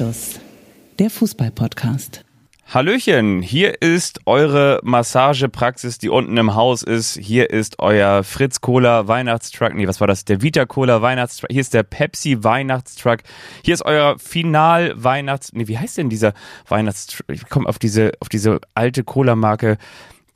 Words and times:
Anstoß, 0.00 0.40
der 0.98 1.10
Fußball-Podcast. 1.10 2.24
Hallöchen, 2.72 3.42
hier 3.42 3.82
ist 3.82 4.20
eure 4.24 4.80
Massagepraxis, 4.82 5.98
die 5.98 6.08
unten 6.08 6.38
im 6.38 6.54
Haus 6.54 6.82
ist. 6.82 7.18
Hier 7.18 7.50
ist 7.50 7.80
euer 7.80 8.24
Fritz 8.24 8.62
Cola 8.62 9.08
Weihnachtstruck. 9.08 9.74
Nee, 9.74 9.86
was 9.86 10.00
war 10.00 10.06
das? 10.06 10.24
Der 10.24 10.40
Vita 10.40 10.64
Cola 10.64 11.02
Weihnachtstruck. 11.02 11.50
Hier 11.52 11.60
ist 11.60 11.74
der 11.74 11.82
Pepsi 11.82 12.42
Weihnachtstruck. 12.42 13.18
Hier 13.62 13.74
ist 13.74 13.84
euer 13.84 14.18
Final 14.18 14.94
Weihnachts... 14.96 15.52
Nee, 15.52 15.68
wie 15.68 15.76
heißt 15.76 15.98
denn 15.98 16.08
dieser 16.08 16.32
Weihnachtstruck? 16.66 17.26
Ich 17.30 17.46
komme 17.50 17.68
auf 17.68 17.78
diese, 17.78 18.12
auf 18.20 18.30
diese 18.30 18.58
alte 18.72 19.04
Cola-Marke. 19.04 19.76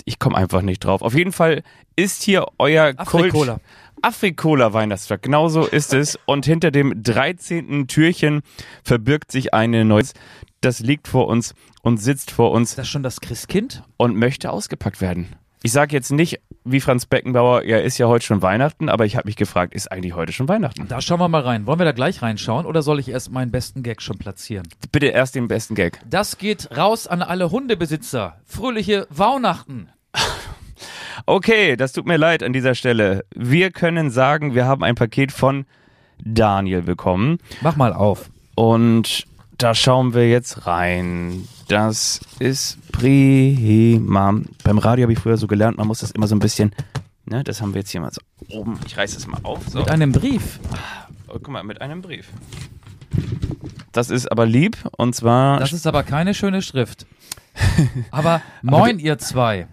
Ich 0.04 0.18
komme 0.18 0.36
einfach 0.36 0.60
nicht 0.60 0.84
drauf. 0.84 1.00
Auf 1.00 1.14
jeden 1.14 1.32
Fall 1.32 1.62
ist 1.96 2.22
hier 2.22 2.44
euer 2.58 2.92
Afrikola. 2.98 3.54
Kult... 3.54 3.62
Afrikola 4.04 4.74
Weihnachtstruck, 4.74 5.22
genau 5.22 5.48
so 5.48 5.64
ist 5.64 5.94
es. 5.94 6.18
Und 6.26 6.44
hinter 6.44 6.70
dem 6.70 7.02
13. 7.02 7.86
Türchen 7.86 8.42
verbirgt 8.82 9.32
sich 9.32 9.54
eine 9.54 9.86
neues. 9.86 10.12
Das 10.60 10.80
liegt 10.80 11.08
vor 11.08 11.26
uns 11.26 11.54
und 11.80 11.96
sitzt 11.96 12.30
vor 12.30 12.50
uns 12.50 12.72
Ist 12.72 12.78
das 12.78 12.88
schon 12.88 13.02
das 13.02 13.22
Christkind? 13.22 13.82
und 13.96 14.14
möchte 14.16 14.50
ausgepackt 14.50 15.00
werden. 15.00 15.34
Ich 15.62 15.72
sage 15.72 15.96
jetzt 15.96 16.12
nicht, 16.12 16.40
wie 16.64 16.80
Franz 16.80 17.06
Beckenbauer, 17.06 17.64
ja, 17.64 17.78
ist 17.78 17.96
ja 17.96 18.06
heute 18.06 18.26
schon 18.26 18.42
Weihnachten, 18.42 18.90
aber 18.90 19.06
ich 19.06 19.16
habe 19.16 19.26
mich 19.26 19.36
gefragt, 19.36 19.72
ist 19.74 19.90
eigentlich 19.90 20.14
heute 20.14 20.32
schon 20.34 20.48
Weihnachten? 20.48 20.86
Da 20.86 21.00
schauen 21.00 21.18
wir 21.20 21.28
mal 21.28 21.40
rein. 21.40 21.66
Wollen 21.66 21.78
wir 21.78 21.86
da 21.86 21.92
gleich 21.92 22.20
reinschauen 22.20 22.66
oder 22.66 22.82
soll 22.82 23.00
ich 23.00 23.08
erst 23.08 23.30
meinen 23.32 23.50
besten 23.50 23.82
Gag 23.82 24.02
schon 24.02 24.18
platzieren? 24.18 24.68
Bitte 24.92 25.06
erst 25.06 25.34
den 25.34 25.48
besten 25.48 25.74
Gag. 25.74 25.98
Das 26.04 26.36
geht 26.36 26.76
raus 26.76 27.06
an 27.06 27.22
alle 27.22 27.50
Hundebesitzer. 27.50 28.36
Fröhliche 28.44 29.06
Weihnachten. 29.08 29.88
Okay, 31.26 31.76
das 31.76 31.92
tut 31.92 32.06
mir 32.06 32.16
leid 32.16 32.42
an 32.42 32.52
dieser 32.52 32.74
Stelle. 32.74 33.24
Wir 33.34 33.70
können 33.70 34.10
sagen, 34.10 34.54
wir 34.54 34.66
haben 34.66 34.82
ein 34.82 34.94
Paket 34.94 35.32
von 35.32 35.66
Daniel 36.24 36.82
bekommen 36.82 37.38
Mach 37.60 37.76
mal 37.76 37.92
auf. 37.92 38.30
und 38.54 39.24
da 39.58 39.74
schauen 39.74 40.14
wir 40.14 40.28
jetzt 40.28 40.66
rein. 40.66 41.46
Das 41.68 42.20
ist 42.38 42.78
prima. 42.92 44.40
Beim 44.64 44.78
Radio 44.78 45.04
habe 45.04 45.12
ich 45.12 45.18
früher 45.18 45.36
so 45.36 45.46
gelernt, 45.46 45.78
man 45.78 45.86
muss 45.86 46.00
das 46.00 46.10
immer 46.10 46.26
so 46.26 46.34
ein 46.34 46.40
bisschen, 46.40 46.74
ne, 47.24 47.44
das 47.44 47.60
haben 47.60 47.72
wir 47.74 47.80
jetzt 47.80 47.90
hier 47.90 48.00
mal 48.00 48.10
so 48.12 48.20
oben. 48.48 48.78
Ich 48.86 48.96
reiße 48.96 49.16
es 49.16 49.26
mal 49.26 49.40
auf. 49.42 49.60
So. 49.68 49.78
Mit 49.78 49.90
einem 49.90 50.12
Brief. 50.12 50.58
Oh, 51.28 51.34
guck 51.34 51.48
mal, 51.48 51.62
mit 51.64 51.80
einem 51.80 52.02
Brief. 52.02 52.28
Das 53.92 54.10
ist 54.10 54.30
aber 54.30 54.44
lieb 54.44 54.76
und 54.96 55.14
zwar 55.14 55.60
Das 55.60 55.72
ist 55.72 55.86
aber 55.86 56.02
keine 56.02 56.34
schöne 56.34 56.62
Schrift. 56.62 57.06
Aber 58.10 58.42
moin, 58.62 58.98
ihr 58.98 59.16
zwei. 59.18 59.68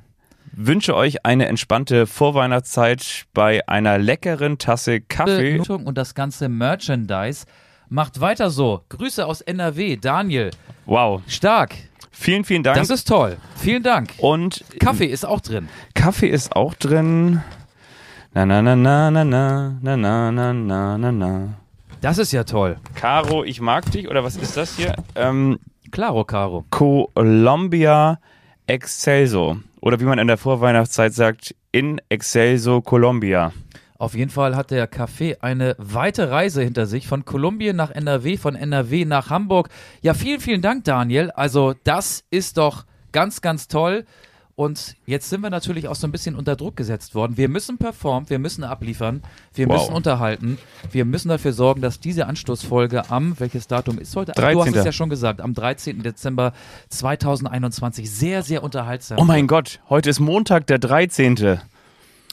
Wünsche 0.54 0.96
euch 0.96 1.26
eine 1.26 1.48
entspannte 1.48 2.08
Vorweihnachtszeit 2.08 3.26
bei 3.34 3.68
einer 3.68 3.98
leckeren 3.98 4.58
Tasse 4.58 5.02
Kaffee. 5.02 5.60
Und 5.60 5.98
das 5.98 6.16
ganze 6.16 6.50
Merchandise. 6.50 7.46
Macht 7.90 8.22
weiter 8.22 8.50
so. 8.50 8.82
Grüße 8.90 9.26
aus 9.26 9.42
NRW. 9.42 9.98
Daniel. 9.98 10.52
Wow. 10.86 11.22
Stark. 11.28 11.76
Vielen, 12.12 12.44
vielen 12.46 12.64
Dank. 12.64 12.78
Das 12.78 12.90
ist 12.90 13.08
toll. 13.08 13.38
Vielen 13.56 13.84
Dank. 13.84 14.12
und 14.20 14.64
Kaffee 14.80 15.06
ist 15.06 15.26
auch 15.26 15.40
drin. 15.42 15.70
Kaffee 15.94 16.28
ist 16.30 16.56
auch 16.56 16.74
drin. 16.76 17.42
Na 18.34 18.46
na 18.46 18.62
na 18.62 18.76
na 18.76 19.12
na 19.12 19.24
na 19.26 19.78
na 19.82 19.98
na 19.98 20.32
na 20.32 20.54
na 20.54 20.98
na 20.98 21.12
na. 21.12 21.54
Das 22.00 22.18
ist 22.18 22.32
ja 22.32 22.44
toll. 22.44 22.78
Caro, 22.96 23.44
ich 23.44 23.60
mag 23.60 23.92
dich 23.92 24.08
oder 24.10 24.24
was 24.24 24.36
ist 24.38 24.56
das 24.58 24.76
hier? 24.78 24.96
Ähm, 25.16 25.60
Claro, 25.92 26.24
Caro. 26.24 26.64
Colombia 26.70 28.20
Excelso 28.68 29.58
oder 29.82 30.00
wie 30.00 30.06
man 30.06 30.20
in 30.20 30.28
der 30.28 30.38
Vorweihnachtszeit 30.38 31.14
sagt, 31.14 31.56
in 31.72 32.00
Excelso 32.10 32.82
Colombia. 32.82 33.52
Auf 33.98 34.16
jeden 34.16 34.32
Fall 34.32 34.56
hat 34.56 34.72
der 34.72 34.92
Café 34.92 35.42
eine 35.42 35.76
weite 35.78 36.32
Reise 36.32 36.64
hinter 36.64 36.88
sich 36.88 37.08
von 37.08 37.24
Kolumbien 37.24 37.76
nach 37.76 37.92
NRW, 37.92 38.38
von 38.38 38.56
NRW 38.56 39.06
nach 39.06 39.30
Hamburg. 39.30 39.70
Ja, 40.02 40.16
vielen, 40.16 40.40
vielen 40.40 40.62
Dank, 40.64 40.86
Daniel. 40.86 41.30
Also 41.32 41.76
das 41.84 42.24
ist 42.32 42.58
doch 42.58 42.86
ganz, 43.12 43.42
ganz 43.42 43.68
toll. 43.68 44.06
Und 44.62 44.96
jetzt 45.08 45.28
sind 45.32 45.42
wir 45.42 45.50
natürlich 45.50 45.88
auch 45.88 45.96
so 45.96 46.06
ein 46.06 46.12
bisschen 46.12 46.36
unter 46.36 46.56
Druck 46.56 46.76
gesetzt 46.76 47.16
worden. 47.16 47.36
Wir 47.36 47.50
müssen 47.50 47.80
performen, 47.80 48.30
wir 48.30 48.38
müssen 48.38 48.64
abliefern, 48.64 49.24
wir 49.56 49.68
Wow. 49.68 49.74
müssen 49.82 49.94
unterhalten, 49.96 50.60
wir 50.92 51.04
müssen 51.04 51.30
dafür 51.30 51.52
sorgen, 51.52 51.82
dass 51.82 52.00
diese 52.00 52.28
Anstoßfolge 52.28 53.10
am, 53.10 53.40
welches 53.40 53.66
Datum 53.66 53.98
ist 53.98 54.16
heute? 54.16 54.34
Ach, 54.34 54.36
Du 54.36 54.42
13.. 54.44 54.60
hast 54.68 54.76
es 54.76 54.86
ja 54.86 54.92
schon 54.92 55.10
gesagt, 55.10 55.42
am 55.42 55.56
13. 55.56 56.04
Dezember 56.04 56.54
2021 56.90 58.12
sehr, 58.12 58.44
sehr 58.44 58.62
unterhaltsam. 58.64 59.18
Oh 59.20 59.24
mein 59.24 59.48
Gott, 59.48 59.80
heute 59.90 60.12
ist 60.12 60.20
Montag, 60.20 60.68
der 60.68 60.78
13. 60.78 61.60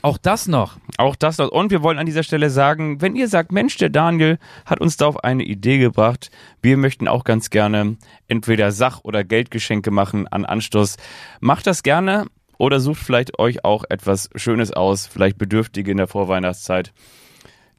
Auch 0.01 0.17
das 0.17 0.47
noch. 0.47 0.77
Auch 0.97 1.17
das 1.17 1.39
noch. 1.39 1.49
Und 1.49 1.71
wir 1.71 1.83
wollen 1.83 1.99
an 1.99 2.07
dieser 2.07 2.23
Stelle 2.23 2.51
sagen, 2.51 3.01
wenn 3.01 3.17
ihr 3.17 3.29
sagt, 3.29 3.51
Mensch, 3.51 3.77
der 3.79 3.91
Daniel 3.91 4.39
hat 4.65 4.81
uns 4.81 4.97
da 4.97 5.07
auf 5.07 5.25
eine 5.25 5.43
Idee 5.43 5.79
gebracht, 5.79 6.31
wir 6.63 6.77
möchten 6.77 7.09
auch 7.09 7.25
ganz 7.25 7.51
gerne 7.51 7.97
entweder 8.29 8.71
Sach- 8.71 9.01
oder 9.03 9.25
Geldgeschenke 9.25 9.91
machen 9.91 10.29
an 10.29 10.45
Anstoß, 10.45 10.97
macht 11.41 11.67
das 11.67 11.83
gerne 11.83 12.27
oder 12.59 12.79
sucht 12.79 13.01
vielleicht 13.01 13.39
euch 13.39 13.65
auch 13.65 13.85
etwas 13.89 14.31
Schönes 14.37 14.73
aus, 14.73 15.07
vielleicht 15.07 15.39
Bedürftige 15.39 15.91
in 15.91 15.97
der 15.97 16.09
Vorweihnachtszeit. 16.09 16.93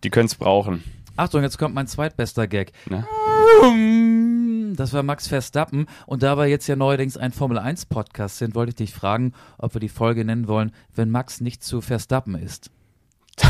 Die 0.03 0.09
können 0.09 0.28
es 0.28 0.36
brauchen. 0.36 0.84
Achtung, 1.16 1.41
jetzt 1.41 1.57
kommt 1.57 1.75
mein 1.75 1.88
zweitbester 1.88 2.47
Gag. 2.47 2.72
Ne? 2.90 3.06
Das 4.75 4.94
war 4.94 5.03
Max 5.03 5.28
Verstappen. 5.28 5.88
Und 6.06 6.24
da 6.24 6.38
wir 6.38 6.47
jetzt 6.47 6.68
ja 6.68 6.75
neuerdings 6.75 7.18
ein 7.18 7.31
Formel-1-Podcast 7.31 8.38
sind, 8.38 8.56
wollte 8.56 8.69
ich 8.69 8.75
dich 8.75 8.94
fragen, 8.94 9.34
ob 9.57 9.74
wir 9.75 9.81
die 9.81 9.90
Folge 9.90 10.25
nennen 10.25 10.47
wollen, 10.47 10.72
wenn 10.96 11.09
Max 11.09 11.41
nicht 11.41 11.63
zu 11.63 11.81
Verstappen 11.81 12.35
ist. 12.35 12.72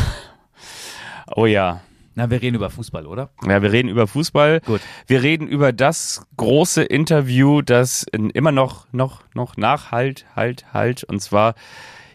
Oh 1.36 1.46
ja. 1.46 1.82
Na, 2.16 2.30
wir 2.30 2.42
reden 2.42 2.56
über 2.56 2.70
Fußball, 2.70 3.06
oder? 3.06 3.30
Ja, 3.46 3.62
wir 3.62 3.72
reden 3.72 3.88
über 3.88 4.08
Fußball. 4.08 4.62
Gut. 4.66 4.82
Wir 5.08 5.24
reden 5.24 5.48
über 5.48 5.72
das 5.72 6.26
große 6.38 6.84
Interview, 6.84 7.62
das 7.62 8.04
immer 8.12 8.52
noch, 8.52 8.88
noch, 8.92 9.24
noch 9.34 9.56
nachhalt, 9.56 10.26
halt, 10.36 10.66
halt. 10.74 11.04
Und 11.04 11.22
zwar, 11.22 11.54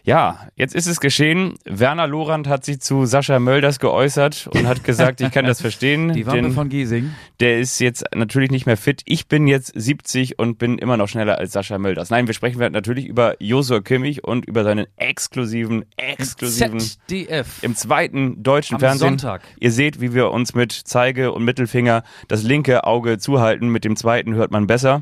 ja, 0.05 0.47
jetzt 0.55 0.75
ist 0.75 0.85
es 0.85 0.99
geschehen. 0.99 1.55
Werner 1.65 2.05
Lorand 2.05 2.47
hat 2.47 2.63
sich 2.63 2.79
zu 2.79 3.07
Sascha 3.07 3.39
Mölders 3.39 3.79
geäußert 3.79 4.47
und 4.53 4.67
hat 4.67 4.83
gesagt, 4.83 5.19
ich 5.19 5.31
kann 5.31 5.45
das 5.45 5.61
verstehen. 5.61 6.13
Die 6.13 6.27
Wampe 6.27 6.51
von 6.51 6.69
Giesing. 6.69 7.11
der 7.39 7.59
ist 7.59 7.79
jetzt 7.79 8.05
natürlich 8.13 8.51
nicht 8.51 8.67
mehr 8.67 8.77
fit. 8.77 9.01
Ich 9.05 9.27
bin 9.27 9.47
jetzt 9.47 9.71
70 9.75 10.37
und 10.37 10.59
bin 10.59 10.77
immer 10.77 10.95
noch 10.95 11.07
schneller 11.07 11.39
als 11.39 11.53
Sascha 11.53 11.79
Mölders. 11.79 12.11
Nein, 12.11 12.27
wir 12.27 12.35
sprechen 12.35 12.59
natürlich 12.71 13.07
über 13.07 13.35
Josua 13.41 13.81
Kimmich 13.81 14.23
und 14.23 14.45
über 14.45 14.63
seinen 14.63 14.85
exklusiven, 14.95 15.85
exklusiven 15.97 16.79
ZDF. 16.79 17.63
im 17.63 17.75
zweiten 17.75 18.43
deutschen 18.43 18.75
Am 18.75 18.81
Fernsehen. 18.81 19.17
Sonntag. 19.17 19.41
Ihr 19.59 19.71
seht, 19.71 20.01
wie 20.01 20.13
wir 20.13 20.29
uns 20.29 20.53
mit 20.53 20.71
Zeige 20.71 21.31
und 21.31 21.43
Mittelfinger 21.43 22.03
das 22.27 22.43
linke 22.43 22.83
Auge 22.83 23.17
zuhalten. 23.17 23.69
Mit 23.69 23.83
dem 23.83 23.95
zweiten 23.95 24.35
hört 24.35 24.51
man 24.51 24.67
besser. 24.67 25.01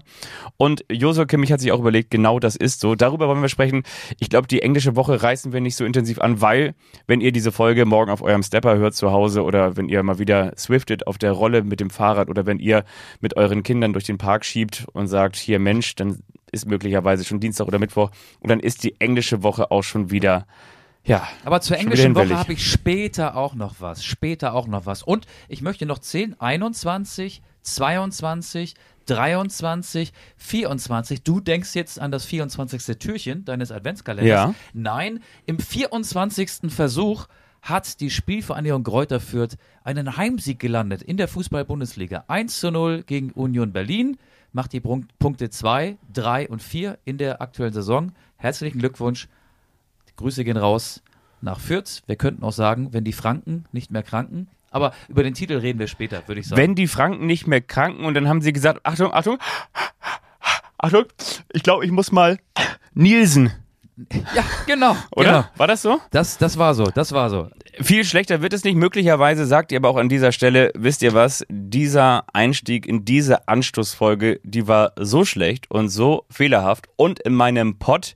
Und 0.56 0.86
Josua 0.90 1.26
Kimmich 1.26 1.52
hat 1.52 1.60
sich 1.60 1.74
auch 1.74 1.80
überlegt, 1.80 2.10
genau 2.10 2.40
das 2.40 2.56
ist 2.56 2.80
so. 2.80 2.96
Darüber 2.96 3.28
wollen 3.28 3.42
wir 3.42 3.50
sprechen. 3.50 3.84
Ich 4.20 4.30
glaube, 4.30 4.48
die 4.48 4.62
englische 4.62 4.93
Woche 4.96 5.22
reißen 5.22 5.54
wir 5.54 5.62
nicht 5.62 5.76
so 5.76 5.86
intensiv 5.86 6.20
an, 6.20 6.42
weil, 6.42 6.76
wenn 7.08 7.22
ihr 7.22 7.32
diese 7.32 7.52
Folge 7.52 7.86
morgen 7.86 8.12
auf 8.12 8.22
eurem 8.22 8.44
Stepper 8.44 8.78
hört 8.78 8.96
zu 8.96 9.12
Hause 9.12 9.44
oder 9.44 9.78
wenn 9.78 9.90
ihr 9.90 10.02
mal 10.04 10.20
wieder 10.20 10.54
swiftet 10.58 11.08
auf 11.08 11.18
der 11.18 11.32
Rolle 11.32 11.64
mit 11.64 11.80
dem 11.80 11.90
Fahrrad 11.90 12.30
oder 12.30 12.46
wenn 12.46 12.60
ihr 12.60 12.84
mit 13.20 13.38
euren 13.38 13.64
Kindern 13.64 13.94
durch 13.94 14.06
den 14.06 14.18
Park 14.18 14.46
schiebt 14.46 14.86
und 14.94 15.08
sagt, 15.08 15.36
hier 15.36 15.60
Mensch, 15.60 15.96
dann 15.96 16.20
ist 16.52 16.68
möglicherweise 16.68 17.26
schon 17.26 17.40
Dienstag 17.40 17.68
oder 17.68 17.80
Mittwoch 17.80 18.12
und 18.40 18.50
dann 18.50 18.60
ist 18.60 18.84
die 18.84 19.00
englische 19.00 19.44
Woche 19.44 19.72
auch 19.72 19.84
schon 19.84 20.12
wieder, 20.12 20.46
ja. 21.06 21.28
Aber 21.44 21.62
zur 21.62 21.78
englischen 21.78 22.16
Woche 22.16 22.38
habe 22.38 22.54
ich 22.54 22.66
später 22.66 23.36
auch 23.36 23.56
noch 23.56 23.76
was. 23.80 24.06
Später 24.06 24.54
auch 24.54 24.68
noch 24.68 24.86
was. 24.86 25.04
Und 25.04 25.26
ich 25.50 25.62
möchte 25.62 25.86
noch 25.86 26.00
10, 26.00 26.40
21, 26.40 27.42
22, 27.62 28.76
23, 29.06 30.14
24. 30.38 31.24
Du 31.24 31.40
denkst 31.40 31.76
jetzt 31.76 32.00
an 32.00 32.12
das 32.12 32.26
24. 32.26 32.98
Türchen 32.98 33.46
deines 33.46 33.72
Adventskalenders. 33.72 34.28
Ja. 34.28 34.56
Nein, 34.74 35.22
im 35.46 35.60
24. 35.60 36.70
Versuch 36.70 37.28
hat 37.62 38.02
die 38.02 38.10
Spielvereinigung 38.10 38.84
Greuther 38.84 39.20
Fürth 39.20 39.58
einen 39.84 40.18
Heimsieg 40.18 40.60
gelandet 40.60 41.02
in 41.02 41.18
der 41.18 41.28
Fußball-Bundesliga. 41.28 42.26
1 42.28 42.60
zu 42.60 42.72
0 42.72 43.04
gegen 43.04 43.32
Union 43.32 43.72
Berlin, 43.72 44.18
macht 44.52 44.74
die 44.74 44.82
Punkte 44.82 45.50
2, 45.50 45.98
3 46.14 46.50
und 46.50 46.62
4 46.62 47.00
in 47.06 47.18
der 47.18 47.42
aktuellen 47.42 47.74
Saison. 47.74 48.12
Herzlichen 48.38 48.80
Glückwunsch. 48.80 49.28
Grüße 50.18 50.44
gehen 50.44 50.58
raus 50.58 51.02
nach 51.42 51.60
Fürth. 51.60 52.04
Wir 52.06 52.18
könnten 52.18 52.44
auch 52.44 52.52
sagen, 52.52 52.94
wenn 52.94 53.04
die 53.04 53.14
Franken 53.14 53.66
nicht 53.72 53.92
mehr 53.92 54.04
kranken. 54.04 54.48
Aber 54.74 54.94
über 55.08 55.24
den 55.24 55.34
Titel 55.34 55.58
reden 55.58 55.80
wir 55.80 55.88
später, 55.88 56.28
würde 56.28 56.42
ich 56.42 56.48
sagen. 56.48 56.62
wenn 56.62 56.76
die 56.76 56.88
Franken 56.88 57.26
nicht 57.26 57.48
mehr 57.48 57.62
kranken 57.62 58.06
und 58.06 58.14
dann 58.16 58.28
haben 58.28 58.42
sie 58.42 58.52
gesagt, 58.52 58.82
Achtung, 58.84 59.14
Achtung, 59.14 59.38
Achtung, 60.78 61.06
ich 61.54 61.64
glaube, 61.64 61.86
ich 61.86 61.92
muss 61.92 62.12
mal 62.12 62.38
Nielsen, 62.94 63.54
ja, 64.36 64.44
genau. 64.66 64.96
oder? 65.16 65.30
Genau. 65.30 65.46
War 65.56 65.68
das 65.68 65.82
so? 65.82 66.02
Das, 66.12 66.38
das 66.38 66.58
war 66.58 66.74
so, 66.74 66.86
das 66.86 67.12
war 67.12 67.30
so. 67.30 67.50
Viel 67.80 68.04
schlechter 68.06 68.42
wird 68.42 68.54
es 68.54 68.64
nicht. 68.64 68.76
Möglicherweise 68.76 69.46
sagt 69.46 69.72
ihr 69.72 69.78
aber 69.78 69.90
auch 69.90 69.98
an 69.98 70.10
dieser 70.10 70.32
Stelle, 70.32 70.72
wisst 70.76 71.04
ihr 71.04 71.14
was, 71.14 71.46
dieser 71.50 72.26
Einstieg 72.34 72.88
in 72.88 73.06
diese 73.06 73.48
Anstoßfolge, 73.48 74.40
die 74.44 74.68
war 74.68 74.94
so 74.98 75.26
schlecht 75.26 75.70
und 75.70 75.90
so 75.90 76.26
fehlerhaft 76.30 76.88
und 76.96 77.20
in 77.20 77.34
meinem 77.34 77.78
Pod 77.78 78.16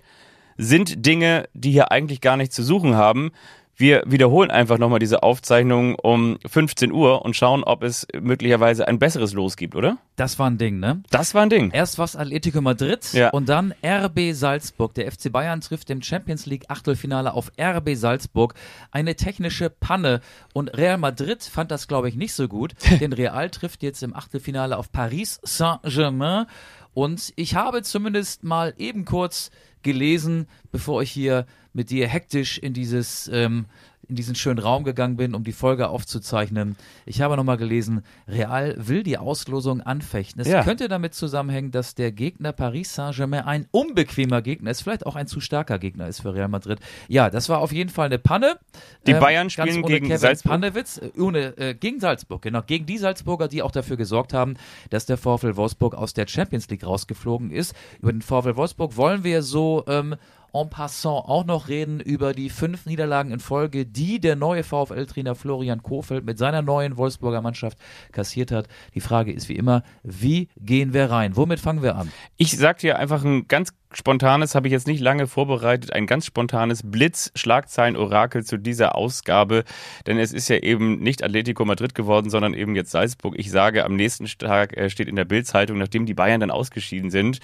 sind 0.58 1.06
Dinge, 1.06 1.48
die 1.54 1.72
hier 1.72 1.92
eigentlich 1.92 2.22
gar 2.22 2.38
nicht 2.38 2.52
zu 2.52 2.64
suchen 2.64 2.96
haben. 2.96 3.32
Wir 3.80 4.02
wiederholen 4.08 4.50
einfach 4.50 4.80
nochmal 4.80 4.98
diese 4.98 5.22
Aufzeichnung 5.22 5.96
um 5.96 6.40
15 6.48 6.92
Uhr 6.92 7.24
und 7.24 7.36
schauen, 7.36 7.64
ob 7.64 7.84
es 7.84 8.08
möglicherweise 8.20 8.88
ein 8.88 8.98
besseres 8.98 9.34
Los 9.34 9.56
gibt, 9.56 9.76
oder? 9.76 9.98
Das 10.16 10.40
war 10.40 10.50
ein 10.50 10.58
Ding, 10.58 10.80
ne? 10.80 11.04
Das 11.12 11.36
war 11.36 11.44
ein 11.44 11.52
Ding. 11.52 11.70
Erst 11.70 12.00
was 12.00 12.16
Atletico 12.16 12.60
Madrid 12.60 13.14
Ja. 13.14 13.30
und 13.30 13.48
dann 13.50 13.74
RB 13.86 14.34
Salzburg. 14.34 14.96
Der 14.96 15.12
FC 15.12 15.32
Bayern 15.32 15.62
trifft 15.62 15.92
im 15.92 16.02
Champions 16.02 16.48
League 16.48 16.66
Achtelfinale 16.70 17.34
auf 17.34 17.52
RB 17.62 17.96
Salzburg. 17.96 18.56
Eine 18.92 19.16
technische 19.16 19.70
Panne. 19.70 20.22
Und 20.54 20.76
Real 20.76 20.98
Madrid 20.98 21.44
fand 21.44 21.70
das, 21.70 21.88
glaube 21.88 22.10
ich, 22.10 22.16
nicht 22.16 22.34
so 22.34 22.48
gut, 22.48 22.74
denn 23.00 23.14
Real 23.14 23.50
trifft 23.52 23.84
jetzt 23.84 24.02
im 24.02 24.16
Achtelfinale 24.16 24.76
auf 24.78 24.92
Paris 24.92 25.40
Saint-Germain. 25.44 26.48
Und 26.96 27.32
ich 27.36 27.54
habe 27.54 27.84
zumindest 27.84 28.44
mal 28.44 28.74
eben 28.80 29.06
kurz 29.06 29.52
gelesen, 29.84 30.48
bevor 30.72 31.04
ich 31.04 31.12
hier 31.12 31.46
mit 31.78 31.92
dir 31.92 32.08
hektisch 32.08 32.58
in 32.58 32.74
dieses 32.74 33.30
ähm, 33.32 33.66
in 34.10 34.16
diesen 34.16 34.36
schönen 34.36 34.60
Raum 34.60 34.86
gegangen 34.86 35.18
bin, 35.18 35.36
um 35.36 35.44
die 35.44 35.52
Folge 35.52 35.90
aufzuzeichnen. 35.90 36.78
Ich 37.06 37.20
habe 37.22 37.36
nochmal 37.36 37.58
gelesen, 37.58 38.04
Real 38.26 38.74
will 38.78 39.04
die 39.04 39.18
Auslosung 39.18 39.82
anfechten. 39.82 40.42
Es 40.42 40.48
Ja. 40.48 40.64
könnte 40.64 40.88
damit 40.88 41.14
zusammenhängen, 41.14 41.72
dass 41.72 41.94
der 41.94 42.14
Gegner 42.14 42.54
Paris 42.54 42.96
Saint-Germain 42.96 43.44
ein 43.44 43.68
unbequemer 43.72 44.42
Gegner 44.42 44.72
ist, 44.72 44.82
vielleicht 44.84 45.06
auch 45.06 45.18
ein 45.18 45.28
zu 45.28 45.42
starker 45.42 45.78
Gegner 45.78 46.08
ist 46.08 46.22
für 46.22 46.34
Real 46.34 46.48
Madrid. 46.48 46.80
Ja, 47.10 47.30
das 47.30 47.50
war 47.50 47.60
auf 47.60 47.74
jeden 47.74 47.90
Fall 47.90 48.06
eine 48.06 48.18
Panne. 48.18 48.58
Die 49.06 49.12
Ähm, 49.12 49.20
Bayern 49.20 49.50
spielen 49.50 49.84
ohne 49.84 49.94
gegen 49.94 50.06
Kevin 50.08 50.20
Salzburg. 50.20 50.52
Panewitz, 50.54 50.98
äh, 51.00 51.12
ohne, 51.20 51.58
äh, 51.58 51.74
gegen 51.74 52.00
Salzburg, 52.00 52.42
genau, 52.42 52.62
gegen 52.66 52.86
die 52.86 52.98
Salzburger, 53.00 53.50
die 53.50 53.62
auch 53.62 53.72
dafür 53.72 53.98
gesorgt 53.98 54.34
haben, 54.34 54.56
dass 54.90 55.06
der 55.06 55.18
VfL 55.18 55.58
Wolfsburg 55.58 55.96
aus 55.96 56.14
der 56.14 56.28
Champions 56.28 56.70
League 56.70 56.86
rausgeflogen 56.86 57.52
ist. 57.52 57.76
Über 58.02 58.14
den 58.14 58.22
VfL 58.22 58.56
Wolfsburg 58.56 58.96
wollen 58.96 59.26
wir 59.26 59.42
so 59.44 59.84
ähm, 59.88 60.16
en 60.62 60.70
passant 60.70 61.26
auch 61.28 61.46
noch 61.46 61.68
reden 61.68 62.00
über 62.00 62.34
die 62.34 62.50
fünf 62.50 62.86
Niederlagen 62.86 63.32
in 63.32 63.40
Folge, 63.40 63.86
die 63.86 64.20
der 64.20 64.36
neue 64.36 64.64
VfL-Trainer 64.64 65.36
Florian 65.36 65.84
Kofeld 65.84 66.26
mit 66.26 66.38
seiner 66.38 66.62
neuen 66.62 66.98
Wolfsburger 66.98 67.42
Mannschaft 67.42 67.78
kassiert 68.12 68.52
hat. 68.52 68.68
Die 68.94 69.02
Frage 69.02 69.32
ist 69.32 69.50
wie 69.50 69.56
immer, 69.56 69.84
wie 70.04 70.50
gehen 70.58 70.94
wir 70.94 71.10
rein? 71.10 71.36
Womit 71.36 71.60
fangen 71.60 71.84
wir 71.84 71.96
an? 71.96 72.12
Ich 72.38 72.58
sag 72.58 72.80
dir 72.80 72.98
einfach 72.98 73.24
ein 73.24 73.48
ganz 73.48 73.74
spontanes, 73.94 74.54
habe 74.54 74.68
ich 74.68 74.72
jetzt 74.72 74.88
nicht 74.88 75.00
lange 75.00 75.28
vorbereitet, 75.28 75.94
ein 75.94 76.08
ganz 76.08 76.26
spontanes 76.26 76.82
Blitz-Schlagzeilen-Orakel 76.84 78.44
zu 78.44 78.58
dieser 78.58 78.96
Ausgabe, 78.96 79.64
denn 80.06 80.20
es 80.20 80.34
ist 80.34 80.50
ja 80.50 80.58
eben 80.58 81.00
nicht 81.00 81.24
Atletico 81.24 81.64
Madrid 81.64 81.96
geworden, 81.96 82.30
sondern 82.30 82.54
eben 82.54 82.76
jetzt 82.76 82.92
Salzburg. 82.92 83.36
Ich 83.38 83.50
sage, 83.50 83.86
am 83.86 83.96
nächsten 83.96 84.26
Tag 84.26 84.76
äh, 84.76 84.90
steht 84.90 85.08
in 85.08 85.16
der 85.16 85.26
Bildzeitung, 85.26 85.78
nachdem 85.78 86.06
die 86.06 86.14
Bayern 86.14 86.42
dann 86.42 86.52
ausgeschieden 86.52 87.12
sind, 87.12 87.40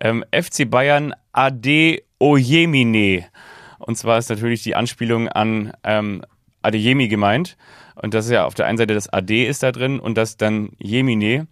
ähm, 0.00 0.24
FC 0.32 0.68
Bayern 0.68 1.14
Ade 1.32 2.02
Oyemine. 2.20 3.26
Und 3.78 3.96
zwar 3.96 4.18
ist 4.18 4.30
natürlich 4.30 4.62
die 4.62 4.74
Anspielung 4.74 5.28
an 5.28 5.72
ähm, 5.84 6.22
Adeyemi 6.62 7.08
gemeint. 7.08 7.56
Und 7.94 8.14
das 8.14 8.26
ist 8.26 8.32
ja 8.32 8.44
auf 8.44 8.54
der 8.54 8.66
einen 8.66 8.78
Seite 8.78 8.94
das 8.94 9.08
Ade 9.08 9.46
ist 9.46 9.62
da 9.62 9.72
drin 9.72 10.00
und 10.00 10.16
das 10.18 10.36
dann 10.36 10.70
Jemine. 10.78 11.46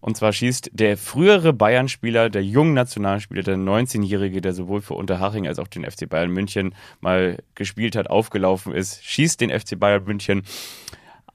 Und 0.00 0.16
zwar 0.16 0.32
schießt 0.32 0.70
der 0.72 0.96
frühere 0.96 1.52
Bayern-Spieler, 1.52 2.30
der 2.30 2.44
jungen 2.44 2.72
Nationalspieler, 2.72 3.42
der 3.42 3.56
19-Jährige, 3.56 4.40
der 4.40 4.52
sowohl 4.52 4.80
für 4.80 4.94
Unterhaching 4.94 5.48
als 5.48 5.58
auch 5.58 5.66
den 5.66 5.84
FC 5.84 6.08
Bayern 6.08 6.30
München 6.30 6.74
mal 7.00 7.38
gespielt 7.56 7.96
hat, 7.96 8.08
aufgelaufen 8.08 8.72
ist, 8.72 9.04
schießt 9.04 9.40
den 9.40 9.50
FC 9.50 9.78
Bayern 9.78 10.04
München 10.04 10.42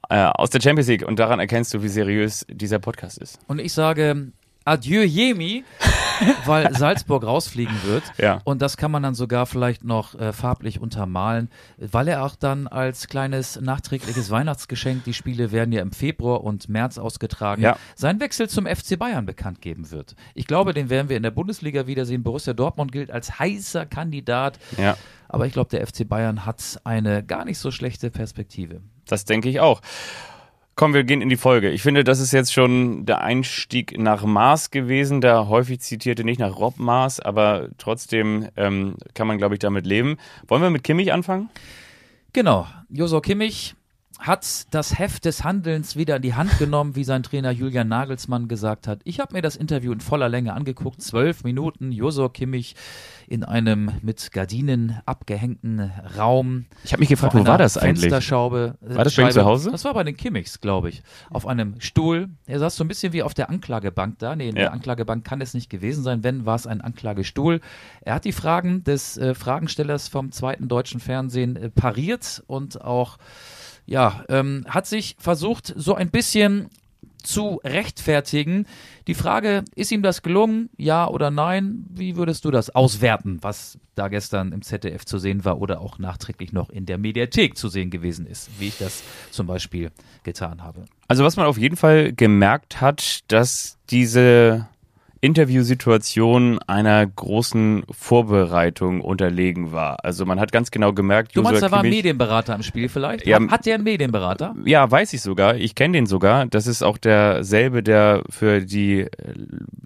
äh, 0.08 0.24
aus 0.24 0.48
der 0.48 0.62
Champions 0.62 0.88
League. 0.88 1.06
Und 1.06 1.18
daran 1.18 1.40
erkennst 1.40 1.74
du, 1.74 1.82
wie 1.82 1.88
seriös 1.88 2.46
dieser 2.48 2.78
Podcast 2.78 3.18
ist. 3.18 3.38
Und 3.48 3.58
ich 3.58 3.74
sage 3.74 4.32
Adieu 4.64 5.02
Jemi, 5.02 5.64
weil 6.46 6.74
Salzburg 6.74 7.24
rausfliegen 7.24 7.74
wird. 7.84 8.02
Ja. 8.18 8.40
Und 8.44 8.62
das 8.62 8.76
kann 8.76 8.90
man 8.90 9.02
dann 9.02 9.14
sogar 9.14 9.46
vielleicht 9.46 9.84
noch 9.84 10.14
äh, 10.18 10.32
farblich 10.32 10.80
untermalen, 10.80 11.50
weil 11.76 12.08
er 12.08 12.24
auch 12.24 12.36
dann 12.36 12.66
als 12.66 13.08
kleines 13.08 13.60
nachträgliches 13.60 14.30
Weihnachtsgeschenk, 14.30 15.04
die 15.04 15.12
Spiele 15.14 15.52
werden 15.52 15.72
ja 15.72 15.82
im 15.82 15.92
Februar 15.92 16.42
und 16.44 16.68
März 16.68 16.98
ausgetragen, 16.98 17.62
Ja. 17.62 17.76
seinen 17.94 18.20
Wechsel 18.20 18.48
zum 18.48 18.66
FC 18.66 18.98
Bayern 18.98 19.26
bekannt 19.26 19.60
geben 19.60 19.90
wird. 19.90 20.14
Ich 20.34 20.46
glaube, 20.46 20.72
den 20.72 20.88
werden 20.88 21.08
wir 21.08 21.16
in 21.16 21.22
der 21.24 21.30
Bundesliga 21.30 21.86
wiedersehen. 21.86 22.22
Borussia 22.22 22.52
Dortmund 22.54 22.92
gilt 22.92 23.10
als 23.10 23.38
heißer 23.38 23.86
Kandidat. 23.86 24.58
Ja. 24.78 24.96
Aber 25.28 25.46
ich 25.46 25.52
glaube, 25.52 25.70
der 25.70 25.86
FC 25.86 26.08
Bayern 26.08 26.46
hat 26.46 26.80
eine 26.84 27.22
gar 27.24 27.44
nicht 27.44 27.58
so 27.58 27.70
schlechte 27.70 28.10
Perspektive. 28.10 28.80
Das 29.06 29.24
denke 29.24 29.48
ich 29.48 29.60
auch. 29.60 29.80
Komm, 30.76 30.92
wir 30.92 31.04
gehen 31.04 31.22
in 31.22 31.28
die 31.28 31.36
Folge. 31.36 31.70
Ich 31.70 31.82
finde, 31.82 32.02
das 32.02 32.18
ist 32.18 32.32
jetzt 32.32 32.52
schon 32.52 33.06
der 33.06 33.20
Einstieg 33.20 33.96
nach 33.96 34.24
Mars 34.24 34.72
gewesen. 34.72 35.20
Der 35.20 35.48
häufig 35.48 35.80
zitierte 35.80 36.24
nicht 36.24 36.40
nach 36.40 36.56
Rob 36.56 36.78
Mars, 36.78 37.20
aber 37.20 37.68
trotzdem 37.78 38.48
ähm, 38.56 38.96
kann 39.14 39.28
man, 39.28 39.38
glaube 39.38 39.54
ich, 39.54 39.60
damit 39.60 39.86
leben. 39.86 40.16
Wollen 40.48 40.62
wir 40.62 40.70
mit 40.70 40.82
Kimmich 40.82 41.12
anfangen? 41.12 41.48
Genau, 42.32 42.66
Josor 42.88 43.22
Kimmich 43.22 43.76
hat 44.20 44.72
das 44.72 44.98
Heft 44.98 45.24
des 45.24 45.44
Handelns 45.44 45.96
wieder 45.96 46.16
in 46.16 46.22
die 46.22 46.34
Hand 46.34 46.58
genommen, 46.58 46.94
wie 46.96 47.04
sein 47.04 47.22
Trainer 47.22 47.50
Julian 47.50 47.88
Nagelsmann 47.88 48.48
gesagt 48.48 48.86
hat. 48.86 49.00
Ich 49.04 49.20
habe 49.20 49.34
mir 49.34 49.42
das 49.42 49.56
Interview 49.56 49.92
in 49.92 50.00
voller 50.00 50.28
Länge 50.28 50.54
angeguckt, 50.54 51.02
zwölf 51.02 51.42
Minuten, 51.44 51.92
Josor 51.92 52.32
Kimmich 52.32 52.74
in 53.26 53.42
einem 53.42 53.90
mit 54.02 54.30
Gardinen 54.32 55.00
abgehängten 55.04 55.90
Raum. 56.16 56.66
Ich 56.84 56.92
habe 56.92 57.00
mich 57.00 57.08
gefragt, 57.08 57.34
wo 57.34 57.38
war 57.40 57.46
einer 57.54 57.58
das 57.58 57.76
eigentlich? 57.76 58.00
Fensterschraube. 58.02 58.76
äh, 58.88 58.94
War 58.94 59.04
das 59.04 59.14
Scheibe. 59.14 59.30
zu 59.32 59.44
Hause? 59.44 59.70
Das 59.72 59.84
war 59.84 59.94
bei 59.94 60.04
den 60.04 60.16
Kimmichs, 60.16 60.60
glaube 60.60 60.90
ich. 60.90 61.02
Auf 61.30 61.46
einem 61.46 61.80
Stuhl. 61.80 62.28
Er 62.46 62.60
saß 62.60 62.76
so 62.76 62.84
ein 62.84 62.88
bisschen 62.88 63.12
wie 63.12 63.22
auf 63.22 63.34
der 63.34 63.50
Anklagebank 63.50 64.18
da. 64.20 64.36
Nee, 64.36 64.48
in 64.50 64.56
Ja. 64.56 64.62
der 64.64 64.72
Anklagebank 64.72 65.24
kann 65.24 65.40
es 65.40 65.54
nicht 65.54 65.70
gewesen 65.70 66.04
sein. 66.04 66.22
Wenn, 66.22 66.46
war 66.46 66.54
es 66.54 66.66
ein 66.66 66.80
Anklagestuhl. 66.80 67.60
Er 68.02 68.14
hat 68.14 68.24
die 68.24 68.32
Fragen 68.32 68.84
des 68.84 69.16
äh, 69.16 69.34
Fragenstellers 69.34 70.08
vom 70.08 70.30
zweiten 70.30 70.68
deutschen 70.68 71.00
Fernsehen 71.00 71.56
äh, 71.56 71.70
pariert 71.70 72.42
und 72.46 72.80
auch, 72.82 73.18
ja, 73.86 74.24
ähm, 74.28 74.64
hat 74.68 74.86
sich 74.86 75.16
versucht, 75.18 75.72
so 75.76 75.94
ein 75.94 76.10
bisschen 76.10 76.70
zu 77.24 77.60
rechtfertigen. 77.64 78.66
Die 79.06 79.14
Frage, 79.14 79.64
ist 79.74 79.90
ihm 79.90 80.02
das 80.02 80.22
gelungen? 80.22 80.70
Ja 80.76 81.08
oder 81.08 81.30
nein? 81.30 81.86
Wie 81.90 82.16
würdest 82.16 82.44
du 82.44 82.50
das 82.50 82.70
auswerten, 82.70 83.38
was 83.40 83.78
da 83.94 84.08
gestern 84.08 84.52
im 84.52 84.62
ZDF 84.62 85.04
zu 85.04 85.18
sehen 85.18 85.44
war 85.44 85.60
oder 85.60 85.80
auch 85.80 85.98
nachträglich 85.98 86.52
noch 86.52 86.70
in 86.70 86.86
der 86.86 86.98
Mediathek 86.98 87.56
zu 87.56 87.68
sehen 87.68 87.90
gewesen 87.90 88.26
ist, 88.26 88.50
wie 88.58 88.68
ich 88.68 88.78
das 88.78 89.02
zum 89.30 89.46
Beispiel 89.46 89.90
getan 90.22 90.62
habe? 90.62 90.84
Also 91.08 91.24
was 91.24 91.36
man 91.36 91.46
auf 91.46 91.58
jeden 91.58 91.76
Fall 91.76 92.12
gemerkt 92.12 92.80
hat, 92.80 93.20
dass 93.28 93.78
diese 93.90 94.68
Interviewsituation 95.24 96.58
einer 96.66 97.06
großen 97.06 97.84
Vorbereitung 97.90 99.00
unterlegen 99.00 99.72
war. 99.72 100.04
Also 100.04 100.26
man 100.26 100.38
hat 100.38 100.52
ganz 100.52 100.70
genau 100.70 100.92
gemerkt, 100.92 101.34
Du 101.34 101.40
meinst, 101.40 101.62
Joshua 101.62 101.68
da 101.68 101.76
war 101.76 101.82
ein 101.82 101.88
Medienberater 101.88 102.54
im 102.54 102.62
Spiel 102.62 102.90
vielleicht? 102.90 103.26
Ja, 103.26 103.40
hat, 103.40 103.50
hat 103.50 103.66
der 103.66 103.76
einen 103.76 103.84
Medienberater? 103.84 104.54
Ja, 104.66 104.90
weiß 104.90 105.14
ich 105.14 105.22
sogar. 105.22 105.56
Ich 105.56 105.74
kenne 105.74 105.92
den 105.96 106.04
sogar. 106.04 106.44
Das 106.44 106.66
ist 106.66 106.82
auch 106.82 106.98
derselbe, 106.98 107.82
der 107.82 108.22
für 108.28 108.60
die 108.60 109.00
äh, 109.00 109.08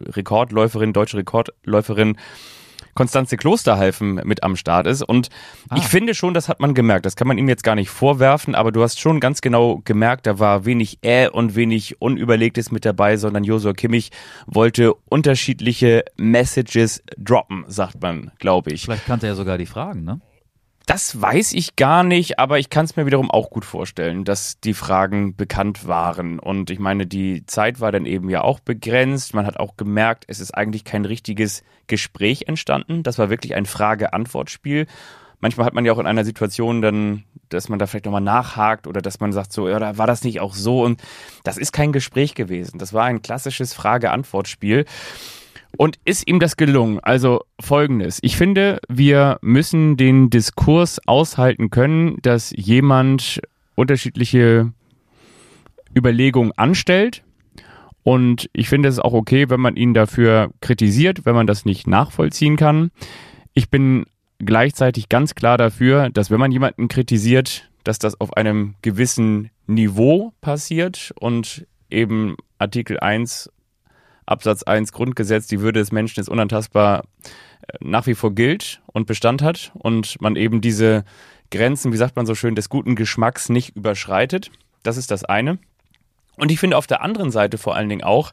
Rekordläuferin, 0.06 0.92
deutsche 0.92 1.18
Rekordläuferin 1.18 2.16
Konstanze 2.94 3.36
Klosterhalfen 3.36 4.20
mit 4.24 4.42
am 4.42 4.56
Start 4.56 4.86
ist. 4.86 5.02
Und 5.02 5.28
ich 5.76 5.84
finde 5.84 6.14
schon, 6.14 6.34
das 6.34 6.48
hat 6.48 6.60
man 6.60 6.74
gemerkt. 6.74 7.06
Das 7.06 7.16
kann 7.16 7.28
man 7.28 7.38
ihm 7.38 7.48
jetzt 7.48 7.62
gar 7.62 7.74
nicht 7.74 7.90
vorwerfen, 7.90 8.54
aber 8.54 8.72
du 8.72 8.82
hast 8.82 9.00
schon 9.00 9.20
ganz 9.20 9.40
genau 9.40 9.80
gemerkt, 9.84 10.26
da 10.26 10.38
war 10.38 10.64
wenig 10.64 10.98
äh 11.02 11.28
und 11.28 11.54
wenig 11.54 12.00
Unüberlegtes 12.00 12.70
mit 12.70 12.84
dabei, 12.84 13.16
sondern 13.16 13.44
Josua 13.44 13.72
Kimmich 13.72 14.10
wollte 14.46 14.94
unterschiedliche 15.08 16.04
Messages 16.16 17.02
droppen, 17.16 17.64
sagt 17.68 18.00
man, 18.02 18.32
glaube 18.38 18.72
ich. 18.72 18.82
Vielleicht 18.82 19.06
kannte 19.06 19.26
er 19.26 19.34
sogar 19.34 19.58
die 19.58 19.66
Fragen, 19.66 20.04
ne? 20.04 20.20
Das 20.88 21.20
weiß 21.20 21.52
ich 21.52 21.76
gar 21.76 22.02
nicht, 22.02 22.38
aber 22.38 22.58
ich 22.58 22.70
kann 22.70 22.86
es 22.86 22.96
mir 22.96 23.04
wiederum 23.04 23.30
auch 23.30 23.50
gut 23.50 23.66
vorstellen, 23.66 24.24
dass 24.24 24.58
die 24.58 24.72
Fragen 24.72 25.36
bekannt 25.36 25.86
waren. 25.86 26.38
Und 26.38 26.70
ich 26.70 26.78
meine, 26.78 27.06
die 27.06 27.44
Zeit 27.44 27.78
war 27.80 27.92
dann 27.92 28.06
eben 28.06 28.30
ja 28.30 28.40
auch 28.40 28.58
begrenzt. 28.58 29.34
Man 29.34 29.44
hat 29.44 29.60
auch 29.60 29.76
gemerkt, 29.76 30.24
es 30.28 30.40
ist 30.40 30.52
eigentlich 30.52 30.84
kein 30.84 31.04
richtiges 31.04 31.62
Gespräch 31.88 32.48
entstanden. 32.48 33.02
Das 33.02 33.18
war 33.18 33.28
wirklich 33.28 33.54
ein 33.54 33.66
Frage-Antwort-Spiel. 33.66 34.86
Manchmal 35.40 35.66
hat 35.66 35.74
man 35.74 35.84
ja 35.84 35.92
auch 35.92 35.98
in 35.98 36.06
einer 36.06 36.24
Situation 36.24 36.80
dann, 36.80 37.24
dass 37.50 37.68
man 37.68 37.78
da 37.78 37.86
vielleicht 37.86 38.06
nochmal 38.06 38.22
nachhakt 38.22 38.86
oder 38.86 39.02
dass 39.02 39.20
man 39.20 39.32
sagt 39.32 39.52
so, 39.52 39.68
ja, 39.68 39.78
da 39.78 39.98
war 39.98 40.06
das 40.06 40.24
nicht 40.24 40.40
auch 40.40 40.54
so? 40.54 40.82
Und 40.82 41.02
das 41.44 41.58
ist 41.58 41.74
kein 41.74 41.92
Gespräch 41.92 42.34
gewesen. 42.34 42.78
Das 42.78 42.94
war 42.94 43.04
ein 43.04 43.20
klassisches 43.20 43.74
Frage-Antwort-Spiel. 43.74 44.86
Und 45.76 45.98
ist 46.04 46.26
ihm 46.26 46.40
das 46.40 46.56
gelungen? 46.56 46.98
Also 47.00 47.42
folgendes. 47.60 48.18
Ich 48.22 48.36
finde, 48.36 48.80
wir 48.88 49.38
müssen 49.42 49.96
den 49.96 50.30
Diskurs 50.30 51.00
aushalten 51.06 51.70
können, 51.70 52.16
dass 52.22 52.52
jemand 52.56 53.40
unterschiedliche 53.74 54.72
Überlegungen 55.94 56.52
anstellt. 56.56 57.22
Und 58.02 58.48
ich 58.52 58.68
finde 58.68 58.88
es 58.88 58.98
auch 58.98 59.12
okay, 59.12 59.50
wenn 59.50 59.60
man 59.60 59.76
ihn 59.76 59.94
dafür 59.94 60.50
kritisiert, 60.60 61.26
wenn 61.26 61.34
man 61.34 61.46
das 61.46 61.64
nicht 61.64 61.86
nachvollziehen 61.86 62.56
kann. 62.56 62.90
Ich 63.52 63.68
bin 63.68 64.06
gleichzeitig 64.38 65.08
ganz 65.08 65.34
klar 65.34 65.58
dafür, 65.58 66.10
dass 66.10 66.30
wenn 66.30 66.40
man 66.40 66.52
jemanden 66.52 66.88
kritisiert, 66.88 67.68
dass 67.84 67.98
das 67.98 68.20
auf 68.20 68.36
einem 68.36 68.74
gewissen 68.82 69.50
Niveau 69.66 70.32
passiert 70.40 71.12
und 71.18 71.66
eben 71.90 72.36
Artikel 72.58 72.98
1 72.98 73.50
Absatz 74.28 74.62
1 74.62 74.92
Grundgesetz, 74.92 75.46
die 75.46 75.60
Würde 75.60 75.80
des 75.80 75.92
Menschen 75.92 76.20
ist 76.20 76.28
unantastbar, 76.28 77.04
äh, 77.66 77.76
nach 77.80 78.06
wie 78.06 78.14
vor 78.14 78.34
gilt 78.34 78.80
und 78.86 79.06
Bestand 79.06 79.42
hat 79.42 79.72
und 79.74 80.20
man 80.20 80.36
eben 80.36 80.60
diese 80.60 81.04
Grenzen, 81.50 81.92
wie 81.92 81.96
sagt 81.96 82.16
man 82.16 82.26
so 82.26 82.34
schön, 82.34 82.54
des 82.54 82.68
guten 82.68 82.94
Geschmacks 82.94 83.48
nicht 83.48 83.74
überschreitet. 83.76 84.50
Das 84.82 84.96
ist 84.96 85.10
das 85.10 85.24
eine. 85.24 85.58
Und 86.36 86.52
ich 86.52 86.60
finde 86.60 86.76
auf 86.76 86.86
der 86.86 87.02
anderen 87.02 87.30
Seite 87.30 87.58
vor 87.58 87.74
allen 87.74 87.88
Dingen 87.88 88.04
auch, 88.04 88.32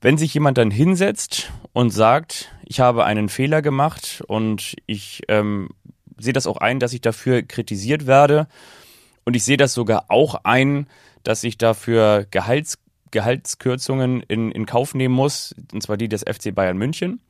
wenn 0.00 0.18
sich 0.18 0.34
jemand 0.34 0.58
dann 0.58 0.70
hinsetzt 0.70 1.52
und 1.72 1.90
sagt, 1.90 2.52
ich 2.64 2.80
habe 2.80 3.04
einen 3.04 3.28
Fehler 3.28 3.62
gemacht 3.62 4.22
und 4.26 4.76
ich 4.86 5.22
ähm, 5.28 5.68
sehe 6.18 6.32
das 6.32 6.46
auch 6.46 6.58
ein, 6.58 6.80
dass 6.80 6.92
ich 6.92 7.00
dafür 7.00 7.42
kritisiert 7.42 8.06
werde 8.06 8.46
und 9.24 9.36
ich 9.36 9.44
sehe 9.44 9.56
das 9.56 9.74
sogar 9.74 10.06
auch 10.08 10.40
ein, 10.44 10.86
dass 11.22 11.44
ich 11.44 11.58
dafür 11.58 12.26
Gehalts, 12.30 12.78
Gehaltskürzungen 13.16 14.22
in, 14.28 14.50
in 14.50 14.66
Kauf 14.66 14.94
nehmen 14.94 15.14
muss, 15.14 15.54
und 15.72 15.82
zwar 15.82 15.96
die 15.96 16.06
des 16.08 16.22
FC 16.22 16.54
Bayern 16.54 16.76
München. 16.76 17.20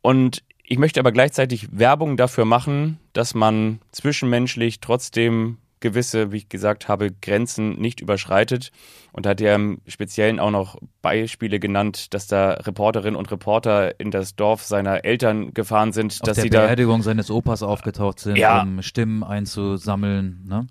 Und 0.00 0.42
ich 0.64 0.76
möchte 0.76 0.98
aber 0.98 1.12
gleichzeitig 1.12 1.68
Werbung 1.70 2.16
dafür 2.16 2.44
machen, 2.44 2.98
dass 3.12 3.32
man 3.34 3.78
zwischenmenschlich 3.92 4.80
trotzdem 4.80 5.58
gewisse, 5.82 6.32
wie 6.32 6.38
ich 6.38 6.48
gesagt 6.48 6.88
habe, 6.88 7.10
Grenzen 7.12 7.78
nicht 7.78 8.00
überschreitet. 8.00 8.70
Und 9.12 9.26
da 9.26 9.30
hat 9.30 9.42
er 9.42 9.54
im 9.56 9.82
Speziellen 9.86 10.40
auch 10.40 10.50
noch 10.50 10.78
Beispiele 11.02 11.60
genannt, 11.60 12.14
dass 12.14 12.26
da 12.26 12.52
Reporterinnen 12.52 13.14
und 13.14 13.30
Reporter 13.30 14.00
in 14.00 14.10
das 14.10 14.36
Dorf 14.36 14.62
seiner 14.62 15.04
Eltern 15.04 15.52
gefahren 15.52 15.92
sind, 15.92 16.14
Auf 16.14 16.26
dass 16.26 16.36
der 16.36 16.44
sie 16.44 16.48
da 16.50 16.62
Beerdigung 16.62 17.02
seines 17.02 17.30
Opas 17.30 17.62
aufgetaucht 17.62 18.20
sind, 18.20 18.36
Ja. 18.38 18.62
um 18.62 18.80
Stimmen 18.80 19.22
einzusammeln. 19.22 20.42
Ne? 20.48 20.66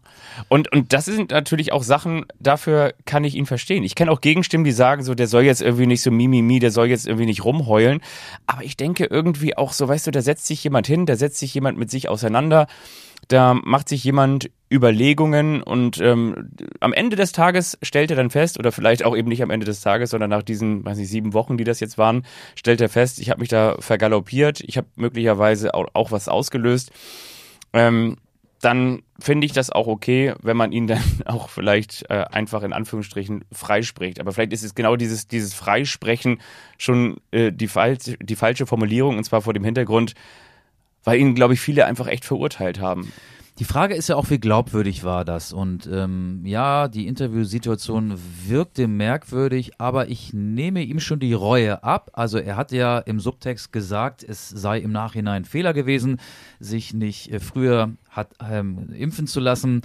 Und, 0.49 0.71
und 0.71 0.91
das 0.93 1.05
sind 1.05 1.29
natürlich 1.29 1.71
auch 1.71 1.83
Sachen, 1.83 2.25
dafür 2.39 2.95
kann 3.05 3.23
ich 3.23 3.35
ihn 3.35 3.45
verstehen. 3.45 3.83
Ich 3.83 3.93
kenne 3.93 4.11
auch 4.11 4.21
Gegenstimmen, 4.21 4.63
die 4.63 4.71
sagen 4.71 5.03
so, 5.03 5.13
der 5.13 5.27
soll 5.27 5.43
jetzt 5.43 5.61
irgendwie 5.61 5.85
nicht 5.85 6.01
so 6.01 6.09
mimimi, 6.09 6.57
der 6.59 6.71
soll 6.71 6.87
jetzt 6.87 7.05
irgendwie 7.05 7.27
nicht 7.27 7.45
rumheulen. 7.45 8.01
Aber 8.47 8.63
ich 8.63 8.75
denke 8.75 9.05
irgendwie 9.05 9.55
auch 9.55 9.73
so, 9.73 9.87
weißt 9.87 10.07
du, 10.07 10.11
da 10.11 10.21
setzt 10.23 10.47
sich 10.47 10.63
jemand 10.63 10.87
hin, 10.87 11.05
da 11.05 11.15
setzt 11.15 11.37
sich 11.37 11.53
jemand 11.53 11.77
mit 11.77 11.91
sich 11.91 12.09
auseinander, 12.09 12.65
da 13.31 13.53
macht 13.53 13.89
sich 13.89 14.03
jemand 14.03 14.49
Überlegungen 14.71 15.61
und 15.61 15.99
ähm, 15.99 16.49
am 16.79 16.93
Ende 16.93 17.15
des 17.15 17.31
Tages 17.31 17.77
stellt 17.81 18.09
er 18.11 18.17
dann 18.17 18.29
fest, 18.29 18.57
oder 18.59 18.71
vielleicht 18.71 19.03
auch 19.03 19.15
eben 19.15 19.29
nicht 19.29 19.43
am 19.43 19.49
Ende 19.49 19.65
des 19.65 19.81
Tages, 19.81 20.11
sondern 20.11 20.29
nach 20.29 20.43
diesen, 20.43 20.85
weiß 20.85 20.97
nicht, 20.97 21.09
sieben 21.09 21.33
Wochen, 21.33 21.57
die 21.57 21.63
das 21.63 21.79
jetzt 21.79 21.97
waren, 21.97 22.25
stellt 22.55 22.81
er 22.81 22.89
fest, 22.89 23.19
ich 23.19 23.29
habe 23.29 23.41
mich 23.41 23.49
da 23.49 23.75
vergaloppiert, 23.79 24.61
ich 24.61 24.77
habe 24.77 24.87
möglicherweise 24.95 25.73
auch, 25.73 25.87
auch 25.93 26.11
was 26.11 26.27
ausgelöst. 26.27 26.91
Ähm, 27.73 28.17
dann 28.61 29.01
finde 29.19 29.45
ich 29.45 29.53
das 29.53 29.71
auch 29.71 29.87
okay, 29.87 30.35
wenn 30.41 30.55
man 30.55 30.71
ihn 30.71 30.87
dann 30.87 31.03
auch 31.25 31.49
vielleicht 31.49 32.09
äh, 32.09 32.25
einfach 32.31 32.63
in 32.63 32.73
Anführungsstrichen 32.73 33.45
freispricht. 33.51 34.19
Aber 34.19 34.31
vielleicht 34.31 34.53
ist 34.53 34.63
es 34.63 34.75
genau 34.75 34.95
dieses, 34.95 35.27
dieses 35.27 35.53
Freisprechen 35.53 36.39
schon 36.77 37.17
äh, 37.31 37.51
die, 37.51 37.67
falsche, 37.67 38.17
die 38.17 38.35
falsche 38.35 38.65
Formulierung 38.65 39.17
und 39.17 39.23
zwar 39.23 39.41
vor 39.41 39.53
dem 39.53 39.63
Hintergrund, 39.63 40.13
weil 41.03 41.19
ihn, 41.19 41.35
glaube 41.35 41.53
ich, 41.53 41.61
viele 41.61 41.85
einfach 41.85 42.07
echt 42.07 42.25
verurteilt 42.25 42.79
haben. 42.79 43.11
Die 43.59 43.65
Frage 43.65 43.93
ist 43.93 44.09
ja 44.09 44.15
auch, 44.15 44.29
wie 44.29 44.39
glaubwürdig 44.39 45.03
war 45.03 45.23
das? 45.23 45.53
Und 45.53 45.87
ähm, 45.91 46.41
ja, 46.45 46.87
die 46.87 47.05
Interviewsituation 47.05 48.17
wirkte 48.47 48.87
merkwürdig, 48.87 49.73
aber 49.77 50.07
ich 50.07 50.33
nehme 50.33 50.81
ihm 50.81 50.99
schon 50.99 51.19
die 51.19 51.33
Reue 51.33 51.83
ab. 51.83 52.09
Also 52.13 52.39
er 52.39 52.55
hat 52.55 52.71
ja 52.71 52.97
im 52.97 53.19
Subtext 53.19 53.71
gesagt, 53.71 54.23
es 54.23 54.49
sei 54.49 54.79
im 54.79 54.91
Nachhinein 54.91 55.45
Fehler 55.45 55.73
gewesen, 55.73 56.17
sich 56.59 56.93
nicht 56.93 57.31
äh, 57.31 57.39
früher 57.39 57.91
hat 58.11 58.29
ähm, 58.47 58.89
impfen 58.93 59.25
zu 59.25 59.39
lassen. 59.39 59.81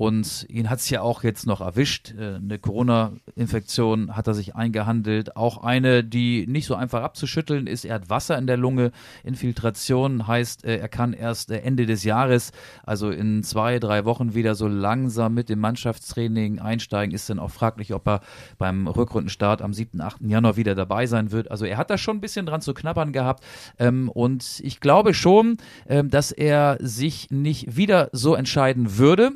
Und 0.00 0.46
ihn 0.48 0.70
hat 0.70 0.78
es 0.78 0.88
ja 0.88 1.02
auch 1.02 1.24
jetzt 1.24 1.46
noch 1.46 1.60
erwischt. 1.60 2.14
Äh, 2.18 2.36
Eine 2.36 2.58
Corona-Infektion 2.58 4.16
hat 4.16 4.26
er 4.28 4.32
sich 4.32 4.56
eingehandelt. 4.56 5.36
Auch 5.36 5.62
eine, 5.62 6.02
die 6.02 6.46
nicht 6.46 6.64
so 6.64 6.74
einfach 6.74 7.02
abzuschütteln 7.02 7.66
ist. 7.66 7.84
Er 7.84 7.96
hat 7.96 8.08
Wasser 8.08 8.38
in 8.38 8.46
der 8.46 8.56
Lunge. 8.56 8.92
Infiltration 9.24 10.26
heißt, 10.26 10.64
äh, 10.64 10.78
er 10.78 10.88
kann 10.88 11.12
erst 11.12 11.50
äh, 11.50 11.58
Ende 11.58 11.84
des 11.84 12.02
Jahres, 12.04 12.52
also 12.82 13.10
in 13.10 13.42
zwei, 13.42 13.78
drei 13.78 14.06
Wochen 14.06 14.32
wieder 14.32 14.54
so 14.54 14.68
langsam 14.68 15.34
mit 15.34 15.50
dem 15.50 15.58
Mannschaftstraining 15.58 16.60
einsteigen. 16.60 17.14
Ist 17.14 17.28
dann 17.28 17.38
auch 17.38 17.50
fraglich, 17.50 17.92
ob 17.92 18.08
er 18.08 18.22
beim 18.56 18.86
Rückrundenstart 18.86 19.60
am 19.60 19.74
7., 19.74 20.00
8. 20.00 20.22
Januar 20.22 20.56
wieder 20.56 20.74
dabei 20.74 21.04
sein 21.04 21.30
wird. 21.30 21.50
Also 21.50 21.66
er 21.66 21.76
hat 21.76 21.90
da 21.90 21.98
schon 21.98 22.16
ein 22.16 22.20
bisschen 22.22 22.46
dran 22.46 22.62
zu 22.62 22.72
knabbern 22.72 23.12
gehabt. 23.12 23.44
Ähm, 23.78 24.08
Und 24.08 24.60
ich 24.64 24.80
glaube 24.80 25.12
schon, 25.12 25.58
ähm, 25.86 26.08
dass 26.08 26.32
er 26.32 26.78
sich 26.80 27.30
nicht 27.30 27.69
wieder 27.76 28.10
so 28.12 28.34
entscheiden 28.34 28.98
würde 28.98 29.32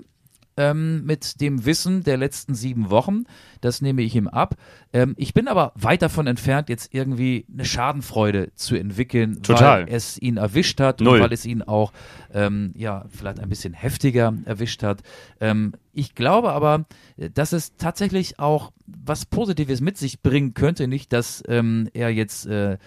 ähm, 0.57 1.05
mit 1.05 1.41
dem 1.41 1.65
Wissen 1.65 2.03
der 2.03 2.17
letzten 2.17 2.55
sieben 2.55 2.91
Wochen. 2.91 3.25
Das 3.61 3.83
nehme 3.83 4.03
ich 4.03 4.15
ihm 4.15 4.29
ab. 4.29 4.55
Ähm, 4.93 5.15
ich 5.17 5.35
bin 5.35 5.49
aber 5.49 5.73
weit 5.75 6.03
davon 6.03 6.27
entfernt, 6.27 6.69
jetzt 6.69 6.95
irgendwie 6.95 7.47
eine 7.53 7.65
Schadenfreude 7.65 8.53
zu 8.55 8.77
entwickeln, 8.77 9.43
Total. 9.43 9.87
weil 9.87 9.95
es 9.95 10.21
ihn 10.21 10.37
erwischt 10.37 10.81
hat 10.81 11.01
Null. 11.01 11.17
und 11.17 11.23
weil 11.25 11.33
es 11.33 11.45
ihn 11.45 11.63
auch 11.63 11.93
ähm, 12.33 12.73
ja 12.77 13.05
vielleicht 13.09 13.41
ein 13.41 13.49
bisschen 13.49 13.75
heftiger 13.75 14.35
erwischt 14.45 14.83
hat. 14.83 15.03
Ähm, 15.41 15.73
ich 15.93 16.15
glaube 16.15 16.53
aber, 16.53 16.87
äh, 17.17 17.31
dass 17.31 17.53
es 17.53 17.77
tatsächlich 17.77 18.39
auch 18.39 18.73
was 18.87 19.25
Positives 19.25 19.81
mit 19.81 19.99
sich 19.99 20.23
bringen 20.23 20.55
könnte. 20.55 20.87
Nicht, 20.87 21.13
dass 21.13 21.43
ähm, 21.49 21.89
er 21.95 22.11
jetzt 22.11 22.47
äh, 22.47 22.79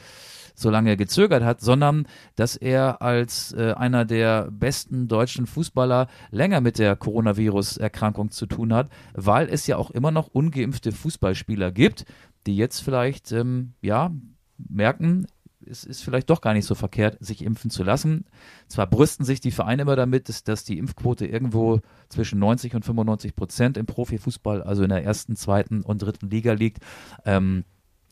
so 0.57 0.69
lange 0.71 0.97
gezögert 0.97 1.43
hat, 1.43 1.61
sondern 1.61 2.07
dass 2.35 2.55
er 2.55 3.01
als 3.01 3.53
äh, 3.53 3.73
einer 3.73 4.05
der 4.05 4.49
besten 4.51 5.07
deutschen 5.07 5.45
Fußballer 5.45 6.07
länger 6.31 6.61
mit 6.61 6.79
der 6.79 6.95
Coronavirus-Erkrankung 6.95 8.31
zu 8.31 8.47
tun 8.47 8.73
hat, 8.73 8.89
weil 9.13 9.47
es 9.49 9.67
ja 9.67 9.77
auch 9.77 9.91
immer 9.91 10.11
noch 10.11 10.27
ungeimpfte 10.27 10.91
Fußballspieler 10.91 11.71
gibt, 11.71 12.05
die 12.47 12.57
jetzt 12.57 12.79
vielleicht 12.79 13.31
ähm, 13.31 13.73
ja 13.81 14.11
merken, 14.57 15.27
es 15.69 15.83
ist 15.83 16.03
vielleicht 16.03 16.29
doch 16.29 16.41
gar 16.41 16.53
nicht 16.53 16.65
so 16.65 16.75
verkehrt, 16.75 17.17
sich 17.19 17.43
impfen 17.43 17.69
zu 17.69 17.83
lassen. 17.83 18.25
Zwar 18.67 18.87
brüsten 18.87 19.25
sich 19.25 19.41
die 19.41 19.51
Vereine 19.51 19.83
immer 19.83 19.95
damit, 19.95 20.29
dass, 20.29 20.43
dass 20.43 20.63
die 20.63 20.77
Impfquote 20.77 21.27
irgendwo 21.27 21.81
zwischen 22.09 22.39
90 22.39 22.73
und 22.75 22.85
95 22.85 23.35
Prozent 23.35 23.77
im 23.77 23.85
Profifußball, 23.85 24.63
also 24.63 24.83
in 24.83 24.89
der 24.89 25.03
ersten, 25.03 25.35
zweiten 25.35 25.81
und 25.81 26.01
dritten 26.01 26.29
Liga 26.29 26.53
liegt. 26.53 26.79
Ähm, 27.25 27.63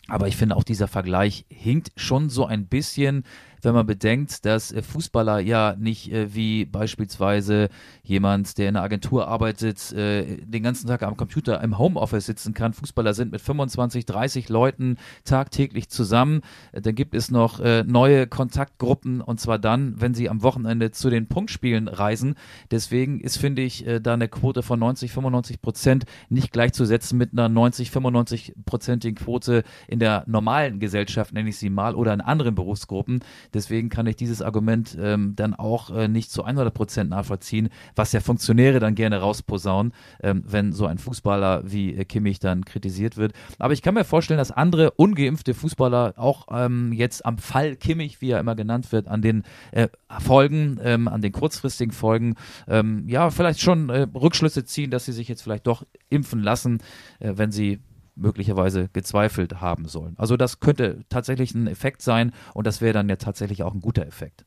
aber 0.08 0.28
ich 0.28 0.38
finde 0.38 0.56
auch 0.56 0.64
dieser 0.64 0.88
Vergleich 0.88 1.46
hinkt 1.50 1.92
schon 1.96 2.30
so 2.30 2.46
ein 2.46 2.68
bisschen, 2.68 3.24
wenn 3.66 3.74
man 3.74 3.86
bedenkt, 3.86 4.46
dass 4.46 4.72
äh, 4.72 4.82
Fußballer 4.82 5.40
ja 5.40 5.76
nicht 5.78 6.12
äh, 6.12 6.34
wie 6.34 6.66
beispielsweise 6.66 7.70
jemand, 8.04 8.58
der 8.58 8.70
in 8.70 8.76
einer 8.76 8.86
Agentur 8.86 9.28
arbeitet, 9.28 9.92
äh, 9.92 10.38
den 10.46 10.64
ganzen 10.64 10.88
Tag 10.88 11.04
am 11.04 11.18
Computer 11.18 11.62
im 11.62 11.78
Homeoffice 11.78 12.28
sitzen 12.28 12.54
kann. 12.54 12.74
Fußballer 12.74 13.14
sind 13.14 13.32
mit 13.32 13.42
25, 13.42 14.06
30 14.06 14.50
Leuten 14.50 14.98
tagtäglich 15.24 15.90
zusammen. 15.90 16.42
Dann 16.74 16.96
gibt 16.96 17.16
es 17.16 17.32
noch 17.32 17.60
neue 17.86 18.28
Kontaktgruppen 18.28 19.22
und 19.22 19.40
zwar 19.40 19.58
dann, 19.58 20.00
wenn 20.00 20.14
sie 20.14 20.30
am 20.30 20.44
Wochenende 20.44 20.92
zu 20.92 21.10
den 21.10 21.28
Punktspielen 21.28 21.88
reisen. 21.88 22.36
Deswegen 22.70 23.20
ist, 23.20 23.38
finde 23.38 23.64
ich, 23.64 23.86
da 24.02 24.14
eine 24.14 24.28
Quote 24.28 24.62
von 24.62 24.80
90, 24.80 25.12
95 25.12 25.62
Prozent 25.62 26.06
nicht 26.30 26.52
gleichzusetzen 26.52 27.18
mit 27.18 27.32
einer 27.32 27.50
90, 27.50 27.90
95 27.90 28.54
prozentigen 28.66 29.16
Quote 29.16 29.64
in 29.88 30.00
der 30.00 30.24
normalen 30.28 30.80
Gesellschaft, 30.80 31.34
nenne 31.34 31.50
ich 31.50 31.58
sie 31.58 31.70
mal, 31.70 31.96
oder 31.96 32.14
in 32.14 32.22
anderen 32.22 32.56
Berufsgruppen. 32.56 33.22
Deswegen 33.56 33.90
kann 33.90 34.06
ich 34.06 34.18
dieses 34.18 34.42
Argument 34.42 34.98
ähm, 35.00 35.34
dann 35.36 35.54
auch 35.54 35.90
äh, 35.90 36.08
nicht 36.08 36.30
zu 36.30 36.44
100 36.44 36.74
Prozent 36.74 37.10
nachvollziehen, 37.10 37.70
was 37.96 38.12
ja 38.12 38.20
Funktionäre 38.20 38.80
dann 38.80 38.96
gerne 38.96 39.20
rausposaunen, 39.20 39.94
ähm, 40.22 40.44
wenn 40.46 40.74
so 40.74 40.86
ein 40.86 40.98
Fußballer 40.98 41.64
wie 41.66 41.96
äh, 41.96 42.06
Kimmich 42.06 42.40
dann 42.40 42.66
kritisiert 42.66 43.18
wird. 43.18 43.32
Aber 43.58 43.74
ich 43.74 43.82
kann 43.82 43.94
mir 43.94 44.04
vorstellen, 44.04 44.38
dass 44.38 44.52
andere 44.52 44.92
ungeimpfte 44.92 45.54
Fußballer 45.54 46.16
auch 46.18 46.48
ähm, 46.52 46.92
jetzt 46.92 47.26
am 47.26 47.38
Fall 47.38 47.78
Kimmich, 47.78 48.22
wie 48.22 48.32
er 48.32 48.40
immer 48.40 48.56
genannt 48.56 48.92
wird, 48.92 49.08
an 49.08 49.22
den 49.22 49.44
äh, 49.72 49.88
Folgen, 50.20 50.80
ähm, 50.84 51.08
an 51.08 51.22
den 51.22 51.32
kurzfristigen 51.32 51.94
Folgen, 51.94 52.36
ähm, 52.68 53.08
ja, 53.08 53.30
vielleicht 53.30 53.62
schon 53.62 53.90
äh, 53.90 54.08
Rückschlüsse 54.14 54.66
ziehen, 54.66 54.92
dass 54.92 55.06
sie 55.06 55.14
sich 55.14 55.30
jetzt 55.30 55.42
vielleicht 55.42 55.66
doch 55.66 55.86
impfen 56.10 56.44
lassen, 56.44 56.80
äh, 57.20 57.34
wenn 57.36 57.52
sie 57.52 57.80
möglicherweise 58.16 58.90
gezweifelt 58.92 59.62
haben 59.62 59.88
sollen. 59.88 60.16
Also 60.18 60.38
das 60.38 60.60
könnte 60.60 61.02
tatsächlich 61.10 61.54
ein 61.54 61.68
Effekt 61.68 62.02
sein 62.02 62.32
und 62.54 62.68
das 62.68 62.82
wäre 62.82 62.94
dann 62.94 63.10
ja 63.10 63.18
tatsächlich 63.18 63.64
auch 63.64 63.74
ein 63.74 63.82
guter 63.82 64.06
Effekt. 64.06 64.46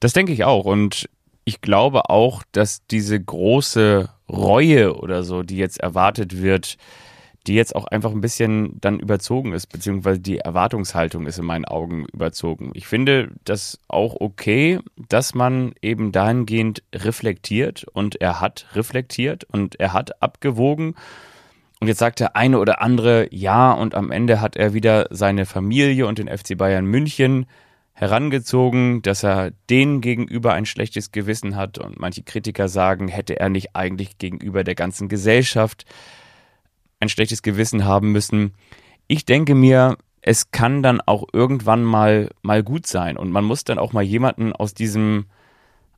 Das 0.00 0.12
denke 0.12 0.32
ich 0.32 0.44
auch. 0.44 0.64
Und 0.64 1.08
ich 1.44 1.60
glaube 1.60 2.08
auch, 2.10 2.42
dass 2.52 2.86
diese 2.86 3.20
große 3.20 4.08
Reue 4.28 4.96
oder 4.96 5.22
so, 5.22 5.42
die 5.42 5.56
jetzt 5.56 5.80
erwartet 5.80 6.40
wird, 6.40 6.76
die 7.46 7.54
jetzt 7.54 7.74
auch 7.74 7.86
einfach 7.86 8.10
ein 8.10 8.20
bisschen 8.20 8.78
dann 8.80 9.00
überzogen 9.00 9.52
ist, 9.52 9.66
beziehungsweise 9.66 10.20
die 10.20 10.38
Erwartungshaltung 10.38 11.26
ist 11.26 11.38
in 11.38 11.46
meinen 11.46 11.64
Augen 11.64 12.04
überzogen. 12.12 12.70
Ich 12.74 12.86
finde 12.86 13.32
das 13.44 13.78
auch 13.88 14.16
okay, 14.20 14.80
dass 15.08 15.34
man 15.34 15.72
eben 15.80 16.12
dahingehend 16.12 16.82
reflektiert 16.94 17.84
und 17.92 18.20
er 18.20 18.40
hat 18.40 18.66
reflektiert 18.74 19.44
und 19.44 19.80
er 19.80 19.92
hat 19.94 20.22
abgewogen. 20.22 20.94
Und 21.80 21.88
jetzt 21.88 21.98
sagt 21.98 22.20
der 22.20 22.36
eine 22.36 22.58
oder 22.58 22.82
andere 22.82 23.26
ja 23.34 23.72
und 23.72 23.94
am 23.94 24.10
Ende 24.10 24.40
hat 24.42 24.54
er 24.54 24.74
wieder 24.74 25.06
seine 25.10 25.46
Familie 25.46 26.06
und 26.06 26.18
den 26.18 26.28
FC 26.28 26.56
Bayern 26.56 26.84
München 26.84 27.46
herangezogen, 27.94 29.00
dass 29.02 29.22
er 29.22 29.52
denen 29.70 30.02
gegenüber 30.02 30.52
ein 30.52 30.66
schlechtes 30.66 31.10
Gewissen 31.10 31.56
hat 31.56 31.78
und 31.78 31.98
manche 31.98 32.22
Kritiker 32.22 32.68
sagen, 32.68 33.08
hätte 33.08 33.40
er 33.40 33.48
nicht 33.48 33.74
eigentlich 33.74 34.18
gegenüber 34.18 34.62
der 34.62 34.74
ganzen 34.74 35.08
Gesellschaft 35.08 35.86
ein 36.98 37.08
schlechtes 37.08 37.42
Gewissen 37.42 37.84
haben 37.84 38.12
müssen. 38.12 38.52
Ich 39.06 39.24
denke 39.24 39.54
mir, 39.54 39.96
es 40.20 40.50
kann 40.50 40.82
dann 40.82 41.00
auch 41.00 41.24
irgendwann 41.32 41.82
mal 41.82 42.30
mal 42.42 42.62
gut 42.62 42.86
sein 42.86 43.16
und 43.16 43.30
man 43.30 43.44
muss 43.44 43.64
dann 43.64 43.78
auch 43.78 43.94
mal 43.94 44.02
jemanden 44.02 44.52
aus 44.52 44.74
diesem 44.74 45.26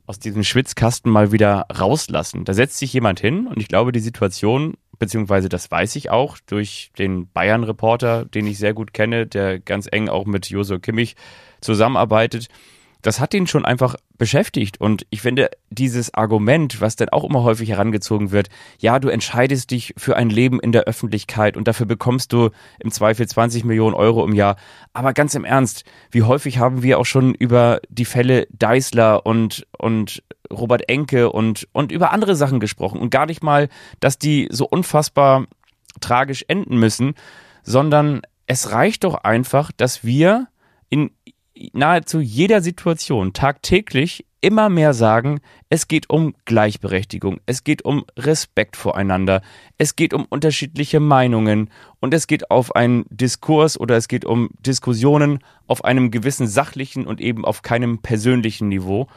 aus 0.05 0.19
diesem 0.19 0.43
Schwitzkasten 0.43 1.11
mal 1.11 1.31
wieder 1.31 1.65
rauslassen. 1.77 2.43
Da 2.43 2.53
setzt 2.53 2.77
sich 2.77 2.91
jemand 2.91 3.19
hin 3.19 3.47
und 3.47 3.59
ich 3.59 3.67
glaube, 3.69 3.91
die 3.91 3.99
Situation, 3.99 4.75
beziehungsweise 4.99 5.49
das 5.49 5.69
weiß 5.69 5.95
ich 5.95 6.09
auch 6.09 6.37
durch 6.45 6.91
den 6.97 7.27
Bayern-Reporter, 7.31 8.25
den 8.25 8.47
ich 8.47 8.57
sehr 8.57 8.73
gut 8.73 8.93
kenne, 8.93 9.27
der 9.27 9.59
ganz 9.59 9.87
eng 9.91 10.09
auch 10.09 10.25
mit 10.25 10.49
Joso 10.49 10.79
Kimmich 10.79 11.15
zusammenarbeitet, 11.61 12.47
das 13.03 13.19
hat 13.19 13.33
ihn 13.33 13.45
schon 13.45 13.65
einfach 13.65 13.95
beschäftigt. 14.17 14.81
Und 14.81 15.05
ich 15.09 15.21
finde, 15.21 15.51
dieses 15.69 16.13
Argument, 16.13 16.81
was 16.81 16.95
dann 16.95 17.09
auch 17.09 17.23
immer 17.23 17.43
häufig 17.43 17.69
herangezogen 17.69 18.31
wird, 18.31 18.49
ja, 18.79 18.97
du 18.97 19.09
entscheidest 19.09 19.71
dich 19.71 19.93
für 19.97 20.15
ein 20.15 20.29
Leben 20.29 20.59
in 20.59 20.71
der 20.71 20.83
Öffentlichkeit 20.83 21.55
und 21.55 21.67
dafür 21.67 21.85
bekommst 21.85 22.33
du 22.33 22.49
im 22.79 22.91
Zweifel 22.91 23.27
20 23.27 23.65
Millionen 23.65 23.93
Euro 23.93 24.25
im 24.25 24.33
Jahr. 24.33 24.55
Aber 24.93 25.13
ganz 25.13 25.35
im 25.35 25.45
Ernst, 25.45 25.83
wie 26.11 26.23
häufig 26.23 26.57
haben 26.57 26.81
wir 26.81 26.97
auch 26.97 27.05
schon 27.05 27.35
über 27.35 27.79
die 27.89 28.05
Fälle 28.05 28.47
Deißler 28.51 29.25
und, 29.25 29.67
und 29.77 30.23
Robert 30.51 30.89
Enke 30.89 31.29
und, 31.31 31.67
und 31.73 31.91
über 31.91 32.11
andere 32.11 32.35
Sachen 32.35 32.59
gesprochen 32.59 32.99
und 32.99 33.09
gar 33.09 33.25
nicht 33.25 33.43
mal, 33.43 33.67
dass 33.99 34.17
die 34.17 34.47
so 34.49 34.65
unfassbar 34.65 35.45
tragisch 35.99 36.45
enden 36.47 36.77
müssen, 36.77 37.15
sondern 37.63 38.21
es 38.47 38.71
reicht 38.71 39.03
doch 39.03 39.15
einfach, 39.15 39.71
dass 39.75 40.03
wir 40.03 40.47
in 40.89 41.11
nahezu 41.73 42.19
jeder 42.19 42.61
Situation 42.61 43.33
tagtäglich 43.33 44.25
immer 44.41 44.69
mehr 44.69 44.93
sagen, 44.93 45.39
es 45.69 45.87
geht 45.87 46.09
um 46.09 46.35
Gleichberechtigung, 46.43 47.39
es 47.45 47.63
geht 47.63 47.85
um 47.85 48.03
Respekt 48.17 48.75
voreinander, 48.75 49.41
es 49.77 49.95
geht 49.95 50.13
um 50.13 50.25
unterschiedliche 50.25 50.99
Meinungen 50.99 51.69
und 52.01 52.13
es 52.13 52.27
geht 52.27 52.51
auf 52.51 52.75
einen 52.75 53.05
Diskurs 53.09 53.79
oder 53.79 53.95
es 53.95 54.09
geht 54.09 54.25
um 54.25 54.49
Diskussionen 54.59 55.39
auf 55.65 55.85
einem 55.85 56.11
gewissen 56.11 56.47
sachlichen 56.47 57.07
und 57.07 57.21
eben 57.21 57.45
auf 57.45 57.61
keinem 57.61 57.99
persönlichen 57.99 58.67
Niveau. 58.67 59.07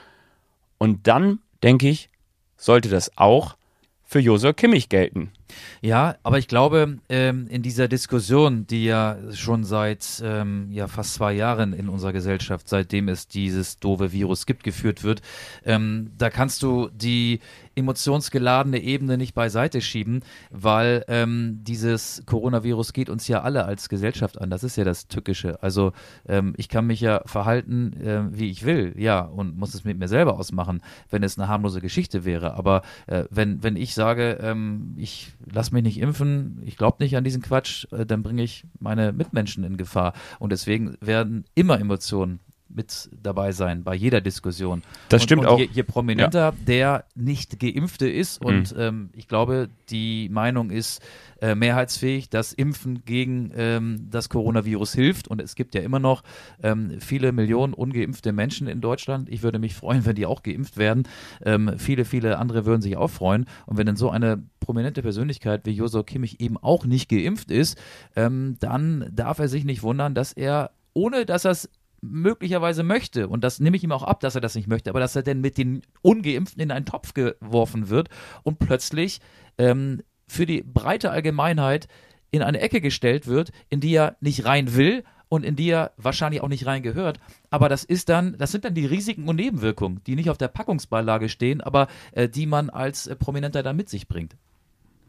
Und 0.79 1.09
dann, 1.09 1.41
denke 1.63 1.89
ich, 1.89 2.09
sollte 2.57 2.89
das 2.89 3.17
auch 3.17 3.57
für 4.05 4.21
Josua 4.21 4.53
Kimmich 4.53 4.89
gelten. 4.89 5.33
Ja, 5.81 6.17
aber 6.23 6.39
ich 6.39 6.49
glaube, 6.49 6.99
ähm, 7.09 7.47
in 7.49 7.63
dieser 7.63 7.89
Diskussion, 7.89 8.67
die 8.67 8.85
ja 8.85 9.17
schon 9.33 9.65
seit 9.65 10.23
ähm, 10.25 10.69
ja, 10.71 10.89
fast 10.89 11.15
zwei 11.15 11.33
Jahren 11.33 11.73
in 11.73 11.89
unserer 11.89 12.13
Gesellschaft, 12.13 12.69
seitdem 12.69 13.09
es 13.09 13.29
dieses 13.29 13.79
doofe 13.79 14.13
Virus 14.13 14.47
gibt, 14.47 14.65
geführt 14.65 15.05
wird, 15.05 15.23
ähm, 15.65 16.13
da 16.19 16.31
kannst 16.31 16.63
du 16.63 16.89
die 16.93 17.41
emotionsgeladene 17.77 18.81
Ebene 18.81 19.19
nicht 19.19 19.35
beiseite 19.35 19.81
schieben, 19.81 20.21
weil 20.51 21.05
ähm, 21.09 21.61
dieses 21.63 22.23
Coronavirus 22.27 22.93
geht 22.93 23.11
uns 23.11 23.29
ja 23.29 23.43
alle 23.43 23.67
als 23.67 23.89
Gesellschaft 23.89 24.41
an. 24.41 24.51
Das 24.51 24.65
ist 24.65 24.77
ja 24.77 24.85
das 24.85 25.09
Tückische. 25.09 25.63
Also 25.63 25.93
ähm, 26.27 26.55
ich 26.57 26.69
kann 26.69 26.87
mich 26.87 27.01
ja 27.01 27.23
verhalten, 27.27 27.93
äh, 28.03 28.23
wie 28.31 28.51
ich 28.51 28.65
will, 28.65 28.95
ja, 28.97 29.21
und 29.21 29.57
muss 29.57 29.75
es 29.75 29.85
mit 29.85 29.99
mir 29.99 30.09
selber 30.09 30.39
ausmachen, 30.39 30.81
wenn 31.11 31.23
es 31.23 31.39
eine 31.39 31.49
harmlose 31.49 31.81
Geschichte 31.81 32.25
wäre. 32.25 32.55
Aber 32.55 32.83
äh, 33.07 33.25
wenn, 33.31 33.63
wenn 33.63 33.77
ich 33.77 33.95
sage, 33.95 34.39
ähm, 34.41 34.95
ich 34.97 35.33
lass 35.45 35.71
mich 35.71 35.83
nicht 35.83 36.01
impfen, 36.01 36.63
ich 36.65 36.77
glaube 36.77 36.97
nicht 37.01 37.17
an 37.17 37.25
diesen 37.25 37.43
Quatsch, 37.43 37.87
äh, 37.93 38.07
dann 38.07 38.23
bringe 38.23 38.43
ich 38.43 38.65
meine 38.81 39.13
Mitmenschen 39.13 39.65
in 39.65 39.77
Gefahr. 39.77 40.15
Und 40.39 40.51
deswegen 40.51 40.97
werden 41.01 41.45
immer 41.55 41.79
Emotionen 41.79 42.41
mit 42.69 43.09
dabei 43.23 43.53
sein 43.53 43.85
bei 43.85 43.95
jeder 43.95 44.21
Diskussion. 44.21 44.83
Das 45.09 45.23
und, 45.23 45.25
stimmt 45.25 45.43
und 45.43 45.49
auch. 45.49 45.59
Je, 45.59 45.69
je 45.73 45.83
prominenter 45.83 46.39
ja. 46.39 46.55
der 46.67 47.05
nicht 47.15 47.61
geimpfte 47.61 48.09
ist 48.09 48.45
und 48.45 48.75
mhm. 48.75 48.81
ähm, 48.81 49.11
ich 49.13 49.29
glaube, 49.29 49.69
die 49.91 50.29
Meinung 50.29 50.71
ist 50.71 51.03
äh, 51.41 51.55
mehrheitsfähig, 51.55 52.29
dass 52.31 52.53
Impfen 52.53 53.05
gegen 53.05 53.53
ähm, 53.57 54.09
das 54.11 54.29
Coronavirus 54.29 54.95
hilft 54.95 55.29
und 55.29 55.41
es 55.41 55.55
gibt 55.55 55.75
ja 55.75 55.83
immer 55.83 55.99
noch 55.99 56.23
ähm, 56.63 57.01
viele 57.01 57.33
Millionen 57.33 57.75
ungeimpfte 57.75 58.33
Menschen 58.33 58.67
in 58.67 58.81
Deutschland. 58.81 59.29
Ich 59.29 59.43
würde 59.43 59.59
mich 59.59 59.75
freuen, 59.75 60.05
wenn 60.05 60.17
die 60.17 60.27
auch 60.27 60.43
geimpft 60.43 60.77
werden. 60.77 61.05
Ähm, 61.45 61.75
viele, 61.79 62.05
viele 62.05 62.39
andere 62.39 62.67
würden 62.67 62.83
sich 62.83 62.97
auch 62.97 63.11
freuen 63.11 63.47
und 63.67 63.77
wenn 63.77 63.87
dann 63.87 63.97
so 63.97 64.11
eine 64.11 64.43
prominente 64.61 65.03
Persönlichkeit 65.03 65.67
wie 65.67 65.73
Josua 65.73 66.03
Kimmich 66.03 66.41
eben 66.41 66.57
auch 66.57 66.85
nicht 66.85 67.09
geimpft 67.09 67.51
ist, 67.51 67.79
ähm, 68.17 68.57
dann 68.61 69.09
darf 69.13 69.39
er 69.39 69.49
sich 69.49 69.65
nicht 69.65 69.83
wundern, 69.83 70.15
dass 70.15 70.33
er 70.33 70.73
ohne 70.93 71.27
dass 71.27 71.45
er 71.45 71.51
es 71.51 71.69
möglicherweise 72.11 72.83
möchte, 72.83 73.29
und 73.29 73.43
das 73.45 73.61
nehme 73.61 73.77
ich 73.77 73.85
ihm 73.85 73.93
auch 73.93 74.03
ab, 74.03 74.21
dass 74.21 74.35
er 74.35 74.41
das 74.41 74.55
nicht 74.55 74.69
möchte, 74.69 74.91
aber 74.91 75.01
dass 75.01 75.17
er 75.17 75.23
denn 75.23 75.41
mit 75.41 75.59
den 75.59 75.83
Ungeimpften 76.03 76.63
in 76.63 76.71
einen 76.71 76.87
Topf 76.87 77.15
geworfen 77.15 77.89
wird 77.89 78.09
und 78.43 78.59
plötzlich 78.59 79.21
ähm, 79.59 80.03
für 80.27 80.47
die 80.47 80.63
breite 80.63 81.11
Allgemeinheit 81.11 81.89
in 82.31 82.43
eine 82.43 82.61
Ecke 82.61 82.81
gestellt 82.81 83.27
wird, 83.27 83.53
in 83.69 83.81
die 83.81 83.95
er 83.95 84.17
nicht 84.21 84.45
rein 84.45 84.75
will 84.75 85.05
und 85.29 85.45
in 85.45 85.57
die 85.57 85.69
er 85.69 85.93
wahrscheinlich 85.97 86.43
auch 86.43 86.49
nicht 86.49 86.67
rein 86.67 86.83
gehört. 86.83 87.19
Aber 87.51 87.69
das 87.69 87.85
ist 87.85 88.09
dann, 88.09 88.37
das 88.39 88.53
sind 88.53 88.65
dann 88.65 88.75
die 88.75 88.87
Risiken 88.87 89.29
und 89.29 89.37
Nebenwirkungen, 89.37 90.01
die 90.07 90.17
nicht 90.17 90.31
auf 90.31 90.39
der 90.39 90.49
Packungsbeilage 90.49 91.29
stehen, 91.29 91.61
aber 91.61 91.89
äh, 92.13 92.29
die 92.29 92.47
man 92.47 92.71
als 92.71 93.07
äh, 93.07 93.17
Prominenter 93.17 93.63
dann 93.63 93.77
mit 93.77 93.89
sich 93.89 94.09
bringt. 94.09 94.37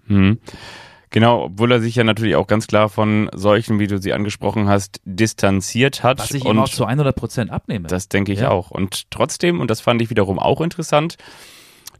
Hm. 0.07 0.39
Genau, 1.09 1.45
obwohl 1.45 1.71
er 1.71 1.79
sich 1.79 1.95
ja 1.95 2.03
natürlich 2.03 2.35
auch 2.35 2.47
ganz 2.47 2.67
klar 2.67 2.89
von 2.89 3.29
solchen, 3.33 3.79
wie 3.79 3.87
du 3.87 3.97
sie 3.97 4.11
angesprochen 4.11 4.67
hast, 4.67 4.99
distanziert 5.05 6.03
hat. 6.03 6.19
Was 6.19 6.31
ich 6.31 6.43
und 6.43 6.57
ihm 6.57 6.61
auch 6.61 6.69
zu 6.69 6.85
100 6.85 7.15
Prozent 7.15 7.51
abnehme. 7.51 7.87
Das 7.87 8.09
denke 8.09 8.33
ich 8.33 8.41
ja. 8.41 8.49
auch. 8.49 8.71
Und 8.71 9.09
trotzdem, 9.09 9.61
und 9.61 9.71
das 9.71 9.79
fand 9.79 10.01
ich 10.01 10.09
wiederum 10.09 10.37
auch 10.37 10.59
interessant, 10.59 11.17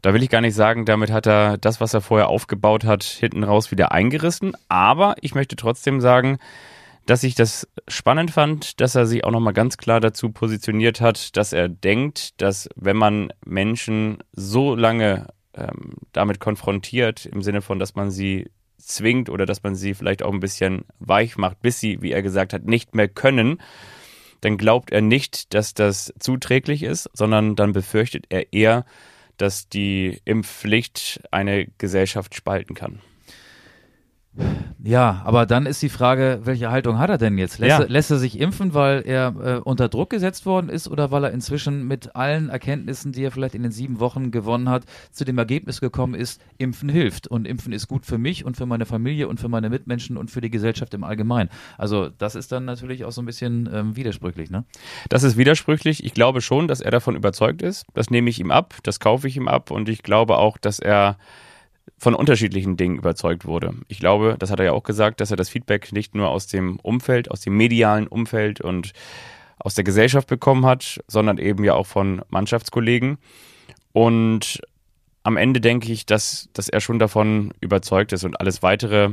da 0.02 0.14
will 0.14 0.22
ich 0.22 0.28
gar 0.28 0.40
nicht 0.40 0.54
sagen, 0.54 0.84
damit 0.84 1.10
hat 1.10 1.26
er 1.26 1.58
das, 1.58 1.80
was 1.80 1.94
er 1.94 2.00
vorher 2.00 2.28
aufgebaut 2.28 2.84
hat, 2.84 3.02
hinten 3.02 3.44
raus 3.44 3.70
wieder 3.70 3.92
eingerissen. 3.92 4.52
Aber 4.68 5.14
ich 5.22 5.34
möchte 5.34 5.56
trotzdem 5.56 6.00
sagen, 6.00 6.38
dass 7.06 7.24
ich 7.24 7.34
das 7.34 7.66
spannend 7.88 8.30
fand, 8.30 8.80
dass 8.80 8.94
er 8.94 9.06
sich 9.06 9.24
auch 9.24 9.30
nochmal 9.30 9.54
ganz 9.54 9.78
klar 9.78 9.98
dazu 9.98 10.30
positioniert 10.30 11.00
hat, 11.00 11.36
dass 11.36 11.54
er 11.54 11.68
denkt, 11.68 12.40
dass 12.40 12.68
wenn 12.76 12.98
man 12.98 13.32
Menschen 13.44 14.18
so 14.32 14.74
lange 14.74 15.28
ähm, 15.54 15.94
damit 16.12 16.38
konfrontiert, 16.38 17.24
im 17.24 17.42
Sinne 17.42 17.62
von, 17.62 17.78
dass 17.78 17.94
man 17.94 18.10
sie 18.10 18.50
zwingt 18.78 19.28
oder 19.28 19.46
dass 19.46 19.62
man 19.62 19.74
sie 19.74 19.94
vielleicht 19.94 20.22
auch 20.22 20.32
ein 20.32 20.40
bisschen 20.40 20.84
weich 20.98 21.36
macht, 21.36 21.60
bis 21.60 21.80
sie, 21.80 22.00
wie 22.02 22.12
er 22.12 22.22
gesagt 22.22 22.52
hat, 22.52 22.64
nicht 22.64 22.94
mehr 22.94 23.08
können, 23.08 23.60
dann 24.40 24.56
glaubt 24.56 24.90
er 24.90 25.00
nicht, 25.00 25.52
dass 25.54 25.74
das 25.74 26.12
zuträglich 26.18 26.82
ist, 26.82 27.10
sondern 27.12 27.56
dann 27.56 27.72
befürchtet 27.72 28.26
er 28.28 28.52
eher, 28.52 28.84
dass 29.36 29.68
die 29.68 30.20
Impfpflicht 30.24 31.20
eine 31.30 31.66
Gesellschaft 31.78 32.34
spalten 32.34 32.74
kann. 32.74 33.00
Ja, 34.82 35.22
aber 35.24 35.44
dann 35.44 35.66
ist 35.66 35.82
die 35.82 35.88
Frage, 35.88 36.40
welche 36.44 36.70
Haltung 36.70 36.98
hat 36.98 37.10
er 37.10 37.18
denn 37.18 37.36
jetzt? 37.36 37.58
Lässt, 37.58 37.78
ja. 37.78 37.84
er, 37.84 37.88
lässt 37.88 38.10
er 38.10 38.18
sich 38.18 38.38
impfen, 38.40 38.74
weil 38.74 39.02
er 39.04 39.34
äh, 39.42 39.58
unter 39.58 39.88
Druck 39.88 40.10
gesetzt 40.10 40.46
worden 40.46 40.68
ist 40.68 40.88
oder 40.88 41.10
weil 41.10 41.24
er 41.24 41.32
inzwischen 41.32 41.86
mit 41.86 42.14
allen 42.14 42.48
Erkenntnissen, 42.48 43.12
die 43.12 43.24
er 43.24 43.30
vielleicht 43.32 43.54
in 43.54 43.62
den 43.62 43.72
sieben 43.72 43.98
Wochen 44.00 44.30
gewonnen 44.30 44.68
hat, 44.68 44.84
zu 45.10 45.24
dem 45.24 45.36
Ergebnis 45.36 45.80
gekommen 45.80 46.14
ist, 46.14 46.40
Impfen 46.58 46.88
hilft 46.88 47.26
und 47.26 47.46
Impfen 47.46 47.72
ist 47.72 47.88
gut 47.88 48.06
für 48.06 48.18
mich 48.18 48.44
und 48.44 48.56
für 48.56 48.66
meine 48.66 48.86
Familie 48.86 49.28
und 49.28 49.40
für 49.40 49.48
meine 49.48 49.68
Mitmenschen 49.68 50.16
und 50.16 50.30
für 50.30 50.40
die 50.40 50.50
Gesellschaft 50.50 50.94
im 50.94 51.04
Allgemeinen. 51.04 51.50
Also 51.76 52.08
das 52.08 52.34
ist 52.34 52.52
dann 52.52 52.64
natürlich 52.64 53.04
auch 53.04 53.12
so 53.12 53.20
ein 53.20 53.26
bisschen 53.26 53.68
ähm, 53.72 53.96
widersprüchlich, 53.96 54.50
ne? 54.50 54.64
Das 55.08 55.24
ist 55.24 55.36
widersprüchlich. 55.36 56.04
Ich 56.04 56.14
glaube 56.14 56.40
schon, 56.40 56.68
dass 56.68 56.80
er 56.80 56.92
davon 56.92 57.16
überzeugt 57.16 57.62
ist. 57.62 57.84
Das 57.94 58.10
nehme 58.10 58.30
ich 58.30 58.38
ihm 58.38 58.50
ab, 58.50 58.74
das 58.84 59.00
kaufe 59.00 59.26
ich 59.26 59.36
ihm 59.36 59.48
ab 59.48 59.70
und 59.70 59.88
ich 59.88 60.02
glaube 60.02 60.38
auch, 60.38 60.56
dass 60.56 60.78
er 60.78 61.18
von 61.98 62.14
unterschiedlichen 62.14 62.76
Dingen 62.76 62.96
überzeugt 62.96 63.44
wurde. 63.44 63.74
Ich 63.88 63.98
glaube, 63.98 64.36
das 64.38 64.50
hat 64.50 64.60
er 64.60 64.66
ja 64.66 64.72
auch 64.72 64.84
gesagt, 64.84 65.20
dass 65.20 65.30
er 65.30 65.36
das 65.36 65.48
Feedback 65.48 65.92
nicht 65.92 66.14
nur 66.14 66.28
aus 66.28 66.46
dem 66.46 66.78
Umfeld, 66.80 67.30
aus 67.30 67.40
dem 67.40 67.56
medialen 67.56 68.06
Umfeld 68.06 68.60
und 68.60 68.92
aus 69.58 69.74
der 69.74 69.84
Gesellschaft 69.84 70.28
bekommen 70.28 70.64
hat, 70.64 71.00
sondern 71.08 71.38
eben 71.38 71.64
ja 71.64 71.74
auch 71.74 71.86
von 71.86 72.22
Mannschaftskollegen. 72.28 73.18
Und 73.92 74.60
am 75.24 75.36
Ende 75.36 75.60
denke 75.60 75.92
ich, 75.92 76.06
dass, 76.06 76.48
dass 76.52 76.68
er 76.68 76.80
schon 76.80 77.00
davon 77.00 77.52
überzeugt 77.60 78.12
ist 78.12 78.24
und 78.24 78.40
alles 78.40 78.62
weitere 78.62 79.10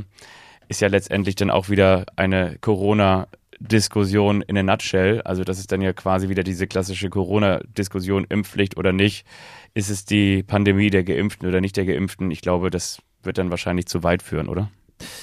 ist 0.68 0.80
ja 0.80 0.88
letztendlich 0.88 1.34
dann 1.34 1.50
auch 1.50 1.68
wieder 1.68 2.06
eine 2.16 2.58
Corona- 2.60 3.28
Diskussion 3.60 4.42
in 4.42 4.58
a 4.58 4.62
nutshell. 4.62 5.22
Also 5.22 5.44
das 5.44 5.58
ist 5.58 5.72
dann 5.72 5.80
ja 5.80 5.92
quasi 5.92 6.28
wieder 6.28 6.42
diese 6.42 6.66
klassische 6.66 7.10
Corona-Diskussion, 7.10 8.26
Impfpflicht 8.28 8.76
oder 8.76 8.92
nicht. 8.92 9.26
Ist 9.74 9.90
es 9.90 10.04
die 10.04 10.42
Pandemie 10.42 10.90
der 10.90 11.04
Geimpften 11.04 11.48
oder 11.48 11.60
nicht 11.60 11.76
der 11.76 11.84
Geimpften? 11.84 12.30
Ich 12.30 12.40
glaube, 12.40 12.70
das 12.70 13.02
wird 13.22 13.38
dann 13.38 13.50
wahrscheinlich 13.50 13.86
zu 13.86 14.02
weit 14.02 14.22
führen, 14.22 14.48
oder? 14.48 14.70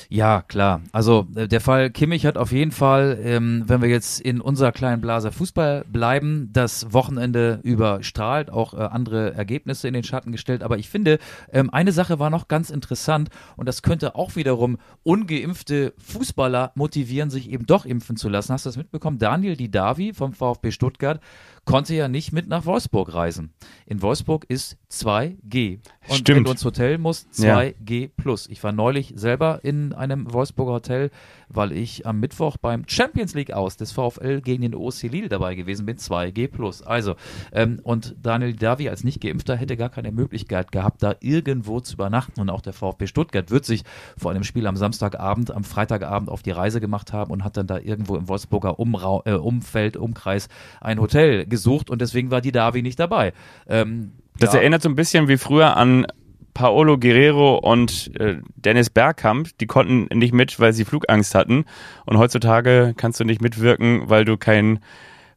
Ja, 0.10 0.42
klar. 0.42 0.82
Also 0.92 1.28
äh, 1.36 1.48
der 1.48 1.62
Fall 1.62 1.90
Kimmich 1.90 2.26
hat 2.26 2.38
auf 2.38 2.52
jeden 2.52 2.72
Fall, 2.72 3.20
ähm, 3.24 3.64
wenn 3.68 3.82
wir 3.82 3.90
jetzt 3.90 4.22
in 4.22 4.42
unserer 4.42 4.72
kleinen 4.72 5.02
Blase 5.02 5.32
Fußball 5.32 5.86
bleiben, 5.88 6.50
das 6.54 6.94
Wochenende 6.94 7.60
überstrahlt, 7.64 8.52
auch 8.52 8.74
äh, 8.74 8.78
andere 8.78 9.34
Ergebnisse 9.34 9.88
in 9.88 9.94
den 9.94 10.04
Schatten 10.04 10.32
gestellt. 10.32 10.64
Aber 10.64 10.78
ich 10.78 10.90
finde, 10.90 11.20
ähm, 11.52 11.70
eine 11.72 11.92
Sache 11.92 12.20
war 12.20 12.30
noch 12.30 12.48
ganz 12.48 12.70
interessant 12.70 13.30
und 13.58 13.68
das 13.68 13.82
könnte 13.82 14.16
auch 14.16 14.36
wiederum 14.36 14.78
ungeimpfte 15.04 15.94
Fußballer 15.98 16.72
motivieren, 16.76 17.30
sich 17.30 17.50
eben 17.50 17.66
doch 17.66 17.86
impfen 17.86 18.16
zu 18.16 18.30
lassen. 18.30 18.54
Hast 18.54 18.66
du 18.66 18.70
das 18.70 18.78
mitbekommen? 18.78 19.18
Daniel 19.18 19.56
Didavi 19.56 20.14
vom 20.14 20.34
VfB 20.34 20.72
Stuttgart 20.72 21.20
konnte 21.66 21.96
ja 21.96 22.08
nicht 22.08 22.34
mit 22.34 22.48
nach 22.48 22.66
Wolfsburg 22.66 23.14
reisen. 23.14 23.54
In 23.86 24.02
Wolfsburg 24.02 24.46
ist 24.48 24.78
2G. 24.92 25.80
Und 26.08 26.18
Stimmt. 26.18 26.38
wenn 26.38 26.44
du 26.44 26.52
ins 26.52 26.66
Hotel 26.66 26.98
musst, 26.98 27.30
2G 27.34 28.10
plus. 28.16 28.48
Ich 28.48 28.64
war 28.64 28.72
neulich 28.72 29.14
selber 29.16 29.62
in 29.64 29.94
einem 29.94 30.32
Wolfsburger 30.34 30.74
Hotel, 30.74 31.10
weil 31.54 31.72
ich 31.72 32.06
am 32.06 32.20
Mittwoch 32.20 32.58
beim 32.58 32.84
Champions 32.88 33.34
League 33.34 33.52
aus 33.52 33.78
des 33.78 33.92
VfL 33.92 34.42
gegen 34.42 34.62
den 34.62 34.76
OC 34.76 35.04
Lille 35.04 35.30
dabei 35.30 35.56
gewesen 35.56 35.86
bin, 35.86 35.98
2G 35.98 36.48
plus. 36.48 36.82
Also, 36.82 37.16
ähm, 37.52 37.80
und 37.84 38.16
Daniel 38.22 38.54
Davi 38.54 38.90
als 38.90 39.04
Nicht-Geimpfter 39.04 39.56
hätte 39.56 39.78
gar 39.78 39.90
keine 39.90 40.12
Möglichkeit 40.12 40.72
gehabt, 40.72 41.04
da 41.04 41.16
irgendwo 41.20 41.80
zu 41.80 41.94
übernachten. 41.96 42.42
Und 42.42 42.50
auch 42.50 42.62
der 42.62 42.74
VfB 42.74 43.08
Stuttgart 43.08 43.52
wird 43.52 43.66
sich 43.66 43.84
vor 44.18 44.32
einem 44.32 44.44
Spiel 44.44 44.68
am 44.68 44.76
Samstagabend, 44.76 45.52
am 45.52 45.64
Freitagabend 45.64 46.30
auf 46.30 46.42
die 46.42 46.52
Reise 46.52 46.80
gemacht 46.80 47.14
haben 47.14 47.32
und 47.32 47.44
hat 47.44 47.58
dann 47.58 47.68
da 47.68 47.78
irgendwo 47.80 48.16
im 48.16 48.28
Wolfsburger 48.28 48.80
Umrau 48.80 49.22
äh, 49.26 49.34
Umfeld, 49.34 49.98
Umkreis 49.98 50.48
ein 50.82 51.00
Hotel 51.00 51.46
gesucht 51.46 51.90
und 51.90 52.02
deswegen 52.02 52.32
war 52.32 52.42
die 52.42 52.52
Davi 52.52 52.82
nicht 52.82 53.00
dabei. 53.00 53.34
Ähm, 53.68 54.12
Das 54.40 54.54
ja. 54.54 54.60
erinnert 54.60 54.82
so 54.82 54.90
ein 54.90 54.96
bisschen 54.96 55.28
wie 55.28 55.38
früher 55.38 55.78
an 55.78 56.08
Paolo 56.54 56.98
Guerrero 56.98 57.58
und 57.58 58.12
äh, 58.20 58.38
Dennis 58.56 58.90
Bergkamp. 58.90 59.50
Die 59.60 59.68
konnten 59.68 60.08
nicht 60.18 60.34
mit, 60.34 60.60
weil 60.60 60.74
sie 60.74 60.86
Flugangst 60.86 61.36
hatten. 61.36 61.66
Und 62.06 62.18
heutzutage 62.18 62.94
kannst 62.96 63.20
du 63.20 63.26
nicht 63.26 63.42
mitwirken, 63.42 64.10
weil 64.10 64.26
du 64.26 64.38
kein 64.38 64.80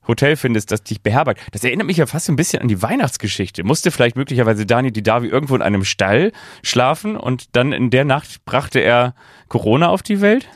Hotel 0.06 0.36
findest, 0.36 0.70
das 0.70 0.82
dich 0.82 1.02
beherbergt. 1.02 1.40
Das 1.52 1.64
erinnert 1.64 1.86
mich 1.86 1.96
ja 1.96 2.06
fast 2.06 2.28
ein 2.28 2.36
bisschen 2.36 2.62
an 2.62 2.68
die 2.68 2.80
Weihnachtsgeschichte. 2.82 3.64
Musste 3.64 3.90
vielleicht 3.90 4.16
möglicherweise 4.16 4.66
Daniel 4.66 4.92
Didavi 4.92 5.26
irgendwo 5.28 5.56
in 5.56 5.62
einem 5.62 5.84
Stall 5.84 6.32
schlafen 6.62 7.16
und 7.16 7.56
dann 7.56 7.72
in 7.72 7.90
der 7.90 8.04
Nacht 8.04 8.44
brachte 8.44 8.80
er 8.80 9.14
Corona 9.48 9.88
auf 9.88 10.02
die 10.02 10.20
Welt? 10.20 10.48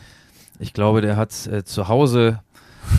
Ich 0.59 0.73
glaube, 0.73 1.01
der 1.01 1.17
hat 1.17 1.47
äh, 1.47 1.65
zu 1.65 1.89
Hause 1.89 2.41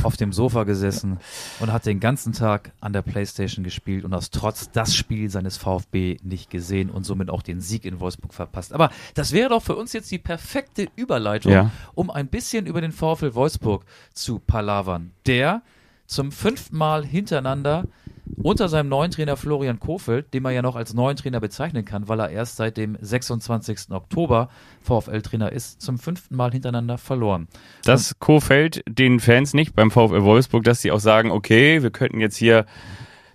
auf 0.04 0.17
dem 0.17 0.34
Sofa 0.34 0.63
gesessen 0.63 1.17
und 1.60 1.71
hat 1.71 1.86
den 1.86 1.99
ganzen 1.99 2.34
Tag 2.34 2.71
an 2.82 2.93
der 2.93 3.01
Playstation 3.01 3.63
gespielt 3.63 4.04
und 4.06 4.13
aus 4.13 4.30
Trotz 4.32 4.71
das 4.71 4.95
Spiel 4.95 5.30
seines 5.30 5.58
VfB 5.58 6.17
nicht 6.23 6.49
gesehen 6.49 6.89
und 6.89 7.06
somit 7.06 7.30
auch 7.30 7.41
den 7.41 7.62
Sieg 7.62 7.86
in 7.86 7.99
Wolfsburg 7.99 8.34
verpasst. 8.34 8.73
Aber 8.73 8.89
das 9.13 9.32
wäre 9.32 9.49
doch 9.49 9.62
für 9.63 9.75
uns 9.75 9.93
jetzt 9.93 10.12
die 10.12 10.17
perfekte 10.19 10.88
Überleitung, 10.95 11.51
Ja. 11.51 11.71
um 11.93 12.10
ein 12.10 12.27
bisschen 12.27 12.65
über 12.65 12.82
den 12.82 12.91
VfL 12.91 13.34
Wolfsburg 13.36 13.86
zu 14.13 14.39
palavern, 14.39 15.12
der 15.25 15.62
zum 16.08 16.32
fünften 16.32 16.77
Mal 16.77 17.06
hintereinander 17.06 17.86
unter 18.41 18.69
seinem 18.69 18.89
neuen 18.89 19.12
Trainer 19.12 19.38
Florian 19.38 19.79
Kofeld, 19.79 20.34
den 20.34 20.43
man 20.43 20.53
ja 20.53 20.62
noch 20.62 20.75
als 20.75 20.93
neuen 20.93 21.17
Trainer 21.17 21.39
bezeichnen 21.39 21.86
kann, 21.86 22.07
weil 22.07 22.19
er 22.19 22.29
erst 22.29 22.55
seit 22.55 22.77
dem 22.77 22.97
26. 22.99 23.91
Oktober 23.91 24.49
VfL-Trainer 24.84 25.51
ist, 25.51 25.81
zum 25.81 25.97
fünften 25.97 26.36
Mal 26.36 26.51
hintereinander 26.51 26.97
verloren. 26.97 27.47
Das 27.84 28.15
gefällt 28.19 28.84
den 28.88 29.19
Fans 29.19 29.53
nicht 29.53 29.75
beim 29.75 29.91
VfL 29.91 30.23
Wolfsburg, 30.23 30.63
dass 30.63 30.81
sie 30.81 30.91
auch 30.91 30.99
sagen, 30.99 31.31
okay, 31.31 31.84
wir 31.84 31.91
könnten 31.91 32.19
jetzt 32.19 32.38
hier 32.38 32.65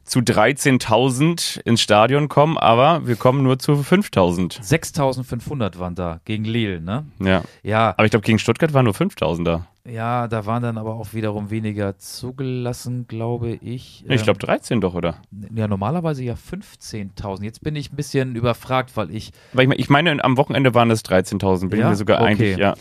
zu 0.04 0.20
13.000 0.20 1.60
ins 1.62 1.80
Stadion 1.80 2.28
kommen, 2.28 2.56
aber 2.56 3.06
wir 3.06 3.16
kommen 3.16 3.42
nur 3.42 3.58
zu 3.58 3.72
5.000. 3.72 4.62
6500 4.62 5.78
waren 5.78 5.94
da 5.96 6.20
gegen 6.24 6.44
Lille, 6.44 6.80
ne? 6.80 7.06
Ja. 7.18 7.42
Ja, 7.62 7.90
Aber 7.96 8.04
ich 8.04 8.10
glaube, 8.12 8.24
gegen 8.24 8.38
Stuttgart 8.38 8.72
waren 8.72 8.84
nur 8.84 8.94
5.000 8.94 9.44
da. 9.44 9.66
Ja, 9.88 10.28
da 10.28 10.46
waren 10.46 10.62
dann 10.62 10.78
aber 10.78 10.94
auch 10.94 11.12
wiederum 11.14 11.50
weniger 11.50 11.98
zugelassen, 11.98 13.06
glaube 13.08 13.52
ich. 13.52 14.04
Ich 14.08 14.22
glaube 14.22 14.38
Ähm, 14.42 14.46
13 14.46 14.80
doch, 14.80 14.94
oder? 14.94 15.16
ja, 15.54 15.68
normalerweise 15.68 16.24
ja 16.24 16.34
15.000. 16.34 17.44
Jetzt 17.44 17.62
bin 17.62 17.76
ich 17.76 17.92
ein 17.92 17.96
bisschen 17.96 18.36
überfragt, 18.36 18.96
weil 18.96 19.10
ich 19.10 19.32
Weil 19.52 19.64
ich, 19.64 19.68
mein- 19.68 19.78
ich 19.78 19.88
meine, 19.90 20.24
am 20.24 20.36
Wochenende 20.36 20.74
waren 20.74 20.90
es 20.90 21.02
13.000, 21.04 21.68
bin 21.70 21.80
Ja? 21.80 21.86
ich 21.86 21.90
mir 21.90 21.96
sogar 21.96 22.20
Okay. 22.20 22.26
eigentlich, 22.30 22.56
ja. 22.56 22.74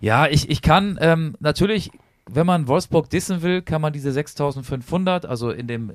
Ja, 0.00 0.26
ich, 0.26 0.50
ich 0.50 0.62
kann 0.62 0.98
ähm, 1.00 1.36
natürlich, 1.40 1.90
wenn 2.30 2.46
man 2.46 2.66
Wolfsburg 2.66 3.08
dissen 3.10 3.42
will, 3.42 3.62
kann 3.62 3.80
man 3.80 3.92
diese 3.92 4.10
6500, 4.12 5.26
also 5.26 5.50
in 5.50 5.66
dem 5.66 5.92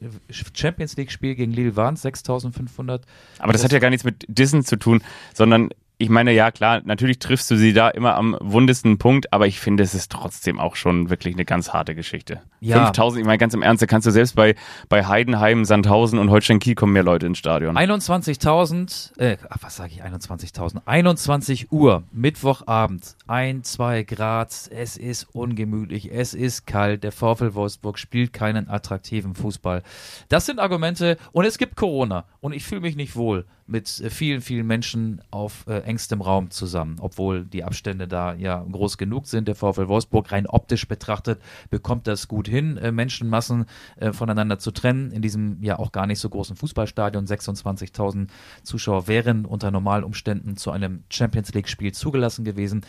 Champions 0.53 0.95
League-Spiel 0.97 1.35
gegen 1.35 1.51
Lille 1.51 1.75
waren 1.75 1.95
es 1.95 2.03
6500. 2.03 3.05
Aber 3.39 3.53
das 3.53 3.63
hat 3.63 3.71
ja 3.71 3.79
gar 3.79 3.89
nichts 3.89 4.03
mit 4.05 4.25
Dissen 4.29 4.63
zu 4.63 4.77
tun, 4.77 5.01
sondern 5.33 5.69
ich 5.99 6.09
meine, 6.09 6.31
ja 6.31 6.51
klar, 6.51 6.81
natürlich 6.85 7.17
triffst 7.17 7.49
du 7.49 7.55
sie 7.55 7.73
da 7.73 7.89
immer 7.89 8.15
am 8.15 8.37
wundesten 8.39 8.99
Punkt, 8.99 9.33
aber 9.33 9.47
ich 9.47 9.59
finde, 9.59 9.81
es 9.81 9.95
ist 9.95 10.11
trotzdem 10.11 10.59
auch 10.59 10.75
schon 10.75 11.09
wirklich 11.09 11.33
eine 11.33 11.43
ganz 11.43 11.73
harte 11.73 11.95
Geschichte. 11.95 12.41
Ja. 12.59 12.85
5000, 12.85 13.21
ich 13.21 13.25
meine 13.25 13.39
ganz 13.39 13.55
im 13.55 13.63
Ernst, 13.63 13.81
da 13.81 13.87
kannst 13.87 14.05
du 14.05 14.11
selbst 14.11 14.35
bei, 14.35 14.53
bei 14.89 15.05
Heidenheim, 15.07 15.65
Sandhausen 15.65 16.19
und 16.19 16.29
Holstein 16.29 16.59
Kiel 16.59 16.75
kommen 16.75 16.93
mehr 16.93 17.01
Leute 17.01 17.25
ins 17.25 17.39
Stadion. 17.39 17.75
21.000, 17.75 19.17
äh, 19.19 19.37
was 19.59 19.75
sage 19.75 19.93
ich, 19.95 20.03
21.000? 20.03 20.81
21 20.85 21.71
Uhr, 21.71 22.03
Mittwochabend, 22.11 23.15
1, 23.25 23.71
2 23.71 24.03
Grad, 24.03 24.69
es 24.69 24.97
ist 24.97 25.23
ungemütlich, 25.33 26.11
es 26.11 26.35
ist 26.35 26.67
kalt, 26.67 27.03
der 27.03 27.11
VfL 27.11 27.55
Wolfsburg 27.55 27.97
spielt 27.97 28.33
keinen 28.33 28.69
attraktiven 28.69 29.33
Fußball. 29.33 29.81
Das 30.29 30.45
sind 30.45 30.59
Argumente 30.59 31.17
und 31.31 31.45
es 31.45 31.57
gibt 31.57 31.75
Corona 31.75 32.25
und 32.39 32.53
ich 32.53 32.63
fühle 32.65 32.81
mich 32.81 32.95
nicht 32.95 33.15
wohl 33.15 33.45
mit 33.67 33.99
äh, 33.99 34.09
vielen, 34.09 34.41
vielen 34.41 34.65
Menschen 34.65 35.21
auf 35.29 35.65
äh, 35.67 35.79
engstem 35.87 36.21
Raum 36.21 36.51
zusammen, 36.51 36.97
obwohl 36.99 37.45
die 37.45 37.63
Abstände 37.63 38.07
da 38.07 38.33
ja 38.33 38.63
groß 38.71 38.97
genug 38.97 39.27
sind. 39.27 39.47
Der 39.47 39.55
VfL 39.55 39.87
Wolfsburg 39.87 40.31
rein 40.31 40.45
optisch 40.47 40.87
betrachtet 40.87 41.41
bekommt 41.69 42.07
das 42.07 42.27
gut 42.27 42.47
hin, 42.47 42.77
äh, 42.77 42.91
Menschenmassen 42.91 43.65
äh, 43.95 44.11
voneinander 44.11 44.59
zu 44.59 44.71
trennen. 44.71 45.11
In 45.11 45.21
diesem 45.21 45.63
ja 45.63 45.79
auch 45.79 45.91
gar 45.91 46.07
nicht 46.07 46.19
so 46.19 46.29
großen 46.29 46.55
Fußballstadion 46.55 47.25
26.000 47.25 48.27
Zuschauer 48.63 49.07
wären 49.07 49.45
unter 49.45 49.71
normalen 49.71 50.03
Umständen 50.03 50.57
zu 50.57 50.71
einem 50.71 51.03
Champions 51.09 51.53
League 51.53 51.69
Spiel 51.69 51.93
zugelassen 51.93 52.43
gewesen. 52.45 52.81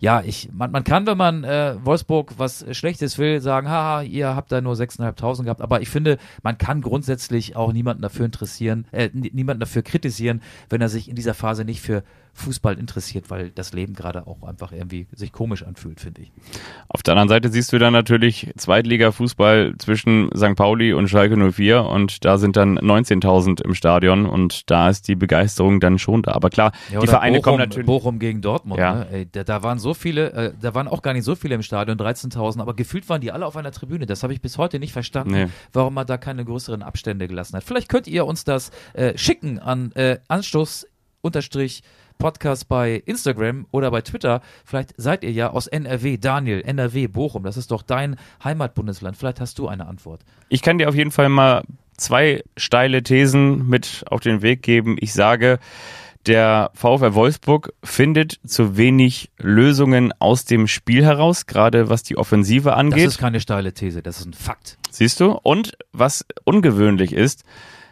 Ja, 0.00 0.22
ich 0.22 0.50
man, 0.52 0.70
man 0.70 0.84
kann, 0.84 1.06
wenn 1.06 1.18
man 1.18 1.44
äh, 1.44 1.76
Wolfsburg 1.82 2.34
was 2.38 2.64
Schlechtes 2.72 3.18
will, 3.18 3.40
sagen, 3.40 3.68
haha, 3.68 4.02
ihr 4.02 4.34
habt 4.34 4.52
da 4.52 4.60
nur 4.60 4.74
6.500 4.74 5.44
gehabt, 5.44 5.60
aber 5.60 5.80
ich 5.80 5.88
finde, 5.88 6.18
man 6.42 6.58
kann 6.58 6.80
grundsätzlich 6.80 7.56
auch 7.56 7.72
niemanden 7.72 8.02
dafür 8.02 8.26
interessieren, 8.26 8.86
äh, 8.92 9.10
niemanden 9.12 9.60
dafür 9.60 9.82
kritisieren, 9.82 10.42
wenn 10.68 10.80
er 10.80 10.88
sich 10.88 11.08
in 11.08 11.16
dieser 11.16 11.34
Phase 11.34 11.64
nicht 11.64 11.80
für 11.80 12.02
Fußball 12.36 12.78
interessiert, 12.78 13.30
weil 13.30 13.50
das 13.50 13.72
Leben 13.72 13.94
gerade 13.94 14.26
auch 14.26 14.42
einfach 14.42 14.72
irgendwie 14.72 15.06
sich 15.12 15.32
komisch 15.32 15.62
anfühlt, 15.62 16.00
finde 16.00 16.22
ich. 16.22 16.32
Auf 16.88 17.02
der 17.02 17.12
anderen 17.12 17.28
Seite 17.28 17.48
siehst 17.48 17.72
du 17.72 17.78
dann 17.78 17.92
natürlich 17.92 18.52
Zweitliga-Fußball 18.56 19.74
zwischen 19.78 20.30
St. 20.36 20.54
Pauli 20.56 20.92
und 20.92 21.08
Schalke 21.08 21.36
04 21.52 21.84
und 21.84 22.24
da 22.24 22.38
sind 22.38 22.56
dann 22.56 22.78
19.000 22.78 23.62
im 23.62 23.74
Stadion 23.74 24.26
und 24.26 24.70
da 24.70 24.88
ist 24.88 25.08
die 25.08 25.16
Begeisterung 25.16 25.80
dann 25.80 25.98
schon 25.98 26.22
da. 26.22 26.32
Aber 26.32 26.50
klar, 26.50 26.72
Ja, 26.92 27.00
die 27.00 27.06
Vereine 27.06 27.38
Bochum, 27.38 27.42
kommen 27.44 27.58
natürlich. 27.58 27.86
Bochum 27.86 28.18
gegen 28.18 28.40
Dortmund. 28.42 28.78
Ja. 28.80 28.94
Ne? 28.94 29.06
Ey, 29.10 29.28
da, 29.30 29.44
da 29.44 29.62
waren 29.62 29.78
so 29.78 29.94
viele, 29.94 30.32
äh, 30.32 30.52
da 30.60 30.74
waren 30.74 30.88
auch 30.88 31.02
gar 31.02 31.12
nicht 31.12 31.24
so 31.24 31.34
viele 31.34 31.54
im 31.54 31.62
Stadion, 31.62 31.96
13.000, 31.98 32.60
aber 32.60 32.74
gefühlt 32.74 33.08
waren 33.08 33.20
die 33.20 33.32
alle 33.32 33.46
auf 33.46 33.56
einer 33.56 33.72
Tribüne. 33.72 34.06
Das 34.06 34.22
habe 34.22 34.32
ich 34.32 34.40
bis 34.40 34.58
heute 34.58 34.78
nicht 34.78 34.92
verstanden, 34.92 35.32
Nee. 35.32 35.46
warum 35.72 35.94
man 35.94 36.06
da 36.06 36.16
keine 36.18 36.44
größeren 36.44 36.82
Abstände 36.82 37.28
gelassen 37.28 37.56
hat. 37.56 37.64
Vielleicht 37.64 37.88
könnt 37.88 38.06
ihr 38.06 38.26
uns 38.26 38.44
das 38.44 38.70
äh, 38.94 39.16
schicken 39.16 39.58
an 39.58 39.92
äh, 39.92 40.18
Anstoß 40.28 40.86
unterstrich 41.22 41.82
Podcast 42.18 42.68
bei 42.68 43.02
Instagram 43.06 43.66
oder 43.70 43.90
bei 43.90 44.00
Twitter. 44.00 44.40
Vielleicht 44.64 44.94
seid 44.96 45.24
ihr 45.24 45.32
ja 45.32 45.50
aus 45.50 45.66
NRW, 45.66 46.16
Daniel, 46.18 46.60
NRW, 46.62 47.06
Bochum. 47.08 47.42
Das 47.44 47.56
ist 47.56 47.70
doch 47.70 47.82
dein 47.82 48.16
Heimatbundesland. 48.42 49.16
Vielleicht 49.16 49.40
hast 49.40 49.58
du 49.58 49.68
eine 49.68 49.86
Antwort. 49.86 50.22
Ich 50.48 50.62
kann 50.62 50.78
dir 50.78 50.88
auf 50.88 50.94
jeden 50.94 51.10
Fall 51.10 51.28
mal 51.28 51.62
zwei 51.96 52.42
steile 52.56 53.02
Thesen 53.02 53.68
mit 53.68 54.04
auf 54.10 54.20
den 54.20 54.42
Weg 54.42 54.62
geben. 54.62 54.96
Ich 55.00 55.12
sage, 55.12 55.58
der 56.26 56.70
VfL 56.74 57.14
Wolfsburg 57.14 57.72
findet 57.84 58.40
zu 58.44 58.76
wenig 58.76 59.30
Lösungen 59.38 60.12
aus 60.18 60.44
dem 60.44 60.66
Spiel 60.66 61.04
heraus, 61.04 61.46
gerade 61.46 61.88
was 61.88 62.02
die 62.02 62.16
Offensive 62.16 62.70
Das 62.70 62.78
angeht. 62.78 63.06
ist 63.06 63.18
keine 63.18 63.40
steile 63.40 63.72
These, 63.72 64.02
das 64.02 64.18
ist 64.18 64.26
ein 64.26 64.32
Fakt. 64.34 64.76
Siehst 64.90 65.20
du? 65.20 65.38
Und 65.42 65.76
was 65.92 66.24
ungewöhnlich 66.44 67.12
ist, 67.12 67.44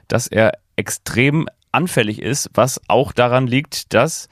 dass 0.09 0.27
er 0.27 0.55
extrem 0.77 1.49
anfällig 1.75 2.23
ist, 2.23 2.51
was 2.55 2.81
auch 2.89 3.13
daran 3.13 3.47
liegt, 3.47 3.93
dass 3.93 4.29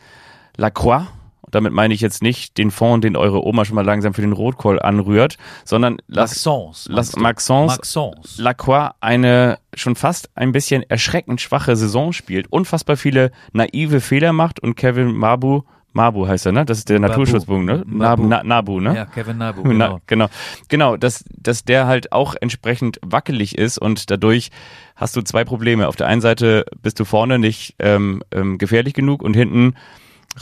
Lacroix, 0.57 1.07
und 1.43 1.55
damit 1.55 1.73
meine 1.73 1.93
ich 1.93 2.01
jetzt 2.01 2.23
nicht 2.23 2.57
den 2.57 2.71
Fond, 2.71 3.05
den 3.05 3.17
eure 3.17 3.45
Oma 3.45 3.65
schon 3.65 3.75
mal 3.75 3.85
langsam 3.85 4.15
für 4.15 4.23
den 4.23 4.33
Rotkohl 4.33 4.81
anrührt, 4.81 5.37
sondern 5.65 5.99
Maxence. 6.07 6.89
Las? 6.89 7.17
Maxence 7.17 7.77
Maxence. 7.77 8.39
Lacroix 8.39 8.93
eine 9.01 9.59
schon 9.75 9.97
fast 9.97 10.31
ein 10.35 10.53
bisschen 10.53 10.83
erschreckend 10.83 11.41
schwache 11.41 11.77
Saison 11.77 12.13
spielt, 12.13 12.51
unfassbar 12.51 12.97
viele 12.97 13.33
naive 13.53 14.01
Fehler 14.01 14.33
macht 14.33 14.61
und 14.61 14.77
Kevin 14.77 15.13
Mabu, 15.13 15.63
Mabu 15.93 16.27
heißt 16.27 16.47
er, 16.47 16.53
ne? 16.53 16.65
Das 16.65 16.79
ist 16.79 16.89
der 16.89 16.99
Babu. 16.99 17.09
Naturschutzpunkt, 17.09 17.67
ne? 17.67 17.83
Nabu, 17.87 18.27
Na, 18.27 18.43
Nabu, 18.43 18.81
ne? 18.81 18.95
Ja, 18.95 19.05
Kevin 19.07 19.39
Nabu, 19.39 19.63
Na, 19.65 19.69
genau. 19.71 20.01
genau. 20.07 20.29
Genau, 20.69 20.97
dass, 20.97 21.25
dass 21.31 21.65
der 21.65 21.87
halt 21.87 22.13
auch 22.13 22.35
entsprechend 22.41 22.99
wackelig 23.03 23.59
ist 23.59 23.79
und 23.79 24.11
dadurch 24.11 24.51
hast 24.97 25.17
du 25.17 25.23
zwei 25.23 25.45
Probleme. 25.45 25.89
Auf 25.89 25.97
der 25.97 26.07
einen 26.07 26.21
Seite 26.21 26.65
bist 26.81 26.99
du 27.01 27.05
vorne 27.05 27.39
nicht 27.39 27.75
ähm, 27.79 28.23
ähm, 28.31 28.59
gefährlich 28.59 28.95
genug 28.95 29.23
und 29.23 29.35
hinten 29.35 29.75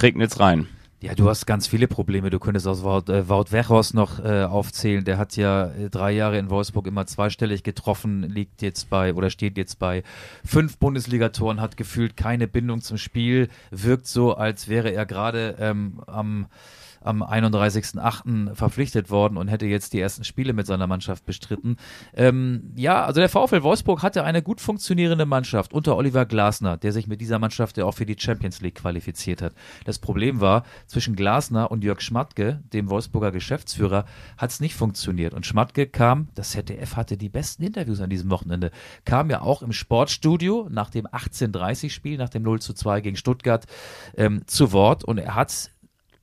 regnet's 0.01 0.39
rein. 0.41 0.69
Ja, 1.03 1.15
du 1.15 1.31
hast 1.31 1.47
ganz 1.47 1.67
viele 1.67 1.89
Probleme. 1.89 2.29
Du 2.29 2.39
könntest 2.39 2.67
aus 2.67 2.83
Wout, 2.83 3.11
äh, 3.11 3.27
Wout 3.27 3.53
Weghorst 3.53 3.95
noch 3.95 4.23
äh, 4.23 4.43
aufzählen. 4.43 5.03
Der 5.03 5.17
hat 5.17 5.35
ja 5.35 5.69
äh, 5.71 5.89
drei 5.89 6.13
Jahre 6.13 6.37
in 6.37 6.51
Wolfsburg 6.51 6.87
immer 6.87 7.07
zweistellig 7.07 7.63
getroffen, 7.63 8.25
liegt 8.25 8.61
jetzt 8.61 8.91
bei 8.91 9.15
oder 9.15 9.31
steht 9.31 9.57
jetzt 9.57 9.79
bei 9.79 10.03
fünf 10.45 10.77
Bundesligatoren, 10.77 11.63
hat 11.63 11.79
gefühlt 11.79 12.19
keine 12.19 12.47
Bindung 12.47 12.83
zum 12.83 12.99
Spiel, 12.99 13.49
wirkt 13.71 14.09
so, 14.09 14.35
als 14.35 14.69
wäre 14.69 14.93
er 14.93 15.07
gerade 15.07 15.57
ähm, 15.59 16.03
am 16.07 16.49
am 17.01 17.23
31.08. 17.23 18.55
verpflichtet 18.55 19.11
worden 19.11 19.37
und 19.37 19.49
hätte 19.49 19.67
jetzt 19.67 19.93
die 19.93 20.01
ersten 20.01 20.25
Spiele 20.25 20.53
mit 20.53 20.67
seiner 20.67 20.87
Mannschaft 20.87 21.25
bestritten. 21.25 21.77
Ähm, 22.15 22.73
ja, 22.77 23.05
also 23.05 23.21
der 23.21 23.29
VfL 23.29 23.63
Wolfsburg 23.63 24.03
hatte 24.03 24.25
eine 24.25 24.43
gut 24.43 24.61
funktionierende 24.61 25.27
Mannschaft 25.27 25.73
unter 25.73 25.97
Oliver 25.97 26.27
Glasner, 26.27 26.77
der 26.77 26.93
sich 26.93 27.07
mit 27.07 27.21
dieser 27.21 27.39
Mannschaft 27.39 27.77
ja 27.77 27.85
auch 27.85 27.95
für 27.95 28.07
die 28.07 28.17
Champions 28.19 28.61
League 28.61 28.77
qualifiziert 28.77 29.43
hat. 29.43 29.55
Das 29.85 29.99
Problem 29.99 30.41
war, 30.41 30.65
zwischen 30.87 31.17
Glasner 31.17 31.71
und 31.71 31.85
Jörg 31.85 32.01
Schmatke, 32.01 32.63
dem 32.73 32.91
Wolfsburger 32.91 33.33
Geschäftsführer, 33.33 34.05
hat 34.37 34.51
es 34.51 34.61
nicht 34.61 34.75
funktioniert. 34.75 35.35
Und 35.35 35.47
Schmatke 35.47 35.87
kam, 35.87 36.29
das 36.35 36.51
ZDF 36.51 36.97
hatte 36.97 37.17
die 37.17 37.29
besten 37.29 37.63
Interviews 37.63 38.01
an 38.01 38.11
diesem 38.11 38.31
Wochenende, 38.31 38.71
kam 39.05 39.31
ja 39.31 39.41
auch 39.41 39.63
im 39.63 39.73
Sportstudio 39.73 40.69
nach 40.71 40.91
dem 40.91 41.07
1830-Spiel, 41.07 42.19
nach 42.19 42.29
dem 42.29 42.43
0 42.43 42.61
zu 42.61 42.75
2 42.75 43.01
gegen 43.01 43.17
Stuttgart 43.17 43.67
ähm, 44.17 44.43
zu 44.47 44.73
Wort 44.73 45.05
und 45.05 45.19
er 45.19 45.35
hat 45.35 45.71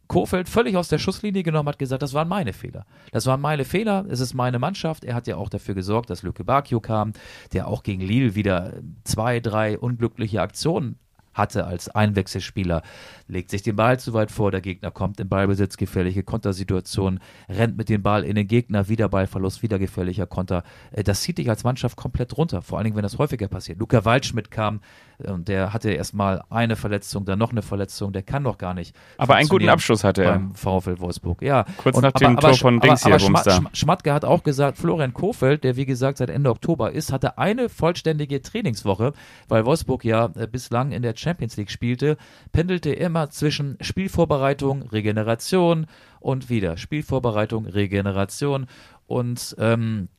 Kofeld 0.07 0.49
völlig 0.49 0.75
aus 0.75 0.87
der 0.87 0.99
Schusslinie 0.99 1.43
genommen, 1.43 1.69
hat 1.69 1.79
gesagt, 1.79 2.01
das 2.01 2.13
waren 2.13 2.27
meine 2.27 2.53
Fehler. 2.53 2.85
Das 3.11 3.25
waren 3.25 3.41
meine 3.41 3.65
Fehler, 3.65 4.05
es 4.09 4.19
ist 4.19 4.33
meine 4.33 4.59
Mannschaft. 4.59 5.03
Er 5.03 5.15
hat 5.15 5.27
ja 5.27 5.35
auch 5.37 5.49
dafür 5.49 5.75
gesorgt, 5.75 6.09
dass 6.09 6.23
Lücke 6.23 6.43
Bakio 6.43 6.79
kam, 6.79 7.13
der 7.53 7.67
auch 7.67 7.83
gegen 7.83 8.01
Lille 8.01 8.35
wieder 8.35 8.73
zwei, 9.03 9.39
drei 9.39 9.77
unglückliche 9.77 10.41
Aktionen 10.41 10.97
hatte 11.37 11.65
als 11.65 11.89
Einwechselspieler, 11.89 12.81
legt 13.27 13.51
sich 13.51 13.61
den 13.61 13.75
Ball 13.75 13.99
zu 13.99 14.13
weit 14.13 14.31
vor, 14.31 14.51
der 14.51 14.61
Gegner 14.61 14.91
kommt 14.91 15.19
in 15.19 15.29
Ballbesitz, 15.29 15.77
gefährliche 15.77 16.23
Kontersituation, 16.23 17.19
rennt 17.47 17.77
mit 17.77 17.89
dem 17.89 18.01
Ball 18.01 18.23
in 18.23 18.35
den 18.35 18.47
Gegner, 18.47 18.89
wieder 18.89 19.07
Ballverlust, 19.07 19.61
wieder 19.61 19.79
gefährlicher 19.79 20.25
Konter. 20.25 20.63
Äh, 20.91 21.03
das 21.03 21.21
zieht 21.21 21.37
dich 21.37 21.49
als 21.49 21.63
Mannschaft 21.63 21.95
komplett 21.95 22.35
runter, 22.37 22.61
vor 22.61 22.77
allen 22.77 22.85
Dingen, 22.85 22.95
wenn 22.95 23.03
das 23.03 23.17
häufiger 23.17 23.47
passiert. 23.47 23.79
Luca 23.79 24.03
Waldschmidt 24.03 24.51
kam, 24.51 24.81
und 25.25 25.47
der 25.47 25.73
hatte 25.73 25.91
erstmal 25.91 26.43
eine 26.49 26.75
Verletzung, 26.75 27.25
dann 27.25 27.39
noch 27.39 27.51
eine 27.51 27.63
Verletzung, 27.63 28.13
der 28.13 28.21
kann 28.21 28.43
doch 28.43 28.57
gar 28.57 28.73
nicht. 28.73 28.95
Aber 29.17 29.35
einen 29.35 29.49
guten 29.49 29.67
Abschluss 29.69 30.03
hatte 30.03 30.23
er. 30.23 30.33
Beim 30.33 30.53
VfL 30.53 30.99
Wolfsburg, 30.99 31.41
ja. 31.41 31.65
Kurz 31.77 31.97
und, 31.97 32.03
nach 32.03 32.11
dem 32.11 32.33
aber, 32.33 32.41
Tor 32.41 32.49
aber, 32.49 32.57
von 32.57 32.79
Dings 32.79 33.03
aber, 33.03 33.17
hier, 33.17 33.27
Schma 33.27 33.69
Schmatke 33.73 34.13
hat 34.13 34.25
auch 34.25 34.43
gesagt, 34.43 34.77
Florian 34.77 35.13
Kofeld, 35.13 35.63
der 35.63 35.75
wie 35.75 35.85
gesagt 35.85 36.19
seit 36.19 36.29
Ende 36.29 36.51
Oktober 36.51 36.91
ist, 36.91 37.11
hatte 37.11 37.37
eine 37.37 37.69
vollständige 37.69 38.41
Trainingswoche, 38.41 39.13
weil 39.47 39.65
Wolfsburg 39.65 40.05
ja 40.05 40.29
äh, 40.35 40.47
bislang 40.47 40.91
in 40.91 41.01
der 41.01 41.15
Champions 41.15 41.57
League 41.57 41.71
spielte, 41.71 42.17
pendelte 42.51 42.91
immer 42.91 43.29
zwischen 43.29 43.77
Spielvorbereitung, 43.81 44.83
Regeneration 44.83 45.87
und 46.19 46.49
wieder 46.49 46.77
Spielvorbereitung, 46.77 47.65
Regeneration 47.65 48.67
und 49.07 49.55
ähm, 49.59 50.09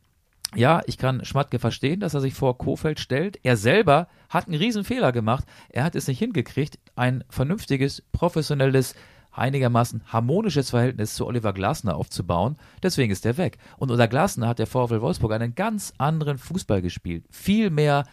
ja, 0.54 0.80
ich 0.86 0.96
kann 0.96 1.24
Schmatke 1.24 1.58
verstehen, 1.58 2.00
dass 2.00 2.14
er 2.14 2.20
sich 2.20 2.34
vor 2.34 2.56
Kofeld 2.56 3.00
stellt. 3.00 3.38
Er 3.42 3.56
selber 3.56 4.08
hat 4.30 4.46
einen 4.46 4.56
riesen 4.56 4.84
Fehler 4.84 5.12
gemacht. 5.12 5.44
Er 5.68 5.84
hat 5.84 5.94
es 5.94 6.08
nicht 6.08 6.18
hingekriegt, 6.18 6.78
ein 6.96 7.22
vernünftiges, 7.28 8.02
professionelles, 8.12 8.94
einigermaßen 9.30 10.02
harmonisches 10.06 10.70
Verhältnis 10.70 11.14
zu 11.14 11.26
Oliver 11.26 11.52
Glasner 11.52 11.96
aufzubauen. 11.96 12.56
Deswegen 12.82 13.12
ist 13.12 13.26
er 13.26 13.36
weg. 13.36 13.58
Und 13.76 13.90
unter 13.90 14.08
Glasner 14.08 14.48
hat 14.48 14.58
der 14.58 14.66
VfL 14.66 15.02
Wolfsburg 15.02 15.32
einen 15.32 15.54
ganz 15.54 15.92
anderen 15.98 16.38
Fußball 16.38 16.80
gespielt. 16.80 17.26
Viel 17.30 17.70
mehr 17.70 18.04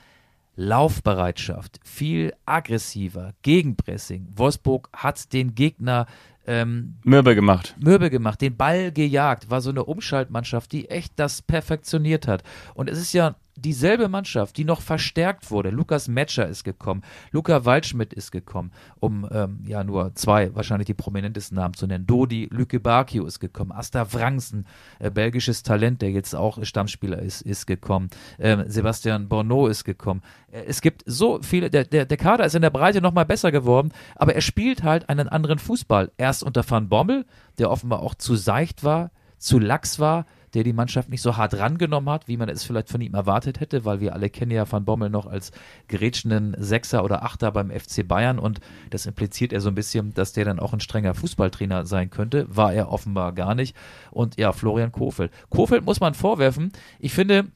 Laufbereitschaft, 0.58 1.80
viel 1.84 2.34
aggressiver, 2.45 3.34
Gegenpressing. 3.41 4.30
Wolfsburg 4.36 4.89
hat 4.93 5.34
den 5.34 5.54
Gegner 5.56 6.06
ähm, 6.47 6.95
Mürbe 7.03 7.36
gemacht. 7.36 7.75
Mürbe 7.79 8.10
gemacht, 8.10 8.41
den 8.41 8.55
Ball 8.55 8.91
gejagt, 8.91 9.49
war 9.49 9.62
so 9.62 9.69
eine 9.69 9.86
Umschaltmannschaft, 9.86 10.71
die 10.71 10.89
echt 10.89 11.13
das 11.17 11.41
perfektioniert 11.41 12.27
hat. 12.27 12.43
Und 12.73 12.89
es 12.89 12.99
ist 12.99 13.13
ja 13.13 13.36
dieselbe 13.55 14.09
Mannschaft, 14.09 14.57
die 14.57 14.65
noch 14.65 14.81
verstärkt 14.81 15.49
wurde. 15.51 15.69
Lukas 15.69 16.07
Metscher 16.07 16.47
ist 16.47 16.63
gekommen, 16.63 17.01
Luca 17.31 17.65
Waldschmidt 17.65 18.13
ist 18.13 18.31
gekommen, 18.31 18.71
um 18.99 19.27
ähm, 19.31 19.59
ja 19.65 19.83
nur 19.83 20.13
zwei 20.15 20.53
wahrscheinlich 20.55 20.87
die 20.87 20.93
prominentesten 20.93 21.55
Namen 21.55 21.73
zu 21.73 21.87
nennen. 21.87 22.05
Dodi 22.05 22.47
Lücke 22.51 22.79
Bakio 22.79 23.25
ist 23.25 23.39
gekommen, 23.39 23.71
Asta 23.71 24.11
Wrangsen, 24.13 24.65
äh, 24.99 25.09
belgisches 25.09 25.63
Talent, 25.63 26.01
der 26.01 26.11
jetzt 26.11 26.35
auch 26.35 26.63
Stammspieler 26.63 27.19
ist, 27.19 27.41
ist 27.41 27.65
gekommen. 27.65 28.09
Ähm, 28.39 28.63
Sebastian 28.67 29.29
Borneau 29.29 29.67
ist 29.67 29.83
gekommen. 29.83 30.21
Äh, 30.51 30.63
es 30.67 30.81
gibt 30.81 31.03
so 31.05 31.39
viele, 31.41 31.69
der, 31.69 31.85
der, 31.85 32.05
der 32.05 32.17
Kader 32.17 32.45
ist 32.45 32.55
in 32.55 32.61
der 32.61 32.69
Breite 32.69 33.01
nochmal 33.01 33.25
besser 33.25 33.51
geworden, 33.51 33.91
aber 34.15 34.35
er 34.35 34.41
spielt 34.41 34.83
halt 34.83 35.09
einen 35.09 35.29
anderen 35.29 35.59
Fußball. 35.59 36.11
Erst 36.17 36.43
unter 36.43 36.69
Van 36.69 36.89
Bommel, 36.89 37.25
der 37.57 37.71
offenbar 37.71 38.01
auch 38.01 38.15
zu 38.15 38.35
seicht 38.35 38.83
war, 38.83 39.11
zu 39.37 39.59
lax 39.59 39.99
war, 39.99 40.25
der 40.55 40.63
die 40.63 40.73
Mannschaft 40.73 41.09
nicht 41.09 41.21
so 41.21 41.37
hart 41.37 41.59
rangenommen 41.59 42.09
hat, 42.09 42.27
wie 42.27 42.37
man 42.37 42.49
es 42.49 42.63
vielleicht 42.63 42.89
von 42.89 43.01
ihm 43.01 43.13
erwartet 43.13 43.59
hätte, 43.59 43.85
weil 43.85 43.99
wir 43.99 44.13
alle 44.13 44.29
kennen 44.29 44.51
ja 44.51 44.69
Van 44.69 44.85
Bommel 44.85 45.09
noch 45.09 45.25
als 45.25 45.51
gerätschenden 45.87 46.55
Sechser 46.57 47.03
oder 47.03 47.23
Achter 47.23 47.51
beim 47.51 47.69
FC 47.69 48.07
Bayern 48.07 48.39
und 48.39 48.61
das 48.89 49.05
impliziert 49.05 49.51
er 49.51 49.61
so 49.61 49.69
ein 49.69 49.75
bisschen, 49.75 50.13
dass 50.13 50.33
der 50.33 50.45
dann 50.45 50.59
auch 50.59 50.73
ein 50.73 50.79
strenger 50.79 51.13
Fußballtrainer 51.13 51.85
sein 51.85 52.09
könnte. 52.09 52.47
War 52.49 52.73
er 52.73 52.91
offenbar 52.91 53.33
gar 53.33 53.53
nicht. 53.53 53.75
Und 54.11 54.37
ja, 54.37 54.53
Florian 54.53 54.91
Kofeld. 54.91 55.31
Kofeld 55.49 55.85
muss 55.85 55.99
man 55.99 56.13
vorwerfen. 56.13 56.71
Ich 56.99 57.13
finde, 57.13 57.47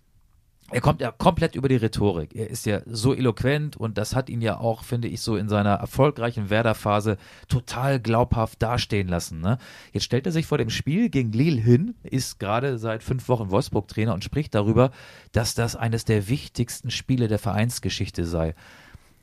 er 0.72 0.82
kommt 0.82 1.02
ja 1.02 1.12
komplett 1.12 1.56
über 1.56 1.70
die 1.70 1.76
Rhetorik. 1.76 2.36
Er 2.36 2.50
ist 2.50 2.66
ja 2.66 2.82
so 2.86 3.14
eloquent 3.14 3.78
und 3.78 3.98
das 3.98 4.16
hat 4.16 4.30
ihn 4.30 4.42
ja 4.42 4.60
auch, 4.60 4.84
finde 4.84 5.08
ich, 5.08 5.22
so 5.22 5.36
in 5.36 5.50
seiner 5.50 5.76
erfolgreichen 5.76 6.50
Werder-Phase 6.50 7.18
total 7.48 8.00
glaubhaft 8.00 8.62
dastehen 8.62 9.08
lassen. 9.08 9.42
Ne? 9.42 9.58
Jetzt 9.94 10.04
stellt 10.04 10.26
er 10.26 10.32
sich 10.32 10.46
vor 10.46 10.58
dem 10.58 10.70
Spiel 10.70 11.10
gegen 11.10 11.32
Lille 11.32 11.62
hin, 11.62 11.96
ist 12.04 12.40
gerade 12.40 12.78
seit 12.78 13.04
fünf 13.04 13.28
Wochen 13.30 13.50
Wolfsburg-Trainer 13.50 14.14
und 14.14 14.24
spricht 14.24 14.54
darüber, 14.56 14.92
dass 15.32 15.56
das 15.56 15.76
eines 15.76 16.06
der 16.06 16.28
wichtigsten 16.30 16.92
Spiele 16.92 17.28
der 17.28 17.40
Vereinsgeschichte 17.40 18.26
sei. 18.26 18.56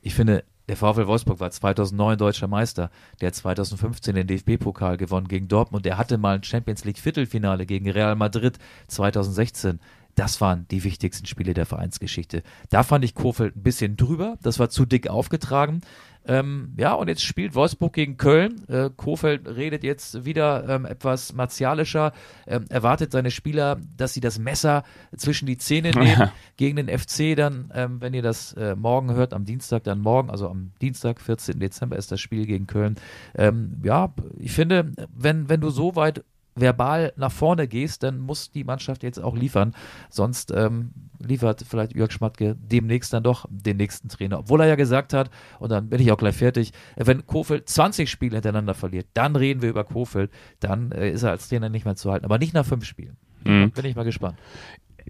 Ich 0.02 0.14
finde, 0.14 0.44
der 0.68 0.76
VfL 0.76 1.06
Wolfsburg 1.06 1.38
war 1.38 1.50
2009 1.50 2.18
deutscher 2.18 2.48
Meister. 2.48 2.90
Der 3.20 3.28
hat 3.28 3.36
2015 3.36 4.16
den 4.16 4.26
DFB-Pokal 4.26 4.96
gewonnen 4.96 5.28
gegen 5.28 5.46
Dortmund. 5.46 5.84
Der 5.84 5.96
hatte 5.96 6.18
mal 6.18 6.36
ein 6.36 6.42
Champions 6.42 6.84
League 6.84 6.98
Viertelfinale 6.98 7.66
gegen 7.66 7.88
Real 7.88 8.16
Madrid 8.16 8.58
2016 8.88 9.78
das 10.16 10.40
waren 10.40 10.66
die 10.68 10.82
wichtigsten 10.82 11.26
Spiele 11.26 11.54
der 11.54 11.66
Vereinsgeschichte. 11.66 12.42
Da 12.70 12.82
fand 12.82 13.04
ich 13.04 13.14
Kofeld 13.14 13.54
ein 13.54 13.62
bisschen 13.62 13.96
drüber. 13.96 14.38
Das 14.42 14.58
war 14.58 14.70
zu 14.70 14.86
dick 14.86 15.08
aufgetragen. 15.08 15.82
Ähm, 16.28 16.72
ja, 16.76 16.94
und 16.94 17.08
jetzt 17.08 17.22
spielt 17.22 17.54
Wolfsburg 17.54 17.92
gegen 17.92 18.16
Köln. 18.16 18.66
Äh, 18.68 18.90
Kofeld 18.96 19.46
redet 19.46 19.84
jetzt 19.84 20.24
wieder 20.24 20.68
ähm, 20.68 20.84
etwas 20.86 21.34
martialischer, 21.34 22.12
ähm, 22.46 22.64
erwartet 22.68 23.12
seine 23.12 23.30
Spieler, 23.30 23.78
dass 23.96 24.14
sie 24.14 24.20
das 24.20 24.38
Messer 24.38 24.82
zwischen 25.16 25.46
die 25.46 25.58
Zähne 25.58 25.90
nehmen 25.94 26.30
gegen 26.56 26.76
den 26.76 26.88
FC. 26.88 27.36
Dann, 27.36 27.70
ähm, 27.74 28.00
wenn 28.00 28.14
ihr 28.14 28.22
das 28.22 28.54
äh, 28.54 28.74
morgen 28.74 29.12
hört, 29.12 29.34
am 29.34 29.44
Dienstag, 29.44 29.84
dann 29.84 30.00
morgen, 30.00 30.30
also 30.30 30.48
am 30.48 30.72
Dienstag, 30.80 31.20
14. 31.20 31.60
Dezember 31.60 31.96
ist 31.96 32.10
das 32.10 32.20
Spiel 32.20 32.46
gegen 32.46 32.66
Köln. 32.66 32.96
Ähm, 33.36 33.80
ja, 33.84 34.12
ich 34.38 34.52
finde, 34.52 34.92
wenn, 35.14 35.48
wenn 35.48 35.60
du 35.60 35.70
so 35.70 35.94
weit 35.94 36.24
verbal 36.56 37.12
nach 37.16 37.30
vorne 37.30 37.68
gehst, 37.68 38.02
dann 38.02 38.18
muss 38.18 38.50
die 38.50 38.64
Mannschaft 38.64 39.02
jetzt 39.02 39.22
auch 39.22 39.36
liefern. 39.36 39.74
Sonst 40.10 40.50
ähm, 40.50 40.90
liefert 41.18 41.64
vielleicht 41.68 41.94
Jörg 41.94 42.10
Schmatke 42.10 42.56
demnächst 42.58 43.12
dann 43.12 43.22
doch 43.22 43.46
den 43.48 43.76
nächsten 43.76 44.08
Trainer. 44.08 44.40
Obwohl 44.40 44.60
er 44.62 44.66
ja 44.66 44.74
gesagt 44.74 45.12
hat, 45.12 45.30
und 45.58 45.70
dann 45.70 45.88
bin 45.88 46.00
ich 46.00 46.10
auch 46.10 46.18
gleich 46.18 46.36
fertig, 46.36 46.72
wenn 46.96 47.26
Kofeld 47.26 47.68
20 47.68 48.10
Spiele 48.10 48.36
hintereinander 48.36 48.74
verliert, 48.74 49.06
dann 49.14 49.36
reden 49.36 49.62
wir 49.62 49.68
über 49.68 49.84
Kofeld, 49.84 50.30
dann 50.60 50.90
äh, 50.92 51.10
ist 51.10 51.22
er 51.22 51.30
als 51.30 51.48
Trainer 51.48 51.68
nicht 51.68 51.84
mehr 51.84 51.96
zu 51.96 52.10
halten. 52.10 52.24
Aber 52.24 52.38
nicht 52.38 52.54
nach 52.54 52.66
fünf 52.66 52.84
Spielen. 52.84 53.16
Mhm. 53.44 53.70
Bin 53.70 53.84
ich 53.84 53.94
mal 53.94 54.04
gespannt. 54.04 54.38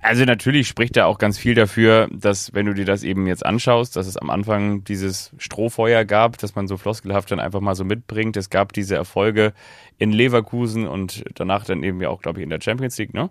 Also 0.02 0.24
natürlich 0.24 0.68
spricht 0.68 0.96
da 0.96 1.06
auch 1.06 1.18
ganz 1.18 1.38
viel 1.38 1.54
dafür, 1.54 2.08
dass 2.12 2.52
wenn 2.52 2.66
du 2.66 2.74
dir 2.74 2.84
das 2.84 3.02
eben 3.02 3.26
jetzt 3.26 3.44
anschaust, 3.44 3.96
dass 3.96 4.06
es 4.06 4.16
am 4.16 4.30
Anfang 4.30 4.84
dieses 4.84 5.32
Strohfeuer 5.38 6.04
gab, 6.04 6.38
dass 6.38 6.54
man 6.54 6.68
so 6.68 6.76
floskelhaft 6.76 7.30
dann 7.30 7.40
einfach 7.40 7.60
mal 7.60 7.74
so 7.74 7.84
mitbringt. 7.84 8.36
Es 8.36 8.50
gab 8.50 8.72
diese 8.72 8.94
Erfolge 8.94 9.54
in 9.98 10.12
Leverkusen 10.12 10.86
und 10.86 11.24
danach 11.34 11.64
dann 11.64 11.82
eben 11.82 12.00
ja 12.02 12.10
auch, 12.10 12.20
glaube 12.20 12.40
ich, 12.40 12.44
in 12.44 12.50
der 12.50 12.60
Champions 12.60 12.98
League, 12.98 13.14
ne? 13.14 13.30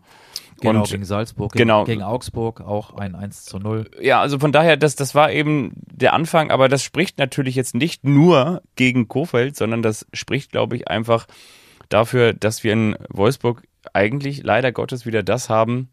Genau, 0.62 0.82
und, 0.82 0.90
gegen 0.90 1.06
Salzburg, 1.06 1.52
gegen, 1.52 1.64
genau. 1.64 1.84
gegen 1.84 2.02
Augsburg 2.02 2.62
auch 2.62 2.94
ein 2.96 3.14
1 3.14 3.44
zu 3.46 3.60
0. 3.60 3.92
Ja, 4.02 4.22
also 4.22 4.40
von 4.40 4.52
daher, 4.52 4.78
das, 4.78 4.96
das 4.96 5.14
war 5.14 5.32
eben 5.32 5.74
der 5.76 6.14
Anfang, 6.14 6.50
aber 6.50 6.70
das 6.70 6.82
spricht 6.82 7.20
natürlich 7.20 7.56
jetzt 7.56 7.76
nicht 7.76 8.06
nur 8.06 8.62
gegen 8.76 9.08
Kofeld, 9.08 9.56
sondern 9.56 9.82
das 9.82 10.08
spricht, 10.14 10.52
glaube 10.52 10.78
ich, 10.78 10.88
einfach 10.88 11.28
dafür, 11.90 12.34
dass 12.34 12.64
wir 12.64 12.74
in 12.74 12.96
Wolfsburg 13.10 13.64
eigentlich 13.94 14.44
leider 14.44 14.72
Gottes 14.72 15.06
wieder 15.06 15.24
das 15.24 15.50
haben, 15.50 15.90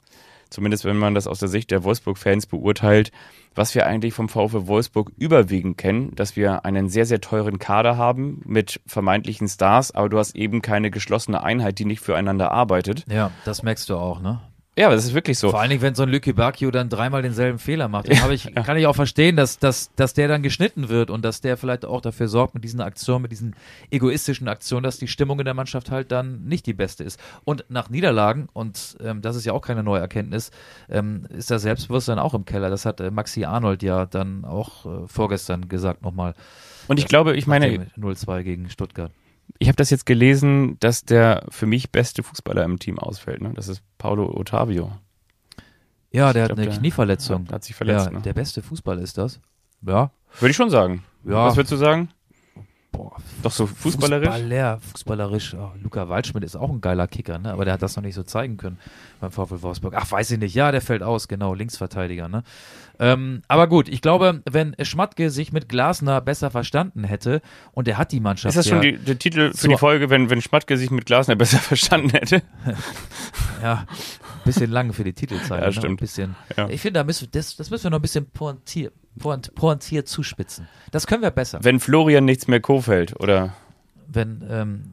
zumindest 0.53 0.85
wenn 0.85 0.97
man 0.97 1.15
das 1.15 1.27
aus 1.27 1.39
der 1.39 1.49
Sicht 1.49 1.71
der 1.71 1.85
Wolfsburg-Fans 1.85 2.47
beurteilt, 2.47 3.11
was 3.55 3.75
wir 3.75 3.87
eigentlich 3.87 4.15
vom 4.15 4.29
VfL 4.29 4.67
Wolfsburg 4.67 5.13
überwiegend 5.17 5.77
kennen, 5.77 6.15
dass 6.15 6.37
wir 6.37 6.65
einen 6.65 6.89
sehr, 6.89 7.07
sehr 7.07 7.21
teuren 7.21 7.59
Kader 7.59 7.97
haben 7.97 8.43
mit 8.45 8.81
vermeintlichen 8.87 9.49
Stars, 9.49 9.93
aber 9.93 10.09
du 10.09 10.19
hast 10.19 10.35
eben 10.37 10.63
keine 10.63 10.91
geschlossene 10.91 11.43
Einheit, 11.43 11.79
die 11.79 11.85
nicht 11.85 12.01
füreinander 12.01 12.53
arbeitet. 12.53 13.05
Ja, 13.11 13.31
das 13.45 13.63
merkst 13.63 13.89
du 13.89 13.97
auch, 13.97 14.21
ne? 14.21 14.41
Ja, 14.79 14.89
das 14.89 15.05
ist 15.05 15.13
wirklich 15.13 15.39
so. 15.39 15.51
Vor 15.51 15.61
allen 15.61 15.69
Dingen, 15.69 15.83
wenn 15.83 15.95
so 15.95 16.03
ein 16.03 16.09
Lücke 16.09 16.33
Bacchio 16.33 16.71
dann 16.71 16.89
dreimal 16.89 17.21
denselben 17.21 17.59
Fehler 17.59 17.89
macht, 17.89 18.11
dann 18.11 18.33
ich, 18.33 18.45
ja. 18.45 18.63
kann 18.63 18.79
ich 18.79 18.87
auch 18.87 18.97
verstehen, 18.97 19.37
dass, 19.37 19.59
dass, 19.59 19.95
dass 19.97 20.15
der 20.15 20.29
dann 20.29 20.43
geschnitten 20.43 20.89
wird 20.89 21.11
und 21.11 21.23
dass 21.23 21.43
der 21.43 21.59
vielleicht 21.59 21.85
auch 21.85 22.01
dafür 22.01 22.27
sorgt 22.27 22.55
mit 22.55 22.65
diesen 22.65 22.81
Aktionen, 22.81 23.21
mit 23.21 23.33
diesen 23.33 23.55
egoistischen 23.91 24.49
Aktionen, 24.49 24.83
dass 24.83 24.97
die 24.97 25.09
Stimmung 25.09 25.39
in 25.41 25.45
der 25.45 25.53
Mannschaft 25.53 25.91
halt 25.91 26.11
dann 26.11 26.45
nicht 26.45 26.65
die 26.65 26.73
beste 26.73 27.05
ist. 27.05 27.21
Und 27.45 27.67
nach 27.69 27.91
Niederlagen, 27.91 28.49
und 28.55 28.97
ähm, 29.05 29.21
das 29.21 29.37
ist 29.37 29.45
ja 29.45 29.53
auch 29.53 29.61
keine 29.61 29.83
neue 29.83 30.01
Erkenntnis, 30.01 30.51
ähm, 30.89 31.27
ist 31.29 31.51
das 31.51 31.61
Selbstbewusstsein 31.63 32.19
auch 32.19 32.33
im 32.33 32.47
Keller. 32.47 32.71
Das 32.71 32.87
hat 32.87 32.99
äh, 33.01 33.11
Maxi 33.11 33.45
Arnold 33.45 33.83
ja 33.83 34.07
dann 34.07 34.47
auch 34.47 34.87
äh, 34.87 35.07
vorgestern 35.07 35.69
gesagt 35.69 36.01
nochmal. 36.01 36.33
Und 36.89 36.99
ich 36.99 37.09
glaube, 37.09 37.37
ich 37.37 37.47
meine. 37.47 37.89
0-2 37.99 38.43
gegen 38.43 38.71
Stuttgart 38.71 39.13
Ich 39.59 39.69
habe 39.69 39.77
das 39.77 39.91
jetzt 39.91 40.07
gelesen, 40.07 40.77
dass 40.81 41.05
der 41.05 41.45
für 41.49 41.67
mich 41.67 41.91
beste 41.93 42.23
Fußballer 42.23 42.65
im 42.65 42.79
Team 42.79 42.99
ausfällt. 42.99 43.41
Ne? 43.43 43.53
Das 43.55 43.69
ist 43.69 43.83
Paulo 43.99 44.29
Ottavio. 44.37 44.93
Ja, 46.11 46.33
der 46.33 46.45
Ich 46.45 46.51
hat 46.51 46.57
glaub, 46.57 46.59
eine 46.59 46.69
der 46.71 46.79
Knieverletzung. 46.79 47.49
hat 47.51 47.65
sich 47.65 47.75
verletzt, 47.77 48.07
Ja, 48.07 48.13
ne? 48.13 48.21
der 48.21 48.35
beste 48.35 48.61
Fußballer 48.63 49.01
ist 49.01 49.17
das. 49.19 49.41
Ja. 49.87 50.11
Würde 50.41 50.51
ich 50.51 50.57
schon 50.57 50.71
sagen. 50.71 51.05
Ja. 51.25 51.47
Was 51.47 51.57
würdest 51.57 51.73
du 51.73 51.77
sagen? 51.77 52.09
Boah, 52.91 53.17
Doch 53.43 53.51
so 53.53 53.67
fußballerisch? 53.67 54.29
Fußballer, 54.29 54.79
fußballerisch. 54.81 55.55
Oh, 55.55 55.71
Luca 55.83 56.11
Waldschmidt 56.11 56.45
ist 56.45 56.57
auch 56.57 56.69
ein 56.69 56.83
geiler 56.83 57.09
Kicker, 57.09 57.39
ne? 57.39 57.51
aber 57.53 57.65
der 57.65 57.73
hat 57.75 57.83
das 57.83 57.97
noch 57.97 58.03
nicht 58.03 58.15
so 58.15 58.23
zeigen 58.23 58.59
können 58.59 58.79
beim 59.19 59.31
VfL 59.31 59.63
Wolfsburg. 59.63 59.95
Ach, 59.97 60.11
weiß 60.11 60.31
ich 60.33 60.39
nicht. 60.39 60.55
Ja, 60.55 60.71
der 60.73 60.83
fällt 60.83 61.03
aus, 61.03 61.27
genau, 61.27 61.55
Linksverteidiger. 61.55 62.29
Ne? 62.29 62.43
Ähm, 62.99 63.43
aber 63.49 63.69
gut, 63.69 63.89
ich 63.89 64.01
glaube, 64.01 64.43
wenn 64.51 64.75
Schmatke 64.83 65.31
sich 65.31 65.53
mit 65.53 65.69
Glasner 65.69 66.21
besser 66.21 66.51
verstanden 66.51 67.05
hätte 67.05 67.41
und 67.73 67.89
er 67.89 67.99
hat 67.99 68.13
die 68.13 68.21
Mannschaft 68.21 68.57
Ist 68.57 68.57
das 68.57 68.69
schon 68.69 68.83
ja, 68.83 68.93
die, 68.93 68.99
der 68.99 69.19
Titel 69.19 69.53
für 69.55 69.69
die 69.69 69.77
Folge, 69.77 70.11
wenn, 70.11 70.31
wenn 70.31 70.41
Schmatke 70.41 70.77
sich 70.77 70.91
mit 70.91 71.07
Glasner 71.07 71.37
besser 71.37 71.59
verstanden 71.59 72.11
hätte? 72.11 72.43
ja, 73.63 73.87
bisschen 74.45 74.71
lang 74.71 74.93
für 74.93 75.05
die 75.05 75.13
Titelzeit. 75.13 75.61
Ja, 75.61 75.67
ne? 75.67 75.73
stimmt. 75.73 75.93
Ein 75.93 75.97
bisschen. 75.97 76.37
Ja. 76.57 76.69
Ich 76.69 76.81
finde, 76.81 77.01
da 77.01 77.05
müssen, 77.05 77.29
das, 77.33 77.57
das 77.57 77.71
müssen 77.71 77.85
wir 77.85 77.91
noch 77.91 77.99
ein 77.99 78.03
bisschen 78.03 78.27
pointiert, 78.27 78.93
point, 79.19 79.55
pointiert 79.55 80.09
zuspitzen. 80.09 80.69
Das 80.91 81.07
können 81.07 81.23
wir 81.23 81.31
besser. 81.31 81.61
Wenn 81.63 81.81
Florian 81.81 82.25
nichts 82.25 82.49
mehr 82.49 82.61
Kofeld 82.61 83.19
oder 83.21 83.55
wenn, 84.09 84.45
ähm, 84.49 84.93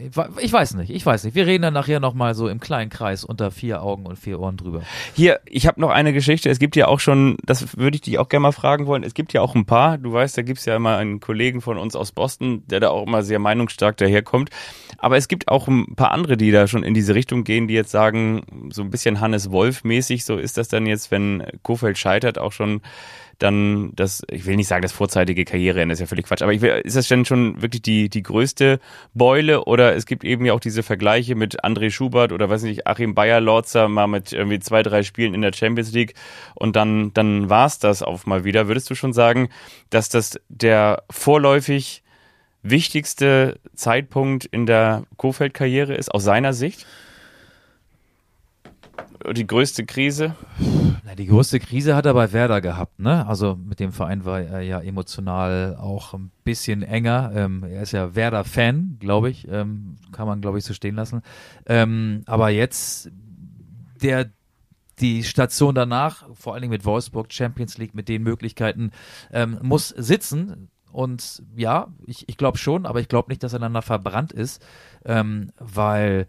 ich 0.00 0.16
we- 0.16 0.28
ich 0.40 0.52
weiß 0.52 0.74
nicht, 0.74 0.90
ich 0.90 1.04
weiß 1.04 1.24
nicht. 1.24 1.34
Wir 1.34 1.46
reden 1.46 1.62
dann 1.62 1.74
nachher 1.74 2.00
nochmal 2.00 2.34
so 2.34 2.48
im 2.48 2.60
kleinen 2.60 2.90
Kreis 2.90 3.24
unter 3.24 3.50
vier 3.50 3.82
Augen 3.82 4.06
und 4.06 4.18
vier 4.18 4.40
Ohren 4.40 4.56
drüber. 4.56 4.82
Hier, 5.14 5.40
ich 5.46 5.66
habe 5.66 5.80
noch 5.80 5.90
eine 5.90 6.12
Geschichte. 6.12 6.50
Es 6.50 6.58
gibt 6.58 6.76
ja 6.76 6.88
auch 6.88 7.00
schon, 7.00 7.36
das 7.44 7.76
würde 7.76 7.96
ich 7.96 8.02
dich 8.02 8.18
auch 8.18 8.28
gerne 8.28 8.42
mal 8.44 8.52
fragen 8.52 8.86
wollen. 8.86 9.02
Es 9.02 9.14
gibt 9.14 9.32
ja 9.32 9.40
auch 9.40 9.54
ein 9.54 9.66
paar. 9.66 9.98
Du 9.98 10.12
weißt, 10.12 10.36
da 10.38 10.42
gibt's 10.42 10.64
ja 10.64 10.76
immer 10.76 10.96
einen 10.96 11.20
Kollegen 11.20 11.60
von 11.60 11.78
uns 11.78 11.96
aus 11.96 12.12
Boston, 12.12 12.62
der 12.66 12.80
da 12.80 12.90
auch 12.90 13.06
immer 13.06 13.22
sehr 13.22 13.38
meinungsstark 13.38 13.96
daherkommt. 13.96 14.50
Aber 14.98 15.16
es 15.16 15.28
gibt 15.28 15.48
auch 15.48 15.68
ein 15.68 15.94
paar 15.94 16.12
andere, 16.12 16.36
die 16.36 16.50
da 16.50 16.66
schon 16.66 16.82
in 16.82 16.94
diese 16.94 17.14
Richtung 17.14 17.44
gehen, 17.44 17.68
die 17.68 17.74
jetzt 17.74 17.90
sagen, 17.90 18.70
so 18.70 18.82
ein 18.82 18.90
bisschen 18.90 19.20
Hannes 19.20 19.50
Wolf-mäßig, 19.50 20.24
so 20.24 20.36
ist 20.36 20.56
das 20.58 20.68
dann 20.68 20.86
jetzt, 20.86 21.10
wenn 21.10 21.44
Kofeld 21.62 21.98
scheitert, 21.98 22.38
auch 22.38 22.52
schon 22.52 22.80
dann 23.38 23.92
das, 23.94 24.22
ich 24.30 24.46
will 24.46 24.56
nicht 24.56 24.68
sagen, 24.68 24.82
das 24.82 24.92
vorzeitige 24.92 25.44
Karriereende 25.44 25.92
ist 25.92 26.00
ja 26.00 26.06
völlig 26.06 26.26
Quatsch, 26.26 26.42
aber 26.42 26.52
ich 26.52 26.60
will, 26.60 26.70
ist 26.84 26.96
das 26.96 27.08
denn 27.08 27.24
schon 27.24 27.62
wirklich 27.62 27.82
die, 27.82 28.08
die 28.08 28.22
größte 28.22 28.80
Beule 29.14 29.64
oder 29.64 29.94
es 29.94 30.06
gibt 30.06 30.24
eben 30.24 30.44
ja 30.44 30.52
auch 30.52 30.60
diese 30.60 30.82
Vergleiche 30.82 31.34
mit 31.34 31.64
André 31.64 31.90
Schubert 31.90 32.32
oder 32.32 32.50
weiß 32.50 32.62
nicht, 32.62 32.86
Achim 32.86 33.14
Bayer-Lorzer 33.14 33.88
mal 33.88 34.08
mit 34.08 34.32
irgendwie 34.32 34.58
zwei, 34.58 34.82
drei 34.82 35.02
Spielen 35.02 35.34
in 35.34 35.42
der 35.42 35.52
Champions 35.52 35.92
League 35.92 36.14
und 36.54 36.74
dann, 36.76 37.12
dann 37.14 37.48
war's 37.48 37.78
das 37.78 38.02
auf 38.02 38.26
mal 38.26 38.44
wieder. 38.44 38.66
Würdest 38.66 38.90
du 38.90 38.94
schon 38.94 39.12
sagen, 39.12 39.48
dass 39.90 40.08
das 40.08 40.40
der 40.48 41.04
vorläufig 41.10 42.02
wichtigste 42.62 43.58
Zeitpunkt 43.74 44.46
in 44.46 44.66
der 44.66 45.04
Kofeld-Karriere 45.16 45.94
ist, 45.94 46.12
aus 46.12 46.24
seiner 46.24 46.52
Sicht? 46.52 46.86
Die 49.32 49.46
größte 49.46 49.86
Krise? 49.86 50.34
Na, 51.04 51.14
die 51.14 51.26
größte 51.26 51.60
Krise 51.60 51.94
hat 51.94 52.06
er 52.06 52.14
bei 52.14 52.32
Werder 52.32 52.60
gehabt, 52.60 52.98
ne? 52.98 53.26
Also 53.26 53.56
mit 53.56 53.80
dem 53.80 53.92
Verein 53.92 54.24
war 54.24 54.40
er 54.40 54.60
ja 54.60 54.80
emotional 54.80 55.76
auch 55.76 56.14
ein 56.14 56.30
bisschen 56.44 56.82
enger. 56.82 57.32
Ähm, 57.34 57.64
er 57.64 57.82
ist 57.82 57.92
ja 57.92 58.14
Werder-Fan, 58.14 58.96
glaube 58.98 59.30
ich. 59.30 59.46
Ähm, 59.48 59.96
kann 60.12 60.26
man, 60.26 60.40
glaube 60.40 60.58
ich, 60.58 60.64
so 60.64 60.74
stehen 60.74 60.94
lassen. 60.94 61.22
Ähm, 61.66 62.22
aber 62.26 62.50
jetzt 62.50 63.10
der 64.02 64.30
die 65.00 65.22
Station 65.22 65.74
danach, 65.74 66.24
vor 66.34 66.54
allen 66.54 66.62
Dingen 66.62 66.72
mit 66.72 66.84
Wolfsburg, 66.84 67.32
Champions 67.32 67.78
League, 67.78 67.94
mit 67.94 68.08
den 68.08 68.22
Möglichkeiten, 68.22 68.90
ähm, 69.32 69.58
muss 69.62 69.88
sitzen. 69.90 70.68
Und 70.90 71.42
ja, 71.56 71.88
ich, 72.06 72.28
ich 72.28 72.36
glaube 72.36 72.58
schon, 72.58 72.86
aber 72.86 73.00
ich 73.00 73.08
glaube 73.08 73.30
nicht, 73.30 73.42
dass 73.42 73.52
er 73.52 73.58
danach 73.58 73.84
verbrannt 73.84 74.32
ist, 74.32 74.64
ähm, 75.04 75.52
weil 75.58 76.26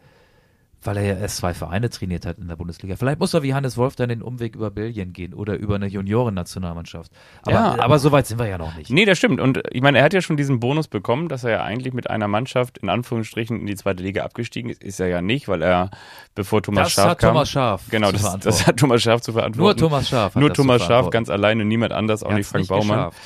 weil 0.82 0.98
er 0.98 1.04
ja 1.04 1.16
erst 1.16 1.38
zwei 1.38 1.54
Vereine 1.54 1.90
trainiert 1.90 2.26
hat 2.26 2.38
in 2.38 2.48
der 2.48 2.56
Bundesliga. 2.56 2.96
Vielleicht 2.96 3.20
muss 3.20 3.34
er 3.34 3.44
wie 3.44 3.54
Hannes 3.54 3.76
Wolf 3.78 3.96
dann 3.96 4.10
den 4.10 4.22
Umweg 4.22 4.56
über 4.56 4.72
Belgien 4.72 5.12
gehen 5.12 5.34
oder 5.34 5.58
über 5.58 5.76
eine 5.76 5.88
Juniorennationalmannschaft. 5.88 7.12
Aber, 7.44 7.52
Ja. 7.52 7.80
aber 7.80 8.00
so 8.00 8.12
weit 8.12 8.28
sind 8.28 8.40
wir 8.40 8.48
ja 8.48 8.58
noch 8.58 8.76
nicht. 8.76 8.90
Nee, 8.90 9.06
das 9.06 9.18
stimmt. 9.18 9.42
Und 9.42 9.62
ich 9.72 9.82
meine, 9.82 9.98
er 9.98 10.04
hat 10.06 10.14
ja 10.14 10.22
schon 10.22 10.38
diesen 10.38 10.60
Bonus 10.60 10.88
bekommen, 10.88 11.28
dass 11.28 11.44
er 11.44 11.52
ja 11.52 11.64
eigentlich 11.64 11.94
mit 11.94 12.10
einer 12.10 12.28
Mannschaft 12.28 12.78
in 12.78 12.90
Anführungsstrichen 12.90 13.60
in 13.60 13.66
die 13.66 13.76
zweite 13.76 14.02
Liga 14.04 14.24
abgestiegen 14.24 14.70
ist. 14.72 14.84
Ist 14.84 15.00
er 15.00 15.08
ja 15.08 15.22
nicht, 15.22 15.48
weil 15.50 15.62
er, 15.62 15.90
bevor 16.36 16.62
Thomas 16.64 16.84
Das 16.88 16.92
Scharf 16.94 17.10
hat 17.10 17.20
kam. 17.20 17.34
Thomas 17.34 17.50
Schaaf 17.50 17.84
Genau, 17.90 18.08
zu 18.08 18.14
das, 18.14 18.22
verantworten. 18.22 18.46
das 18.58 18.68
hat 18.68 18.78
Thomas 18.78 19.02
Scharf 19.02 19.22
zu 19.22 19.34
verantworten. 19.34 19.62
Nur 19.62 19.76
Thomas 19.76 20.08
Schaaf 20.10 20.36
hat 20.36 20.40
Nur 20.42 20.54
Thomas 20.54 20.84
verantworten. 20.84 21.12
ganz 21.12 21.30
alleine, 21.30 21.66
niemand 21.66 21.92
anders, 21.94 22.24
auch 22.24 22.32
nicht 22.34 22.48
Frank 22.48 22.62
nicht 22.62 22.70
Baumann. 22.70 22.98
geschafft. 23.10 23.18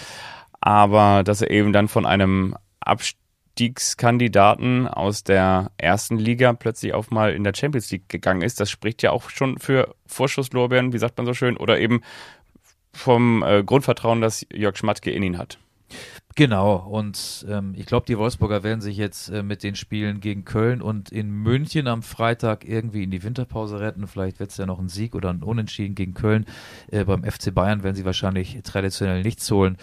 Aber 0.62 1.24
dass 1.24 1.42
er 1.42 1.52
eben 1.52 1.74
dann 1.74 1.88
von 1.88 2.06
einem 2.06 2.56
Abstiegskandidaten 3.54 4.88
aus 4.88 5.24
der 5.24 5.70
ersten 5.78 6.18
Liga 6.18 6.54
plötzlich 6.54 6.96
auch 6.96 7.12
mal 7.12 7.34
in 7.34 7.44
der 7.44 7.54
Champions 7.56 7.92
League 7.92 8.10
gegangen 8.10 8.42
ist, 8.42 8.60
das 8.60 8.72
spricht 8.72 9.04
ja 9.04 9.12
auch 9.12 9.30
schon 9.30 9.60
für 9.60 9.94
Vorschusslorbeeren, 10.08 10.92
wie 10.92 10.98
sagt 10.98 11.18
man 11.18 11.28
so 11.28 11.36
schön, 11.36 11.56
oder 11.58 11.80
eben 11.80 12.02
vom 12.94 13.44
äh, 13.44 13.63
Grundvertrauen, 13.63 14.22
das 14.22 14.44
Jörg 14.52 14.76
Schmatke 14.76 15.12
in 15.12 15.22
ihn 15.22 15.38
hat. 15.38 15.60
Genau, 16.36 16.78
und 16.78 17.46
ähm, 17.48 17.76
ich 17.78 17.86
glaube, 17.86 18.08
die 18.08 18.18
Wolfsburger 18.18 18.63
werden 18.63 18.82
sich 18.82 18.98
jetzt 18.98 19.30
äh, 19.30 19.44
mit 19.44 19.62
den 19.62 19.76
Spielen 19.76 20.20
gegen 20.20 20.46
Köln 20.46 20.82
und 20.82 21.12
in 21.12 21.30
München 21.30 21.88
am 21.88 22.02
Freitag 22.02 22.68
irgendwie 22.68 23.04
in 23.04 23.12
die 23.12 23.22
Winterpause 23.22 23.80
retten. 23.80 24.08
Vielleicht 24.08 24.39
wird 24.39 24.50
es 24.50 24.58
ja 24.58 24.66
noch 24.66 24.80
ein 24.80 24.89
Sieg 24.89 25.13
oder 25.13 25.30
ein 25.30 25.44
Unentschieden 25.44 25.94
gegen 25.94 26.16
Köln. 26.16 26.48
Äh, 26.89 27.06
beim 27.06 27.24
FC 27.24 27.54
Bayern 27.54 27.84
werden 27.84 27.96
sie 27.96 28.06
wahrscheinlich 28.06 28.60
traditionell 28.63 29.22
nichts 29.22 29.50
holen. 29.52 29.78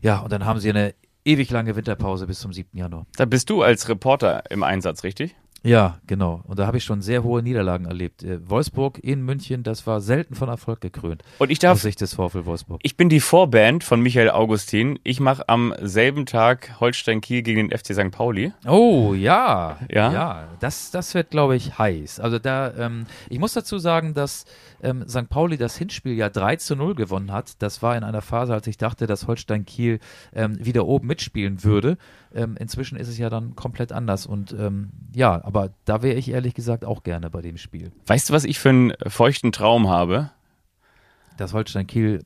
Ja, 0.00 0.20
und 0.20 0.30
dann 0.30 0.44
haben 0.44 0.60
sie 0.60 0.70
eine 0.70 0.94
ewig 1.24 1.50
lange 1.50 1.76
Winterpause 1.76 2.26
bis 2.26 2.40
zum 2.40 2.52
7. 2.52 2.76
Januar. 2.76 3.06
Da 3.16 3.24
bist 3.24 3.50
du 3.50 3.62
als 3.62 3.88
Reporter 3.88 4.50
im 4.50 4.62
Einsatz, 4.62 5.04
richtig? 5.04 5.34
Ja, 5.64 5.98
genau. 6.06 6.42
Und 6.44 6.58
da 6.58 6.66
habe 6.66 6.76
ich 6.76 6.84
schon 6.84 7.00
sehr 7.00 7.24
hohe 7.24 7.42
Niederlagen 7.42 7.86
erlebt. 7.86 8.22
Äh, 8.22 8.48
Wolfsburg 8.48 8.98
in 9.02 9.22
München, 9.22 9.62
das 9.62 9.86
war 9.86 10.02
selten 10.02 10.34
von 10.34 10.50
Erfolg 10.50 10.82
gekrönt. 10.82 11.22
Und 11.38 11.50
ich 11.50 11.58
Aus 11.58 11.62
darf 11.62 11.80
Sicht 11.80 12.02
des 12.02 12.12
VfL 12.14 12.44
Wolfsburg. 12.44 12.80
Ich 12.82 12.98
bin 12.98 13.08
die 13.08 13.20
Vorband 13.20 13.82
von 13.82 14.02
Michael 14.02 14.30
Augustin. 14.30 14.98
Ich 15.04 15.20
mache 15.20 15.48
am 15.48 15.74
selben 15.80 16.26
Tag 16.26 16.78
Holstein 16.80 17.22
Kiel 17.22 17.42
gegen 17.42 17.68
den 17.68 17.78
FC 17.78 17.94
St. 17.94 18.10
Pauli. 18.10 18.52
Oh, 18.66 19.14
ja. 19.14 19.78
Ja? 19.90 20.12
Ja, 20.12 20.48
das, 20.60 20.90
das 20.90 21.14
wird, 21.14 21.30
glaube 21.30 21.56
ich, 21.56 21.78
heiß. 21.78 22.20
Also 22.20 22.38
da, 22.38 22.74
ähm, 22.76 23.06
ich 23.30 23.38
muss 23.38 23.54
dazu 23.54 23.78
sagen, 23.78 24.12
dass 24.12 24.44
ähm, 24.82 25.08
St. 25.08 25.30
Pauli 25.30 25.56
das 25.56 25.78
Hinspiel 25.78 26.12
ja 26.12 26.28
3 26.28 26.56
zu 26.56 26.76
0 26.76 26.94
gewonnen 26.94 27.32
hat. 27.32 27.62
Das 27.62 27.82
war 27.82 27.96
in 27.96 28.04
einer 28.04 28.20
Phase, 28.20 28.52
als 28.52 28.66
ich 28.66 28.76
dachte, 28.76 29.06
dass 29.06 29.26
Holstein 29.26 29.64
Kiel 29.64 29.98
ähm, 30.34 30.62
wieder 30.62 30.86
oben 30.86 31.06
mitspielen 31.06 31.64
würde. 31.64 31.96
Ähm, 32.34 32.56
inzwischen 32.58 32.98
ist 32.98 33.08
es 33.08 33.16
ja 33.16 33.30
dann 33.30 33.54
komplett 33.54 33.92
anders. 33.92 34.26
Und 34.26 34.52
ähm, 34.58 34.90
ja, 35.14 35.44
aber 35.44 35.70
da 35.84 36.02
wäre 36.02 36.16
ich 36.16 36.30
ehrlich 36.30 36.54
gesagt 36.54 36.84
auch 36.84 37.02
gerne 37.02 37.30
bei 37.30 37.40
dem 37.42 37.56
Spiel. 37.56 37.92
Weißt 38.06 38.28
du, 38.28 38.32
was 38.32 38.44
ich 38.44 38.58
für 38.58 38.70
einen 38.70 38.92
feuchten 39.06 39.52
Traum 39.52 39.88
habe? 39.88 40.30
Dass 41.36 41.52
Holstein 41.52 41.86
Kiel 41.86 42.24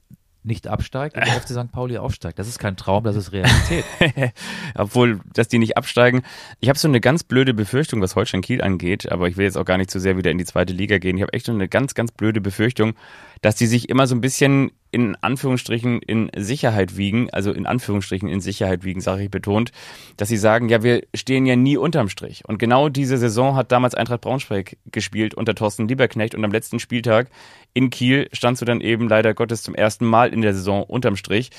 nicht 0.49 0.67
absteigt 0.67 1.17
und 1.17 1.27
der 1.27 1.33
FC 1.41 1.49
St. 1.49 1.71
Pauli 1.71 1.99
aufsteigt. 1.99 2.39
Das 2.39 2.49
ist 2.49 2.59
kein 2.59 2.77
Traum, 2.77 3.05
das 3.05 3.15
ist 3.15 3.33
Realität. 3.33 3.85
Obwohl, 4.75 5.21
dass 5.33 5.49
die 5.49 5.59
nicht 5.59 5.77
absteigen. 5.77 6.23
Ich 6.61 6.69
habe 6.69 6.79
so 6.79 6.89
eine 6.89 7.01
ganz 7.01 7.23
blöde 7.23 7.55
Befürchtung, 7.55 8.01
was 8.01 8.17
Holstein 8.17 8.41
Kiel 8.41 8.63
angeht, 8.63 9.13
aber 9.13 9.29
ich 9.29 9.37
will 9.37 9.45
jetzt 9.45 9.59
auch 9.59 9.65
gar 9.65 9.79
nicht 9.79 9.91
zu 9.91 10.01
sehr 10.01 10.17
wieder 10.17 10.31
in 10.31 10.39
die 10.39 10.45
zweite 10.45 10.73
Liga 10.73 10.99
gehen. 10.99 11.17
Ich 11.17 11.23
habe 11.23 11.33
echt 11.33 11.47
so 11.47 11.53
eine 11.53 11.69
ganz, 11.69 11.95
ganz 11.95 12.11
blöde 12.11 12.41
Befürchtung, 12.41 12.95
dass 13.41 13.57
die 13.57 13.67
sich 13.67 13.89
immer 13.89 14.07
so 14.07 14.15
ein 14.15 14.21
bisschen 14.21 14.71
in 14.91 15.17
Anführungsstrichen 15.17 16.01
in 16.01 16.31
Sicherheit 16.35 16.97
wiegen, 16.97 17.29
also 17.31 17.53
in 17.53 17.67
Anführungsstrichen 17.67 18.29
in 18.29 18.41
Sicherheit 18.41 18.85
wiegen, 18.85 19.01
sage 19.01 19.25
ich 19.25 19.31
betont, 19.31 19.71
dass 20.17 20.29
sie 20.29 20.39
sagen, 20.39 20.69
ja, 20.69 20.83
wir 20.83 21.03
stehen 21.15 21.45
ja 21.45 21.57
nie 21.57 21.77
unterm 21.77 22.09
Strich. 22.09 22.43
Und 22.47 22.59
genau 22.59 22.89
diese 22.89 23.19
Saison 23.19 23.55
hat 23.55 23.71
damals 23.71 23.95
Eintracht 23.95 24.23
Braunschweig 24.23 24.79
gespielt 24.87 25.35
unter 25.35 25.55
Thorsten 25.55 25.89
Lieberknecht 25.89 26.35
und 26.35 26.45
am 26.45 26.53
letzten 26.53 26.79
Spieltag 26.79 27.29
in 27.75 27.91
Kiel 27.91 28.29
standst 28.33 28.63
du 28.63 28.67
dann 28.67 28.81
eben 28.81 29.09
leider 29.09 29.35
Gottes 29.35 29.63
zum 29.63 29.75
ersten 29.75 30.07
Mal 30.07 30.33
in 30.33 30.41
der 30.41 30.55
Saison 30.55 30.83
unterm 30.85 31.17
Strich. 31.17 31.51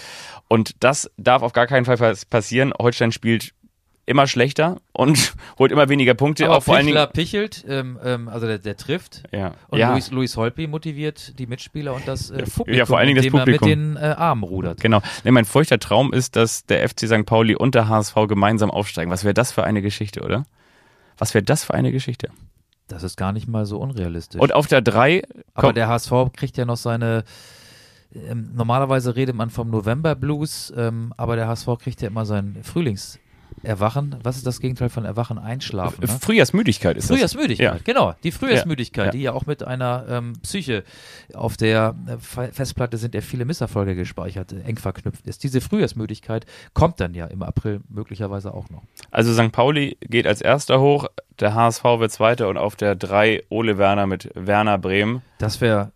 Und 0.47 0.75
das 0.79 1.11
darf 1.17 1.43
auf 1.43 1.53
gar 1.53 1.67
keinen 1.67 1.85
Fall 1.85 1.97
pass- 1.97 2.25
passieren. 2.25 2.73
Holstein 2.79 3.11
spielt 3.11 3.53
immer 4.09 4.27
schlechter 4.27 4.81
und 4.91 5.33
holt 5.59 5.71
immer 5.71 5.87
weniger 5.87 6.15
Punkte. 6.15 6.45
Aber 6.45 6.57
auch 6.57 6.63
vor 6.63 6.75
allen 6.75 6.87
Dingen. 6.87 7.07
pichelt, 7.13 7.63
ähm, 7.67 7.99
ähm, 8.03 8.27
also 8.27 8.47
der, 8.47 8.57
der 8.57 8.75
trifft. 8.75 9.23
Ja, 9.31 9.53
Und 9.67 9.77
ja 9.79 9.91
Luis, 9.91 10.11
Luis 10.11 10.35
Holpi 10.35 10.67
motiviert 10.67 11.37
die 11.37 11.45
Mitspieler 11.45 11.93
und 11.93 12.07
das 12.07 12.31
äh, 12.31 12.39
Ja, 12.39 12.45
Publikum, 12.45 12.85
vor 12.87 12.97
allen 12.97 13.07
Dingen 13.07 13.21
das 13.23 13.31
Publikum. 13.31 13.69
er 13.69 13.75
mit 13.75 13.85
den 13.85 13.95
äh, 13.97 14.15
Armen 14.17 14.43
rudert. 14.43 14.81
genau. 14.81 15.01
Nee, 15.23 15.31
mein 15.31 15.45
feuchter 15.45 15.79
Traum 15.79 16.11
ist, 16.11 16.35
dass 16.35 16.65
der 16.65 16.87
FC 16.89 17.01
St. 17.07 17.25
Pauli 17.25 17.55
und 17.55 17.75
der 17.75 17.87
HSV 17.87 18.15
gemeinsam 18.27 18.71
aufsteigen. 18.71 19.11
Was 19.11 19.23
wäre 19.23 19.33
das 19.35 19.51
für 19.51 19.63
eine 19.63 19.81
Geschichte, 19.81 20.21
oder? 20.21 20.43
Was 21.17 21.33
wäre 21.33 21.43
das 21.43 21.63
für 21.63 21.75
eine 21.75 21.91
Geschichte? 21.91 22.29
Das 22.87 23.03
ist 23.03 23.15
gar 23.15 23.31
nicht 23.31 23.47
mal 23.47 23.67
so 23.67 23.77
unrealistisch. 23.77 24.41
Und 24.41 24.55
auf 24.55 24.65
der 24.65 24.81
3 24.81 25.21
Aber 25.53 25.71
der 25.73 25.87
HSV 25.87 26.11
kriegt 26.35 26.57
ja 26.57 26.65
noch 26.65 26.77
seine. 26.77 27.23
Ähm, 28.11 28.49
normalerweise 28.55 29.15
redet 29.15 29.35
man 29.35 29.51
vom 29.51 29.69
November 29.69 30.15
Blues, 30.15 30.73
ähm, 30.75 31.13
aber 31.15 31.35
der 31.35 31.47
HSV 31.47 31.67
kriegt 31.79 32.01
ja 32.01 32.07
immer 32.07 32.25
seinen 32.25 32.63
Frühlings 32.63 33.19
Erwachen, 33.63 34.15
was 34.23 34.37
ist 34.37 34.47
das 34.47 34.61
Gegenteil 34.61 34.89
von 34.89 35.03
Erwachen? 35.05 35.37
Einschlafen. 35.37 36.01
Ne? 36.01 36.07
Frühjahrsmüdigkeit 36.07 36.95
ist 36.97 37.07
Frühjahrsmüdigkeit, 37.07 37.73
Ja. 37.75 37.79
genau. 37.83 38.13
Die 38.23 38.31
Frühjahrsmüdigkeit, 38.31 39.07
Ja, 39.07 39.11
die 39.11 39.21
ja 39.21 39.33
auch 39.33 39.45
mit 39.45 39.63
einer 39.63 40.05
ähm, 40.09 40.33
Psyche 40.43 40.83
auf 41.33 41.57
der 41.57 41.95
äh, 42.07 42.17
Fe- 42.19 42.51
Festplatte 42.53 42.97
sind 42.97 43.13
ja 43.15 43.21
viele 43.21 43.43
Misserfolge 43.45 43.95
gespeichert, 43.95 44.53
äh, 44.53 44.61
eng 44.61 44.77
verknüpft 44.77 45.27
ist. 45.27 45.43
Diese 45.43 45.59
Frühjahrsmüdigkeit 45.61 46.45
kommt 46.73 46.99
dann 47.01 47.13
ja 47.13 47.25
im 47.25 47.43
April 47.43 47.81
möglicherweise 47.89 48.53
auch 48.53 48.69
noch. 48.69 48.83
das. 48.97 49.07
Also 49.11 49.33
St. 49.33 49.51
Pauli 49.51 49.97
geht 50.01 50.25
als 50.25 50.41
erster 50.41 50.79
hoch, 50.79 51.07
der 51.39 51.53
HSV 51.53 51.83
wird 51.83 52.11
zweiter 52.11 52.47
und 52.49 52.57
auf 52.57 52.75
der 52.75 52.95
3 52.95 53.43
Ole 53.49 53.77
Werner 53.77 54.07
mit 54.07 54.29
Werner 54.35 54.77
Bremen. 54.77 55.21
Das 55.37 55.59
wäre 55.59 55.91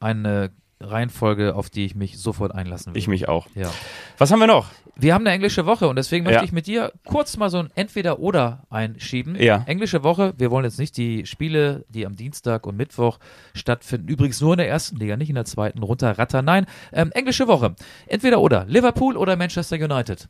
eine 0.00 0.50
Reihenfolge, 0.84 1.54
auf 1.54 1.70
die 1.70 1.84
ich 1.84 1.94
mich 1.94 2.18
sofort 2.18 2.54
einlassen 2.54 2.86
würde. 2.90 2.98
Ich 2.98 3.08
mich 3.08 3.28
auch. 3.28 3.46
Ja. 3.54 3.70
Was 4.18 4.30
haben 4.30 4.38
wir 4.40 4.46
noch? 4.46 4.70
Wir 4.94 5.14
haben 5.14 5.22
eine 5.26 5.34
englische 5.34 5.64
Woche 5.64 5.88
und 5.88 5.96
deswegen 5.96 6.24
möchte 6.24 6.40
Ja. 6.40 6.44
ich 6.44 6.52
mit 6.52 6.66
dir 6.66 6.92
kurz 7.06 7.36
mal 7.38 7.48
so 7.48 7.58
ein 7.58 7.70
Entweder-Oder 7.74 8.64
einschieben. 8.68 9.36
Ja. 9.36 9.62
Englische 9.66 10.02
Woche, 10.04 10.34
wir 10.36 10.50
wollen 10.50 10.64
jetzt 10.66 10.78
nicht 10.78 10.96
die 10.98 11.24
Spiele, 11.24 11.86
die 11.88 12.04
am 12.04 12.14
Dienstag 12.14 12.66
und 12.66 12.76
Mittwoch 12.76 13.18
stattfinden, 13.54 14.08
übrigens 14.08 14.40
nur 14.42 14.52
in 14.52 14.58
der 14.58 14.68
ersten 14.68 14.96
Liga, 14.96 15.16
nicht 15.16 15.30
in 15.30 15.34
der 15.34 15.46
zweiten, 15.46 15.82
runterrattern. 15.82 16.44
Nein, 16.44 16.66
ähm, 16.92 17.10
englische 17.12 17.48
Woche. 17.48 17.74
Entweder-Oder. 18.06 18.66
Liverpool 18.66 19.16
oder 19.16 19.36
Manchester 19.36 19.76
United. 19.76 20.28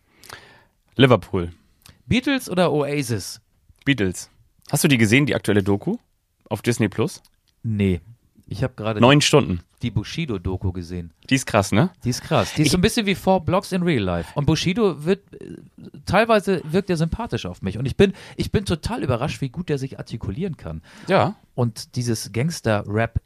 Liverpool. 0.97 1.51
Beatles 2.07 2.49
oder 2.51 2.73
Oasis? 2.73 3.41
Beatles. 3.85 4.31
Hast 4.71 4.85
du 4.85 4.89
die 4.89 4.99
gesehen, 4.99 5.27
die 5.27 5.35
aktuelle 5.35 5.63
Doku? 5.63 5.97
Auf 6.49 6.63
Disney 6.63 6.89
Plus? 6.89 7.23
Nee. 7.63 8.01
Ich 8.47 8.63
habe 8.63 8.75
gerade 8.75 9.01
Neun 9.01 9.21
Stunden. 9.21 9.61
Die 9.83 9.91
Bushido-Doku 9.91 10.73
gesehen. 10.73 11.13
Die 11.29 11.35
ist 11.35 11.47
krass, 11.47 11.73
ne? 11.73 11.91
Die 12.05 12.11
ist 12.11 12.23
krass. 12.23 12.55
Die 12.55 12.63
ist 12.63 12.67
Ich- 12.67 12.73
so 12.73 12.79
ein 12.79 12.81
bisschen 12.83 13.07
wie 13.07 13.15
Four 13.15 13.45
Blocks 13.45 13.73
in 13.73 13.83
Real 13.83 14.03
Life. 14.03 14.31
Und 14.35 14.47
Bushido 14.47 15.05
wird, 15.05 15.21
äh, 15.35 15.57
teilweise 16.07 16.63
wirkt 16.65 16.91
er 16.91 16.97
sympathisch 16.97 17.47
auf 17.47 17.63
mich. 17.63 17.79
Und 17.79 17.87
ich 17.87 17.97
bin, 17.97 18.13
ich 18.37 18.51
bin 18.53 18.65
total 18.65 19.03
überrascht, 19.03 19.41
wie 19.41 19.49
gut 19.49 19.71
er 19.71 19.79
sich 19.79 19.99
artikulieren 19.99 20.57
kann. 20.57 20.83
Ja. 21.09 21.35
Und 21.55 21.97
dieses 21.97 22.33
Gangster-Rap, 22.33 23.21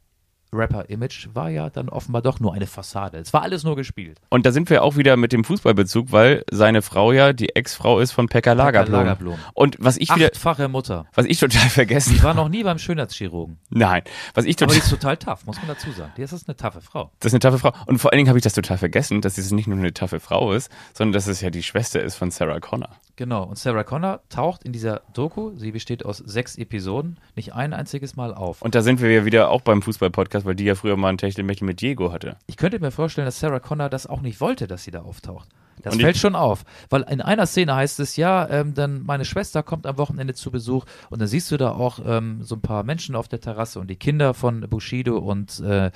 Rapper-Image 0.52 1.28
war 1.34 1.50
ja 1.50 1.70
dann 1.70 1.88
offenbar 1.88 2.22
doch 2.22 2.40
nur 2.40 2.54
eine 2.54 2.66
Fassade. 2.66 3.18
Es 3.18 3.32
war 3.32 3.42
alles 3.42 3.64
nur 3.64 3.76
gespielt. 3.76 4.20
Und 4.30 4.46
da 4.46 4.52
sind 4.52 4.70
wir 4.70 4.82
auch 4.82 4.96
wieder 4.96 5.16
mit 5.16 5.32
dem 5.32 5.44
Fußballbezug, 5.44 6.12
weil 6.12 6.44
seine 6.50 6.82
Frau 6.82 7.12
ja 7.12 7.32
die 7.32 7.54
Ex-Frau 7.54 8.00
ist 8.00 8.12
von 8.12 8.28
Pekka 8.28 8.52
Lagerblom. 8.52 8.94
Lagerblom. 9.00 9.38
Und 9.54 9.76
was 9.78 9.96
ich 9.96 10.14
wieder, 10.14 10.26
Achtfache 10.26 10.68
Mutter. 10.68 11.06
was 11.14 11.26
ich 11.26 11.38
total 11.38 11.60
vergessen 11.68 12.14
Die 12.14 12.22
war 12.22 12.34
noch 12.34 12.48
nie 12.48 12.62
beim 12.62 12.78
Schönheitschirurgen. 12.78 13.58
Nein, 13.70 14.02
was 14.34 14.44
ich 14.44 14.56
Aber 14.56 14.66
total, 14.66 14.74
die 14.74 14.80
ist 14.82 14.90
total 14.90 15.16
tough, 15.16 15.46
muss 15.46 15.56
man 15.58 15.68
dazu 15.68 15.90
sagen. 15.92 16.12
Die 16.16 16.22
ist 16.22 16.48
eine 16.48 16.56
taffe 16.56 16.80
Frau. 16.80 17.10
das 17.20 17.30
ist 17.32 17.34
eine 17.34 17.40
taffe 17.40 17.58
Frau. 17.58 17.72
Und 17.86 17.98
vor 17.98 18.12
allen 18.12 18.18
Dingen 18.18 18.28
habe 18.28 18.38
ich 18.38 18.44
das 18.44 18.54
total 18.54 18.78
vergessen, 18.78 19.20
dass 19.20 19.38
es 19.38 19.50
nicht 19.52 19.66
nur 19.66 19.78
eine 19.78 19.92
taffe 19.94 20.20
Frau 20.20 20.52
ist, 20.52 20.70
sondern 20.94 21.12
dass 21.12 21.26
es 21.26 21.40
ja 21.40 21.50
die 21.50 21.62
Schwester 21.62 22.02
ist 22.02 22.16
von 22.16 22.30
Sarah 22.30 22.60
Connor. 22.60 22.90
Genau. 23.16 23.44
Und 23.44 23.58
Sarah 23.58 23.82
Connor 23.84 24.20
taucht 24.28 24.62
in 24.64 24.72
dieser 24.72 25.00
Doku, 25.14 25.52
sie 25.56 25.72
besteht 25.72 26.04
aus 26.04 26.18
sechs 26.18 26.56
Episoden, 26.58 27.18
nicht 27.34 27.54
ein 27.54 27.72
einziges 27.72 28.14
Mal 28.16 28.34
auf. 28.34 28.60
Und 28.60 28.74
da 28.74 28.82
sind 28.82 29.00
wir 29.00 29.10
ja 29.10 29.24
wieder 29.24 29.48
auch 29.50 29.62
beim 29.62 29.80
Fußball-Podcast, 29.80 30.35
weil 30.44 30.54
die 30.54 30.64
ja 30.64 30.74
früher 30.74 30.96
mal 30.96 31.08
ein 31.08 31.18
Techtelmechtel 31.18 31.66
mit 31.66 31.80
Diego 31.80 32.12
hatte. 32.12 32.36
Ich 32.46 32.56
könnte 32.56 32.78
mir 32.78 32.90
vorstellen, 32.90 33.26
dass 33.26 33.40
Sarah 33.40 33.60
Connor 33.60 33.88
das 33.88 34.06
auch 34.06 34.20
nicht 34.20 34.40
wollte, 34.40 34.66
dass 34.66 34.84
sie 34.84 34.90
da 34.90 35.02
auftaucht. 35.02 35.48
Das 35.82 35.94
Und 35.94 36.00
fällt 36.00 36.16
schon 36.16 36.34
auf, 36.34 36.64
weil 36.88 37.02
in 37.02 37.20
einer 37.20 37.46
Szene 37.46 37.74
heißt 37.74 38.00
es 38.00 38.16
ja, 38.16 38.48
ähm, 38.48 38.74
dann 38.74 39.04
meine 39.04 39.24
Schwester 39.24 39.62
kommt 39.62 39.86
am 39.86 39.98
Wochenende 39.98 40.34
zu 40.34 40.50
Besuch 40.50 40.86
und 41.10 41.20
dann 41.20 41.28
siehst 41.28 41.50
du 41.50 41.58
da 41.58 41.72
auch 41.72 41.98
ähm, 42.04 42.42
so 42.42 42.54
ein 42.54 42.62
paar 42.62 42.82
Menschen 42.82 43.14
auf 43.14 43.28
der 43.28 43.40
Terrasse 43.40 43.78
und 43.78 43.88
die 43.88 43.96
Kinder 43.96 44.32
von 44.32 44.62
Bushido 44.68 45.18
und 45.18 45.60
äh, 45.60 45.90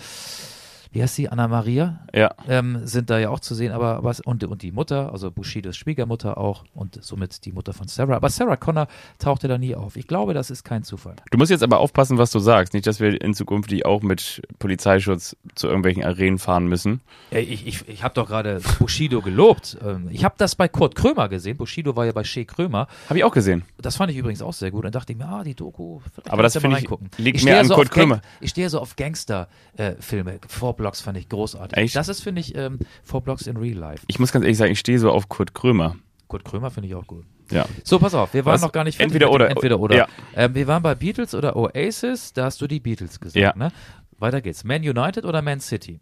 wie 0.93 1.03
heißt 1.03 1.15
sie, 1.15 1.29
Anna 1.29 1.47
Maria, 1.49 2.01
Ja. 2.15 2.35
ähm, 2.49 2.81
sind 2.87 3.11
da 3.11 3.19
ja 3.19 3.31
auch 3.31 3.41
zu 3.41 3.55
sehen, 3.55 3.73
aber, 3.73 3.97
aber 3.97 4.15
und, 4.25 4.43
und 4.45 4.63
die 4.63 4.73
Mutter, 4.73 5.13
also 5.13 5.31
Bushidos 5.31 5.77
Schwiegermutter 5.77 6.37
auch 6.39 6.65
und 6.75 6.99
somit 7.03 7.45
die 7.45 7.53
Mutter 7.53 7.73
von 7.73 7.87
Sarah. 7.89 8.17
Aber 8.17 8.29
Sarah 8.29 8.57
Connor 8.57 8.89
tauchte 9.19 9.47
da 9.49 9.57
nie 9.59 9.75
auf. 9.77 9.97
Ich 9.97 10.07
glaube, 10.09 10.35
das 10.35 10.51
ist 10.51 10.65
kein 10.65 10.83
Zufall. 10.83 11.17
Du 11.31 11.39
musst 11.39 11.51
jetzt 11.51 11.63
aber 11.63 11.79
aufpassen, 11.79 12.19
was 12.19 12.31
du 12.33 12.39
sagst. 12.41 12.75
Nicht, 12.75 12.87
dass 12.87 12.99
wir 13.01 13.21
in 13.23 13.35
Zukunft 13.35 13.71
die 13.71 13.85
auch 13.87 14.03
mit 14.03 14.43
Polizeischutz 14.59 15.37
zu 15.55 15.69
irgendwelchen 15.69 16.05
Arenen 16.05 16.39
fahren 16.39 16.67
müssen. 16.67 17.01
Ich 17.31 17.67
ich, 17.67 17.89
ich 17.89 18.03
habe 18.03 18.15
doch 18.15 18.27
gerade 18.27 18.61
Bushido 18.79 19.21
gelobt. 19.21 19.77
Ähm, 19.85 20.09
Ich 20.11 20.25
habe 20.25 20.35
das 20.39 20.55
bei 20.57 20.67
Kurt 20.69 20.95
Krömer 20.97 21.29
gesehen. 21.29 21.57
Bushido 21.57 21.95
war 21.95 22.07
ja 22.07 22.13
bei 22.13 22.25
Shea 22.25 22.45
Krömer. 22.45 22.89
Habe 23.09 23.19
ich 23.19 23.25
auch 23.25 23.33
gesehen. 23.33 23.63
Das 23.79 23.97
fand 23.97 24.11
ich 24.11 24.17
übrigens 24.19 24.43
auch 24.43 24.53
sehr 24.53 24.71
gut. 24.71 24.85
Dann 24.85 24.93
dachte 24.93 25.13
ich 25.13 25.19
mir, 25.19 25.29
ah, 25.29 25.45
die 25.45 25.55
Doku. 25.55 26.01
Aber 26.29 26.43
das 26.43 26.55
mal 26.57 26.61
finde 26.63 26.79
ich- 26.79 27.19
liegt 27.19 27.39
ich 27.39 27.45
mehr 27.45 27.61
an 27.61 27.67
so 27.67 27.75
Kurt 27.75 27.89
auf 27.91 27.95
Gang- 27.95 28.09
Krömer. 28.09 28.23
Ich 28.41 28.51
stehe 28.51 28.69
so 28.69 28.81
auf 28.81 28.97
Gangster-Filme. 28.97 30.39
Four 30.49 30.75
Blocks 30.81 31.01
fand 31.01 31.19
ich 31.19 31.29
großartig. 31.29 31.77
Echt? 31.77 31.97
Das 31.97 32.09
ist, 32.09 32.23
finde 32.23 32.41
ich, 32.41 32.55
ähm, 32.57 32.79
Four 33.05 33.21
Blocks 33.23 33.47
in 33.47 33.57
Real 33.57 33.77
Life. 33.77 34.05
Ich 34.09 34.19
muss 34.19 34.33
ganz 34.33 34.45
ehrlich 34.45 34.59
sagen, 34.59 34.73
ich 34.73 34.79
stehe 34.79 34.99
so 34.99 35.11
auf 35.11 35.29
Kurt 35.29 35.55
Krömer. 35.55 35.97
Kurt 36.27 36.45
Krömer 36.45 36.71
finde 36.71 36.89
ich 36.89 36.95
auch 36.95 37.07
gut. 37.07 37.27
Ja. 37.51 37.67
So, 37.85 37.99
pass 37.99 38.15
auf, 38.15 38.33
wir 38.33 38.45
waren 38.45 38.55
Was? 38.55 38.63
noch 38.63 38.73
gar 38.73 38.85
nicht 38.85 38.97
fertig 38.97 39.13
Entweder 39.13 39.33
oder. 39.33 39.51
Entweder 39.51 39.79
oder. 39.81 39.97
Ja. 39.97 40.09
Ähm, 40.35 40.55
wir 40.55 40.67
waren 40.67 40.83
bei 40.83 40.95
Beatles 40.95 41.35
oder 41.35 41.57
Oasis, 41.57 42.33
da 42.33 42.45
hast 42.45 42.61
du 42.61 42.67
die 42.67 42.81
Beatles 42.81 43.21
gesagt. 43.21 43.37
Ja. 43.37 43.55
Ne? 43.57 43.73
Weiter 44.19 44.41
geht's. 44.41 44.65
Man 44.65 44.83
United 44.83 45.25
oder 45.25 45.43
Man 45.43 45.61
City? 45.61 46.01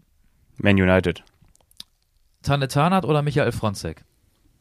Man 0.57 0.76
United. 0.76 1.24
Tanne 2.43 2.68
Tarnath 2.68 3.05
oder 3.05 3.22
Michael 3.22 3.53
Fronzek? 3.53 4.05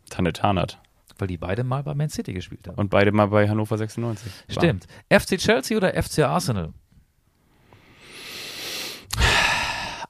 Tanne 0.09 0.34
Tarnath. 0.34 0.80
Weil 1.18 1.28
die 1.28 1.38
beide 1.38 1.63
mal 1.63 1.84
bei 1.84 1.93
Man 1.95 2.09
City 2.09 2.34
gespielt 2.34 2.68
haben. 2.68 2.78
Und 2.78 2.89
beide 2.89 3.11
mal 3.11 3.28
bei 3.28 3.49
Hannover 3.49 3.78
96. 3.78 4.32
waren. 4.32 4.53
Stimmt. 4.53 4.88
FC 5.09 5.38
Chelsea 5.38 5.76
oder 5.76 6.01
FC 6.01 6.20
Arsenal? 6.20 6.74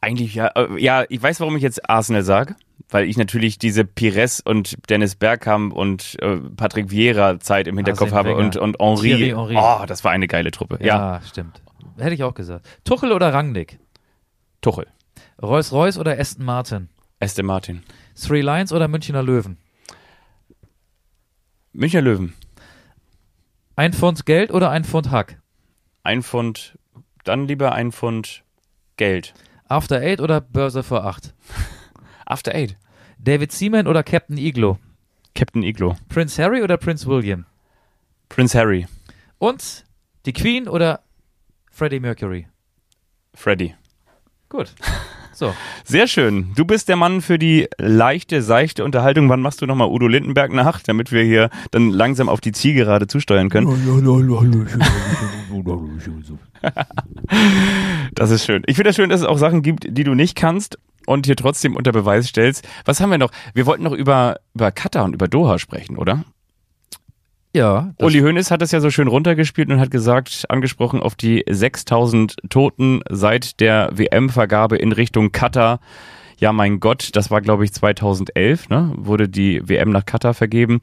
Eigentlich 0.02 0.36
ja. 0.36 0.48
äh, 0.56 0.82
Ja, 0.82 1.06
ich 1.10 1.22
weiß, 1.22 1.40
warum 1.40 1.56
ich 1.56 1.64
jetzt 1.64 1.90
Arsenal 1.90 2.24
sage. 2.24 2.56
Weil 2.90 3.06
ich 3.06 3.18
natürlich 3.18 3.60
diese 3.60 3.84
Pires 3.84 4.40
und 4.40 4.78
Dennis 4.90 5.16
Bergkamp 5.16 5.74
und 5.74 6.16
äh, 6.22 6.38
Patrick 6.38 6.90
Vieira 6.90 7.38
Zeit 7.40 7.68
im 7.68 7.76
Hinterkopf 7.76 8.14
Arsene 8.14 8.36
habe 8.36 8.36
und, 8.36 8.56
und 8.56 8.80
Henri. 8.80 9.30
Henry. 9.30 9.58
Oh, 9.58 9.84
das 9.86 10.06
war 10.06 10.12
eine 10.12 10.28
geile 10.28 10.52
Truppe. 10.52 10.80
Ja, 10.82 11.22
stimmt. 11.28 11.62
Hätte 11.98 12.14
ich 12.14 12.24
auch 12.24 12.34
gesagt. 12.34 12.66
Tuchel 12.86 13.12
oder 13.12 13.34
Rangnick? 13.34 13.80
Tuchel. 14.62 14.88
Rolls-Royce 15.42 15.98
oder 15.98 16.18
Aston 16.18 16.46
Martin? 16.46 16.90
Aston 17.20 17.46
Martin. 17.46 17.84
Three 18.16 18.42
Lions 18.42 18.72
oder 18.72 18.88
Münchner 18.88 19.24
Löwen? 19.24 19.58
Münchner 21.74 22.02
Löwen. 22.02 22.34
Ein 23.76 23.94
Pfund 23.94 24.26
Geld 24.26 24.52
oder 24.52 24.72
ein 24.72 24.84
Pfund 24.84 25.12
Hack? 25.12 25.40
Ein 26.04 26.24
Pfund, 26.24 26.78
dann 27.24 27.48
lieber 27.48 27.74
ein 27.74 27.92
Pfund 27.92 28.44
Geld. 28.96 29.34
After 29.70 30.02
Eight 30.02 30.22
oder 30.22 30.42
Börse 30.42 30.84
vor 30.84 31.06
Acht? 31.06 31.34
After 32.26 32.54
Eight. 32.56 32.78
David 33.20 33.52
Seaman 33.52 33.88
oder 33.88 34.04
Captain 34.04 34.38
Iglo? 34.38 34.78
Captain 35.36 35.64
Iglo. 35.64 35.96
Prince 36.10 36.42
Harry 36.42 36.62
oder 36.62 36.78
Prince 36.78 37.06
William? 37.08 37.46
Prince 38.30 38.58
Harry. 38.58 38.88
Und 39.40 39.86
die 40.26 40.34
Queen 40.34 40.68
oder 40.68 41.04
Freddie 41.72 42.00
Mercury? 42.00 42.48
Freddy. 43.34 43.76
Gut. 44.50 44.74
So. 45.38 45.54
Sehr 45.86 46.08
schön. 46.08 46.52
Du 46.56 46.66
bist 46.66 46.90
der 46.90 46.96
Mann 46.96 47.22
für 47.22 47.38
die 47.38 47.68
leichte, 47.78 48.42
seichte 48.42 48.84
Unterhaltung. 48.84 49.30
Wann 49.30 49.40
machst 49.40 49.62
du 49.62 49.68
nochmal 49.68 49.88
Udo 49.88 50.08
Lindenberg 50.08 50.52
nach, 50.52 50.82
damit 50.82 51.12
wir 51.12 51.22
hier 51.22 51.52
dann 51.70 51.92
langsam 51.92 52.28
auf 52.28 52.42
die 52.42 52.54
Zielgerade 52.54 53.06
zusteuern 53.06 53.50
können? 53.50 53.68
Das 58.16 58.32
ist 58.32 58.46
schön. 58.46 58.64
Ich 58.66 58.78
finde 58.78 58.90
das 58.90 58.96
schön, 58.96 59.12
dass 59.12 59.20
es 59.22 59.28
auch 59.28 59.38
Sachen 59.38 59.62
gibt, 59.62 59.86
die 59.88 60.04
du 60.04 60.16
nicht 60.16 60.36
kannst 60.36 60.80
und 61.06 61.28
hier 61.28 61.36
trotzdem 61.36 61.76
unter 61.76 61.92
Beweis 61.92 62.28
stellst. 62.30 62.68
Was 62.86 63.00
haben 63.00 63.12
wir 63.12 63.20
noch? 63.20 63.30
Wir 63.54 63.68
wollten 63.68 63.84
noch 63.84 63.94
über, 63.94 64.38
über 64.56 64.72
Katar 64.72 65.06
und 65.06 65.14
über 65.14 65.28
Doha 65.28 65.60
sprechen, 65.60 65.98
oder? 65.98 66.24
Ja. 67.58 67.92
Uli 68.00 68.20
Hoeneß 68.20 68.52
hat 68.52 68.62
das 68.62 68.72
ja 68.72 68.80
so 68.80 68.92
schön 68.92 69.08
runtergespielt 69.08 69.70
und 69.72 69.80
hat 69.80 69.90
gesagt, 69.90 70.46
angesprochen 70.48 71.02
auf 71.02 71.16
die 71.16 71.44
6000 71.50 72.36
Toten 72.50 73.02
seit 73.10 73.60
der 73.60 73.90
WM-Vergabe 73.94 74.78
in 74.78 74.92
Richtung 74.92 75.32
Katar. 75.32 75.80
Ja, 76.40 76.54
mein 76.54 76.80
Gott, 76.80 77.16
das 77.16 77.32
war 77.32 77.42
glaube 77.42 77.66
ich 77.66 77.74
2011, 77.74 78.70
ne? 78.70 78.94
wurde 78.96 79.28
die 79.28 79.68
WM 79.68 79.90
nach 79.90 80.06
Katar 80.06 80.36
vergeben. 80.36 80.82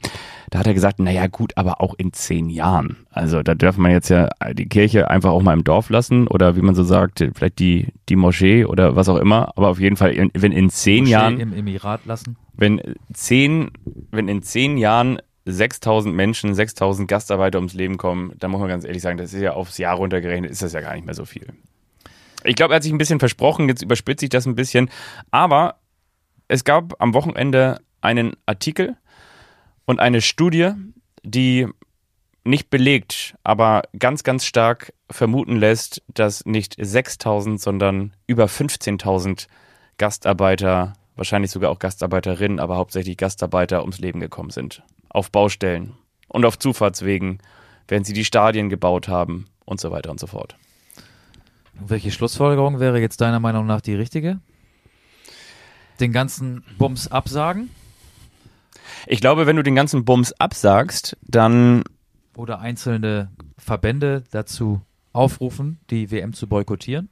Da 0.49 0.59
hat 0.59 0.67
er 0.67 0.73
gesagt, 0.73 0.99
naja 0.99 1.27
gut, 1.27 1.53
aber 1.55 1.79
auch 1.79 1.93
in 1.97 2.11
zehn 2.11 2.49
Jahren. 2.49 2.97
Also 3.09 3.41
da 3.41 3.55
darf 3.55 3.77
man 3.77 3.91
jetzt 3.91 4.09
ja 4.09 4.27
die 4.51 4.67
Kirche 4.67 5.09
einfach 5.09 5.31
auch 5.31 5.41
mal 5.41 5.53
im 5.53 5.63
Dorf 5.63 5.89
lassen 5.89 6.27
oder 6.27 6.57
wie 6.57 6.61
man 6.61 6.75
so 6.75 6.83
sagt, 6.83 7.25
vielleicht 7.33 7.59
die, 7.59 7.93
die 8.09 8.17
Moschee 8.17 8.65
oder 8.65 8.97
was 8.97 9.07
auch 9.07 9.15
immer. 9.15 9.53
Aber 9.55 9.69
auf 9.69 9.79
jeden 9.79 9.95
Fall, 9.95 10.29
wenn 10.33 10.51
in 10.51 10.69
zehn 10.69 11.03
Moschee 11.03 11.11
Jahren 11.11 11.39
im 11.39 11.53
Emirat 11.53 12.05
lassen. 12.05 12.35
wenn 12.57 12.81
zehn, 13.13 13.71
wenn 14.11 14.27
in 14.27 14.43
zehn 14.43 14.77
Jahren 14.77 15.19
6000 15.45 16.13
Menschen, 16.15 16.55
6000 16.55 17.07
Gastarbeiter 17.07 17.59
ums 17.59 17.73
Leben 17.73 17.97
kommen, 17.97 18.33
dann 18.37 18.51
muss 18.51 18.59
man 18.59 18.69
ganz 18.69 18.83
ehrlich 18.83 19.01
sagen, 19.01 19.17
das 19.17 19.33
ist 19.33 19.41
ja 19.41 19.53
aufs 19.53 19.77
Jahr 19.77 19.95
runtergerechnet, 19.95 20.49
ist 20.49 20.61
das 20.61 20.73
ja 20.73 20.81
gar 20.81 20.95
nicht 20.95 21.05
mehr 21.05 21.15
so 21.15 21.25
viel. 21.25 21.47
Ich 22.43 22.55
glaube, 22.55 22.73
er 22.73 22.77
hat 22.77 22.83
sich 22.83 22.91
ein 22.91 22.97
bisschen 22.97 23.19
versprochen, 23.19 23.69
jetzt 23.69 23.81
überspitze 23.81 24.25
ich 24.25 24.29
das 24.29 24.45
ein 24.45 24.55
bisschen, 24.55 24.89
aber 25.31 25.79
es 26.47 26.63
gab 26.63 27.01
am 27.01 27.13
Wochenende 27.13 27.79
einen 28.01 28.33
Artikel 28.45 28.95
und 29.85 29.99
eine 29.99 30.21
Studie, 30.21 30.71
die 31.23 31.67
nicht 32.43 32.69
belegt, 32.69 33.35
aber 33.43 33.83
ganz, 33.97 34.23
ganz 34.23 34.45
stark 34.45 34.93
vermuten 35.09 35.55
lässt, 35.55 36.03
dass 36.07 36.45
nicht 36.45 36.75
6000, 36.79 37.59
sondern 37.59 38.13
über 38.27 38.45
15.000 38.45 39.47
Gastarbeiter 39.97 40.93
wahrscheinlich 41.15 41.51
sogar 41.51 41.71
auch 41.71 41.79
Gastarbeiterinnen, 41.79 42.59
aber 42.59 42.75
hauptsächlich 42.77 43.17
Gastarbeiter 43.17 43.81
ums 43.81 43.99
Leben 43.99 44.19
gekommen 44.19 44.49
sind. 44.49 44.83
Auf 45.15 45.31
Baustellen 45.31 45.93
und 46.27 46.43
auf 46.43 46.59
Zufahrtswegen, 46.59 47.39
während 47.87 48.05
sie 48.05 48.11
die 48.11 48.25
Stadien 48.25 48.67
gebaut 48.67 49.07
haben 49.07 49.45
und 49.63 49.79
so 49.79 49.89
weiter 49.89 50.11
und 50.11 50.19
so 50.19 50.27
fort. 50.27 50.57
Welche 51.73 52.11
Schlussfolgerung 52.11 52.81
wäre 52.81 52.99
jetzt 52.99 53.21
deiner 53.21 53.39
Meinung 53.39 53.65
nach 53.65 53.79
die 53.79 53.95
richtige? 53.95 54.41
Den 56.01 56.11
ganzen 56.11 56.65
Bums 56.77 57.09
absagen? 57.09 57.69
Ich 59.07 59.21
glaube, 59.21 59.47
wenn 59.47 59.55
du 59.55 59.63
den 59.63 59.75
ganzen 59.75 60.03
Bums 60.03 60.33
absagst, 60.33 61.15
dann. 61.21 61.83
Oder 62.35 62.59
einzelne 62.59 63.31
Verbände 63.57 64.25
dazu 64.31 64.81
aufrufen, 65.13 65.79
die 65.91 66.11
WM 66.11 66.33
zu 66.33 66.47
boykottieren? 66.47 67.07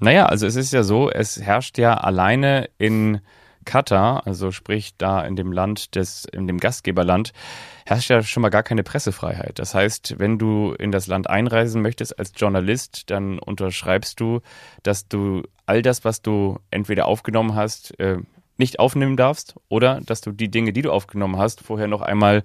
Naja, 0.00 0.26
also 0.26 0.48
es 0.48 0.56
ist 0.56 0.72
ja 0.72 0.82
so, 0.82 1.12
es 1.12 1.40
herrscht 1.40 1.78
ja 1.78 1.94
alleine 1.94 2.68
in 2.76 3.20
Katar, 3.66 4.26
also 4.26 4.50
sprich 4.50 4.96
da 4.96 5.22
in 5.22 5.36
dem 5.36 5.52
Land 5.52 5.94
des, 5.94 6.24
in 6.24 6.46
dem 6.46 6.58
Gastgeberland, 6.58 7.34
herrscht 7.84 8.08
ja 8.08 8.22
schon 8.22 8.40
mal 8.40 8.48
gar 8.48 8.62
keine 8.62 8.82
Pressefreiheit. 8.82 9.58
Das 9.58 9.74
heißt, 9.74 10.14
wenn 10.18 10.38
du 10.38 10.72
in 10.72 10.90
das 10.90 11.06
Land 11.06 11.28
einreisen 11.28 11.82
möchtest 11.82 12.18
als 12.18 12.32
Journalist, 12.34 13.10
dann 13.10 13.38
unterschreibst 13.38 14.18
du, 14.20 14.40
dass 14.82 15.08
du 15.08 15.42
all 15.66 15.82
das, 15.82 16.04
was 16.04 16.22
du 16.22 16.58
entweder 16.70 17.06
aufgenommen 17.06 17.54
hast, 17.54 17.98
äh, 18.00 18.18
nicht 18.56 18.78
aufnehmen 18.78 19.16
darfst 19.16 19.54
oder 19.68 20.00
dass 20.00 20.22
du 20.22 20.32
die 20.32 20.50
Dinge, 20.50 20.72
die 20.72 20.82
du 20.82 20.90
aufgenommen 20.90 21.36
hast, 21.36 21.60
vorher 21.60 21.88
noch 21.88 22.00
einmal 22.00 22.42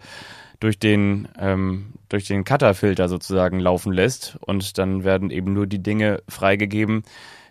durch 0.60 0.78
den, 0.78 1.28
ähm, 1.40 1.94
durch 2.10 2.26
den 2.26 2.44
Cutter-Filter 2.44 3.10
sozusagen 3.10 3.60
laufen 3.60 3.94
lässt 3.94 4.38
und 4.42 4.78
dann 4.78 5.04
werden 5.04 5.32
eben 5.32 5.54
nur 5.54 5.68
die 5.68 5.82
Dinge 5.82 6.22
freigegeben, 6.28 7.04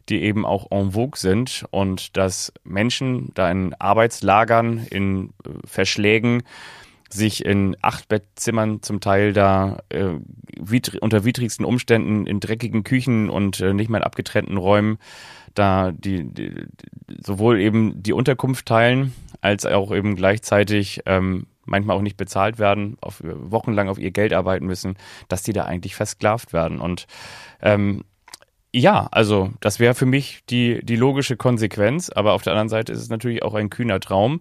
die 0.09 0.23
eben 0.23 0.45
auch 0.47 0.71
en 0.71 0.93
vogue 0.93 1.19
sind 1.19 1.65
und 1.71 2.17
dass 2.17 2.53
Menschen 2.65 3.31
da 3.35 3.51
in 3.51 3.75
Arbeitslagern, 3.75 4.87
in 4.91 5.31
äh, 5.45 5.51
Verschlägen, 5.65 6.43
sich 7.13 7.45
in 7.45 7.77
Achtbettzimmern 7.83 8.83
zum 8.83 9.01
Teil 9.01 9.33
da 9.33 9.79
äh, 9.89 10.15
unter 11.01 11.25
widrigsten 11.25 11.65
Umständen 11.65 12.27
in 12.27 12.39
dreckigen 12.39 12.85
Küchen 12.85 13.31
und 13.31 13.61
äh, 13.61 13.75
nicht 13.75 13.91
mal 13.91 13.99
in 13.99 14.05
abgetrennten 14.05 14.57
Räumen 14.57 14.99
da 15.55 15.93
die, 15.93 16.25
die 16.25 16.53
sowohl 17.23 17.61
eben 17.61 18.03
die 18.03 18.13
Unterkunft 18.13 18.67
teilen 18.67 19.15
als 19.41 19.67
auch 19.67 19.93
eben 19.93 20.17
gleichzeitig 20.17 21.01
ähm, 21.07 21.47
manchmal 21.65 21.97
auch 21.97 22.03
nicht 22.03 22.17
bezahlt 22.17 22.59
werden, 22.59 22.97
auf, 23.01 23.23
wochenlang 23.23 23.89
auf 23.89 23.99
ihr 23.99 24.11
Geld 24.11 24.33
arbeiten 24.33 24.67
müssen, 24.67 24.97
dass 25.29 25.43
die 25.43 25.53
da 25.53 25.65
eigentlich 25.65 25.95
versklavt 25.95 26.53
werden. 26.53 26.81
Und 26.81 27.07
ähm, 27.63 28.05
ja, 28.73 29.09
also 29.11 29.51
das 29.61 29.81
wäre 29.81 29.95
für 29.95 30.07
mich 30.07 30.43
die, 30.49 30.85
die 30.85 30.97
logische 30.97 31.37
Konsequenz, 31.37 32.11
aber 32.11 32.33
auf 32.33 32.43
der 32.43 32.53
anderen 32.53 32.69
Seite 32.69 32.93
ist 32.93 33.01
es 33.01 33.09
natürlich 33.09 33.43
auch 33.43 33.55
ein 33.55 33.71
kühner 33.71 34.01
Traum. 34.01 34.41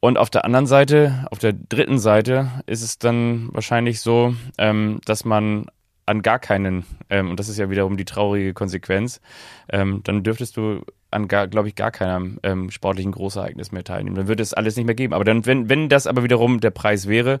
Und 0.00 0.16
auf 0.16 0.30
der 0.30 0.44
anderen 0.44 0.66
Seite, 0.66 1.26
auf 1.30 1.38
der 1.38 1.52
dritten 1.52 1.98
Seite, 1.98 2.50
ist 2.66 2.82
es 2.82 2.98
dann 2.98 3.48
wahrscheinlich 3.52 4.00
so, 4.00 4.34
ähm, 4.56 5.00
dass 5.04 5.24
man 5.24 5.66
an 6.06 6.22
gar 6.22 6.38
keinen, 6.38 6.84
ähm, 7.10 7.30
und 7.30 7.40
das 7.40 7.48
ist 7.48 7.58
ja 7.58 7.68
wiederum 7.68 7.96
die 7.96 8.04
traurige 8.04 8.54
Konsequenz, 8.54 9.20
ähm, 9.68 10.00
dann 10.04 10.22
dürftest 10.22 10.56
du 10.56 10.82
an, 11.10 11.26
glaube 11.26 11.68
ich, 11.68 11.74
gar 11.74 11.90
keinem 11.90 12.38
ähm, 12.42 12.70
sportlichen 12.70 13.12
Großereignis 13.12 13.72
mehr 13.72 13.84
teilnehmen. 13.84 14.16
Dann 14.16 14.28
würde 14.28 14.42
es 14.42 14.54
alles 14.54 14.76
nicht 14.76 14.86
mehr 14.86 14.94
geben. 14.94 15.14
Aber 15.14 15.24
dann, 15.24 15.46
wenn, 15.46 15.68
wenn 15.68 15.88
das 15.88 16.06
aber 16.06 16.22
wiederum 16.22 16.60
der 16.60 16.70
Preis 16.70 17.08
wäre, 17.08 17.40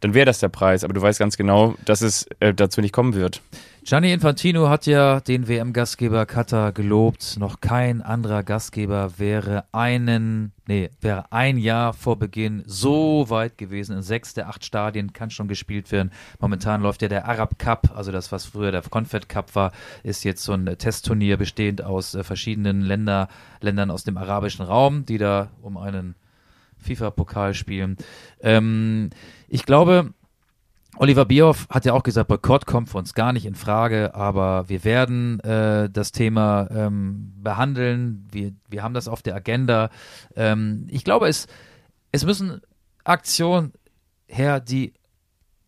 dann 0.00 0.14
wäre 0.14 0.26
das 0.26 0.38
der 0.38 0.48
Preis. 0.48 0.84
Aber 0.84 0.92
du 0.92 1.00
weißt 1.00 1.18
ganz 1.18 1.36
genau, 1.36 1.74
dass 1.84 2.02
es 2.02 2.26
äh, 2.40 2.54
dazu 2.54 2.80
nicht 2.80 2.92
kommen 2.92 3.14
wird. 3.14 3.42
Gianni 3.82 4.12
Infantino 4.12 4.68
hat 4.68 4.84
ja 4.84 5.20
den 5.20 5.48
WM-Gastgeber 5.48 6.26
Katar 6.26 6.72
gelobt. 6.72 7.36
Noch 7.38 7.60
kein 7.60 8.02
anderer 8.02 8.42
Gastgeber 8.42 9.18
wäre 9.18 9.64
einen, 9.72 10.52
nee, 10.68 10.90
wäre 11.00 11.32
ein 11.32 11.56
Jahr 11.56 11.94
vor 11.94 12.18
Beginn 12.18 12.62
so 12.66 13.30
weit 13.30 13.56
gewesen. 13.56 13.96
In 13.96 14.02
sechs 14.02 14.34
der 14.34 14.50
acht 14.50 14.66
Stadien 14.66 15.14
kann 15.14 15.30
schon 15.30 15.48
gespielt 15.48 15.90
werden. 15.92 16.12
Momentan 16.40 16.82
läuft 16.82 17.00
ja 17.00 17.08
der 17.08 17.26
Arab 17.26 17.58
Cup, 17.58 17.96
also 17.96 18.12
das, 18.12 18.30
was 18.32 18.44
früher 18.44 18.70
der 18.70 18.82
Confed 18.82 19.30
Cup 19.30 19.54
war, 19.54 19.72
ist 20.02 20.24
jetzt 20.24 20.44
so 20.44 20.52
ein 20.52 20.66
Testturnier 20.76 21.38
bestehend 21.38 21.82
aus 21.82 22.14
äh, 22.14 22.22
verschiedenen 22.22 22.82
Länder, 22.82 23.28
Ländern 23.62 23.90
aus 23.90 24.04
dem 24.04 24.18
arabischen 24.18 24.64
Raum, 24.64 25.06
die 25.06 25.16
da 25.16 25.50
um 25.62 25.78
einen 25.78 26.16
FIFA-Pokal 26.80 27.54
spielen. 27.54 27.96
Ähm, 28.42 29.08
ich 29.48 29.64
glaube, 29.64 30.12
Oliver 30.96 31.24
Bierhoff 31.24 31.66
hat 31.70 31.84
ja 31.84 31.92
auch 31.92 32.02
gesagt, 32.02 32.28
Boykott 32.28 32.66
kommt 32.66 32.90
für 32.90 32.98
uns 32.98 33.14
gar 33.14 33.32
nicht 33.32 33.46
in 33.46 33.54
Frage, 33.54 34.14
aber 34.14 34.68
wir 34.68 34.84
werden 34.84 35.40
äh, 35.40 35.88
das 35.88 36.12
Thema 36.12 36.68
ähm, 36.70 37.32
behandeln. 37.36 38.28
Wir, 38.30 38.52
wir 38.68 38.82
haben 38.82 38.94
das 38.94 39.08
auf 39.08 39.22
der 39.22 39.34
Agenda. 39.34 39.90
Ähm, 40.36 40.86
ich 40.90 41.04
glaube, 41.04 41.28
es, 41.28 41.46
es 42.12 42.24
müssen 42.24 42.60
Aktionen 43.04 43.72
her, 44.26 44.60
die 44.60 44.92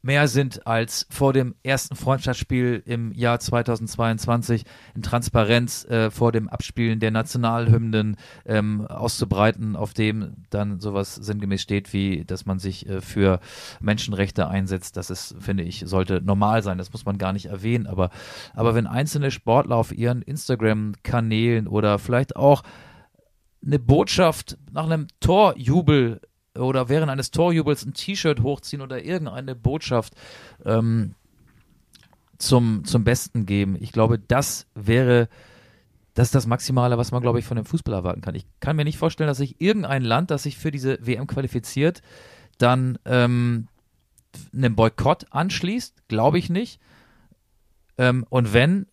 mehr 0.02 0.26
sind 0.28 0.66
als 0.66 1.06
vor 1.10 1.32
dem 1.32 1.54
ersten 1.62 1.96
Freundschaftsspiel 1.96 2.82
im 2.84 3.12
Jahr 3.12 3.38
2022 3.38 4.64
in 4.94 5.02
Transparenz 5.02 5.84
äh, 5.84 6.10
vor 6.10 6.32
dem 6.32 6.48
Abspielen 6.48 7.00
der 7.00 7.12
Nationalhymnen 7.12 8.16
ähm, 8.44 8.86
auszubreiten, 8.86 9.76
auf 9.76 9.94
dem 9.94 10.44
dann 10.50 10.80
sowas 10.80 11.14
sinngemäß 11.14 11.62
steht, 11.62 11.92
wie 11.92 12.24
dass 12.24 12.46
man 12.46 12.58
sich 12.58 12.88
äh, 12.88 13.00
für 13.00 13.40
Menschenrechte 13.80 14.48
einsetzt. 14.48 14.96
Das 14.96 15.08
ist, 15.08 15.36
finde 15.38 15.62
ich, 15.62 15.84
sollte 15.86 16.20
normal 16.20 16.62
sein. 16.62 16.78
Das 16.78 16.92
muss 16.92 17.04
man 17.04 17.18
gar 17.18 17.32
nicht 17.32 17.46
erwähnen. 17.46 17.86
Aber, 17.86 18.10
aber 18.54 18.74
wenn 18.74 18.88
einzelne 18.88 19.30
Sportler 19.30 19.76
auf 19.76 19.92
ihren 19.92 20.22
Instagram-Kanälen 20.22 21.68
oder 21.68 21.98
vielleicht 21.98 22.34
auch 22.34 22.62
eine 23.64 23.78
Botschaft 23.78 24.58
nach 24.72 24.86
einem 24.86 25.06
Torjubel 25.20 26.20
oder 26.56 26.88
während 26.88 27.10
eines 27.10 27.30
Torjubels 27.30 27.84
ein 27.84 27.94
T-Shirt 27.94 28.40
hochziehen 28.42 28.82
oder 28.82 29.02
irgendeine 29.04 29.54
Botschaft 29.54 30.14
ähm, 30.64 31.14
zum, 32.38 32.84
zum 32.84 33.04
Besten 33.04 33.46
geben. 33.46 33.76
Ich 33.80 33.92
glaube, 33.92 34.18
das 34.18 34.66
wäre 34.74 35.28
das 36.14 36.28
ist 36.28 36.34
das 36.34 36.46
Maximale, 36.46 36.98
was 36.98 37.10
man, 37.10 37.22
glaube 37.22 37.38
ich, 37.38 37.44
von 37.44 37.56
dem 37.56 37.64
Fußball 37.64 37.94
erwarten 37.94 38.20
kann. 38.20 38.34
Ich 38.34 38.44
kann 38.60 38.76
mir 38.76 38.84
nicht 38.84 38.98
vorstellen, 38.98 39.28
dass 39.28 39.38
sich 39.38 39.60
irgendein 39.60 40.02
Land, 40.02 40.30
das 40.30 40.42
sich 40.42 40.58
für 40.58 40.70
diese 40.70 40.98
WM 41.00 41.26
qualifiziert, 41.26 42.02
dann 42.58 42.98
ähm, 43.06 43.68
einem 44.52 44.76
Boykott 44.76 45.26
anschließt. 45.30 46.08
Glaube 46.08 46.38
ich 46.38 46.50
nicht. 46.50 46.80
Ähm, 47.96 48.26
und 48.28 48.52
wenn, 48.52 48.86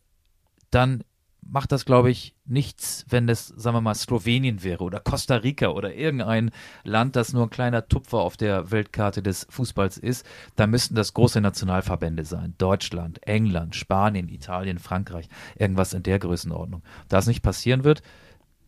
dann 0.72 1.04
macht 1.52 1.72
das, 1.72 1.86
glaube 1.86 2.12
ich, 2.12 2.36
nichts, 2.46 3.06
wenn 3.10 3.28
das, 3.28 3.48
sagen 3.48 3.76
wir 3.76 3.82
mal, 3.82 3.96
Slowenien 3.96 4.64
wäre 4.64 4.84
oder 4.84 5.00
Costa 5.00 5.36
Rica 5.36 5.70
oder 5.70 5.94
irgendein 5.94 6.52
Land, 6.84 7.16
das 7.16 7.34
nur 7.34 7.44
ein 7.44 7.50
kleiner 7.50 7.88
Tupfer 7.88 8.20
auf 8.20 8.38
der 8.38 8.72
Weltkarte 8.72 9.22
des 9.22 9.48
Fußballs 9.50 9.98
ist. 9.98 10.26
Da 10.56 10.68
müssten 10.68 10.96
das 10.96 11.14
große 11.14 11.42
Nationalverbände 11.42 12.26
sein. 12.26 12.54
Deutschland, 12.58 13.26
England, 13.28 13.76
Spanien, 13.76 14.30
Italien, 14.30 14.80
Frankreich. 14.80 15.28
Irgendwas 15.58 15.94
in 15.94 16.04
der 16.04 16.20
Größenordnung. 16.20 16.84
Da 17.08 17.20
es 17.20 17.28
nicht 17.28 17.42
passieren 17.42 17.84
wird, 17.84 18.02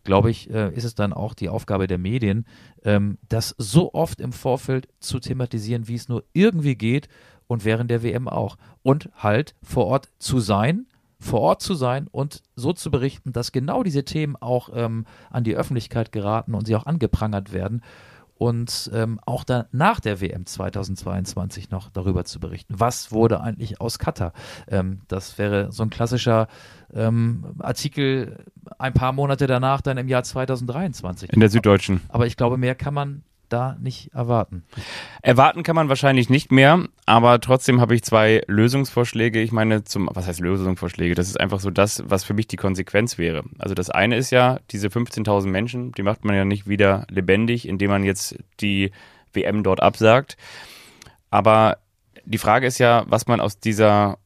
glaube 0.04 0.30
ich, 0.30 0.50
äh, 0.50 0.72
ist 0.74 0.84
es 0.84 0.94
dann 0.94 1.12
auch 1.12 1.34
die 1.34 1.48
Aufgabe 1.48 1.86
der 1.86 1.98
Medien, 1.98 2.46
ähm, 2.84 3.18
das 3.28 3.54
so 3.58 3.94
oft 3.94 4.20
im 4.20 4.32
Vorfeld 4.32 4.88
zu 4.98 5.20
thematisieren, 5.20 5.88
wie 5.88 5.94
es 5.94 6.08
nur 6.08 6.24
irgendwie 6.32 6.74
geht 6.74 7.08
und 7.46 7.64
während 7.64 7.90
der 7.90 8.02
WM 8.02 8.28
auch. 8.28 8.56
Und 8.82 9.10
halt 9.16 9.54
vor 9.62 9.86
Ort 9.86 10.08
zu 10.18 10.40
sein, 10.40 10.86
vor 11.22 11.40
Ort 11.40 11.62
zu 11.62 11.74
sein 11.74 12.08
und 12.10 12.42
so 12.56 12.72
zu 12.72 12.90
berichten, 12.90 13.32
dass 13.32 13.52
genau 13.52 13.82
diese 13.82 14.04
Themen 14.04 14.36
auch 14.36 14.70
ähm, 14.74 15.06
an 15.30 15.44
die 15.44 15.56
Öffentlichkeit 15.56 16.12
geraten 16.12 16.54
und 16.54 16.66
sie 16.66 16.76
auch 16.76 16.86
angeprangert 16.86 17.52
werden 17.52 17.82
und 18.42 18.90
ähm, 18.92 19.20
auch 19.24 19.44
dann 19.44 19.66
nach 19.70 20.00
der 20.00 20.20
WM 20.20 20.46
2022 20.46 21.70
noch 21.70 21.90
darüber 21.90 22.24
zu 22.24 22.40
berichten. 22.40 22.74
Was 22.76 23.12
wurde 23.12 23.40
eigentlich 23.40 23.80
aus 23.80 24.00
Katar? 24.00 24.32
Ähm, 24.66 25.02
das 25.06 25.38
wäre 25.38 25.70
so 25.70 25.84
ein 25.84 25.90
klassischer 25.90 26.48
ähm, 26.92 27.54
Artikel 27.60 28.44
ein 28.78 28.94
paar 28.94 29.12
Monate 29.12 29.46
danach, 29.46 29.80
dann 29.80 29.96
im 29.96 30.08
Jahr 30.08 30.24
2023. 30.24 31.32
In 31.32 31.38
der 31.38 31.50
Süddeutschen. 31.50 32.00
Aber 32.08 32.26
ich 32.26 32.36
glaube, 32.36 32.56
mehr 32.56 32.74
kann 32.74 32.94
man 32.94 33.22
da 33.52 33.76
nicht 33.80 34.12
erwarten? 34.14 34.64
Erwarten 35.22 35.62
kann 35.62 35.76
man 35.76 35.88
wahrscheinlich 35.88 36.30
nicht 36.30 36.52
mehr, 36.52 36.86
aber 37.06 37.40
trotzdem 37.40 37.80
habe 37.80 37.94
ich 37.94 38.02
zwei 38.02 38.42
Lösungsvorschläge. 38.46 39.40
Ich 39.40 39.52
meine, 39.52 39.84
zum, 39.84 40.08
was 40.12 40.26
heißt 40.26 40.40
Lösungsvorschläge? 40.40 41.14
Das 41.14 41.28
ist 41.28 41.38
einfach 41.38 41.60
so 41.60 41.70
das, 41.70 42.02
was 42.06 42.24
für 42.24 42.34
mich 42.34 42.46
die 42.46 42.56
Konsequenz 42.56 43.18
wäre. 43.18 43.44
Also 43.58 43.74
das 43.74 43.90
eine 43.90 44.16
ist 44.16 44.30
ja, 44.30 44.58
diese 44.70 44.88
15.000 44.88 45.48
Menschen, 45.48 45.92
die 45.92 46.02
macht 46.02 46.24
man 46.24 46.34
ja 46.34 46.44
nicht 46.44 46.68
wieder 46.68 47.06
lebendig, 47.10 47.68
indem 47.68 47.90
man 47.90 48.04
jetzt 48.04 48.36
die 48.60 48.92
WM 49.32 49.62
dort 49.62 49.82
absagt. 49.82 50.36
Aber 51.30 51.78
die 52.24 52.38
Frage 52.38 52.66
ist 52.66 52.78
ja, 52.78 53.04
was 53.06 53.26
man 53.26 53.40
aus 53.40 53.58
dieser 53.58 54.18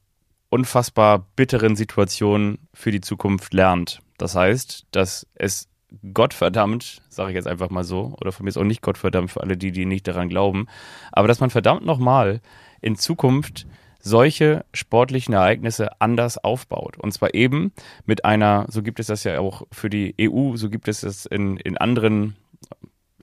unfassbar 0.49 1.25
bitteren 1.35 1.75
Situation 1.75 2.59
für 2.73 2.91
die 2.91 3.01
Zukunft 3.01 3.53
lernt. 3.53 4.01
Das 4.17 4.35
heißt, 4.35 4.85
dass 4.91 5.27
es 5.35 5.67
Gottverdammt, 6.13 7.01
sage 7.09 7.31
ich 7.31 7.35
jetzt 7.35 7.47
einfach 7.47 7.69
mal 7.69 7.83
so, 7.83 8.15
oder 8.19 8.31
von 8.31 8.43
mir 8.43 8.49
ist 8.49 8.57
auch 8.57 8.63
nicht 8.63 8.81
Gottverdammt 8.81 9.31
für 9.31 9.41
alle 9.41 9.57
die, 9.57 9.71
die 9.71 9.85
nicht 9.85 10.07
daran 10.07 10.29
glauben, 10.29 10.67
aber 11.11 11.27
dass 11.27 11.39
man 11.39 11.49
verdammt 11.49 11.85
nochmal 11.85 12.41
in 12.81 12.95
Zukunft 12.95 13.67
solche 13.99 14.65
sportlichen 14.73 15.33
Ereignisse 15.33 15.99
anders 16.01 16.37
aufbaut. 16.37 16.97
Und 16.97 17.13
zwar 17.13 17.33
eben 17.33 17.71
mit 18.05 18.25
einer, 18.25 18.65
so 18.69 18.81
gibt 18.81 18.99
es 18.99 19.07
das 19.07 19.23
ja 19.23 19.39
auch 19.39 19.63
für 19.71 19.89
die 19.89 20.15
EU, 20.19 20.55
so 20.55 20.69
gibt 20.69 20.87
es 20.87 21.01
das 21.01 21.25
in, 21.25 21.57
in 21.57 21.77
anderen 21.77 22.35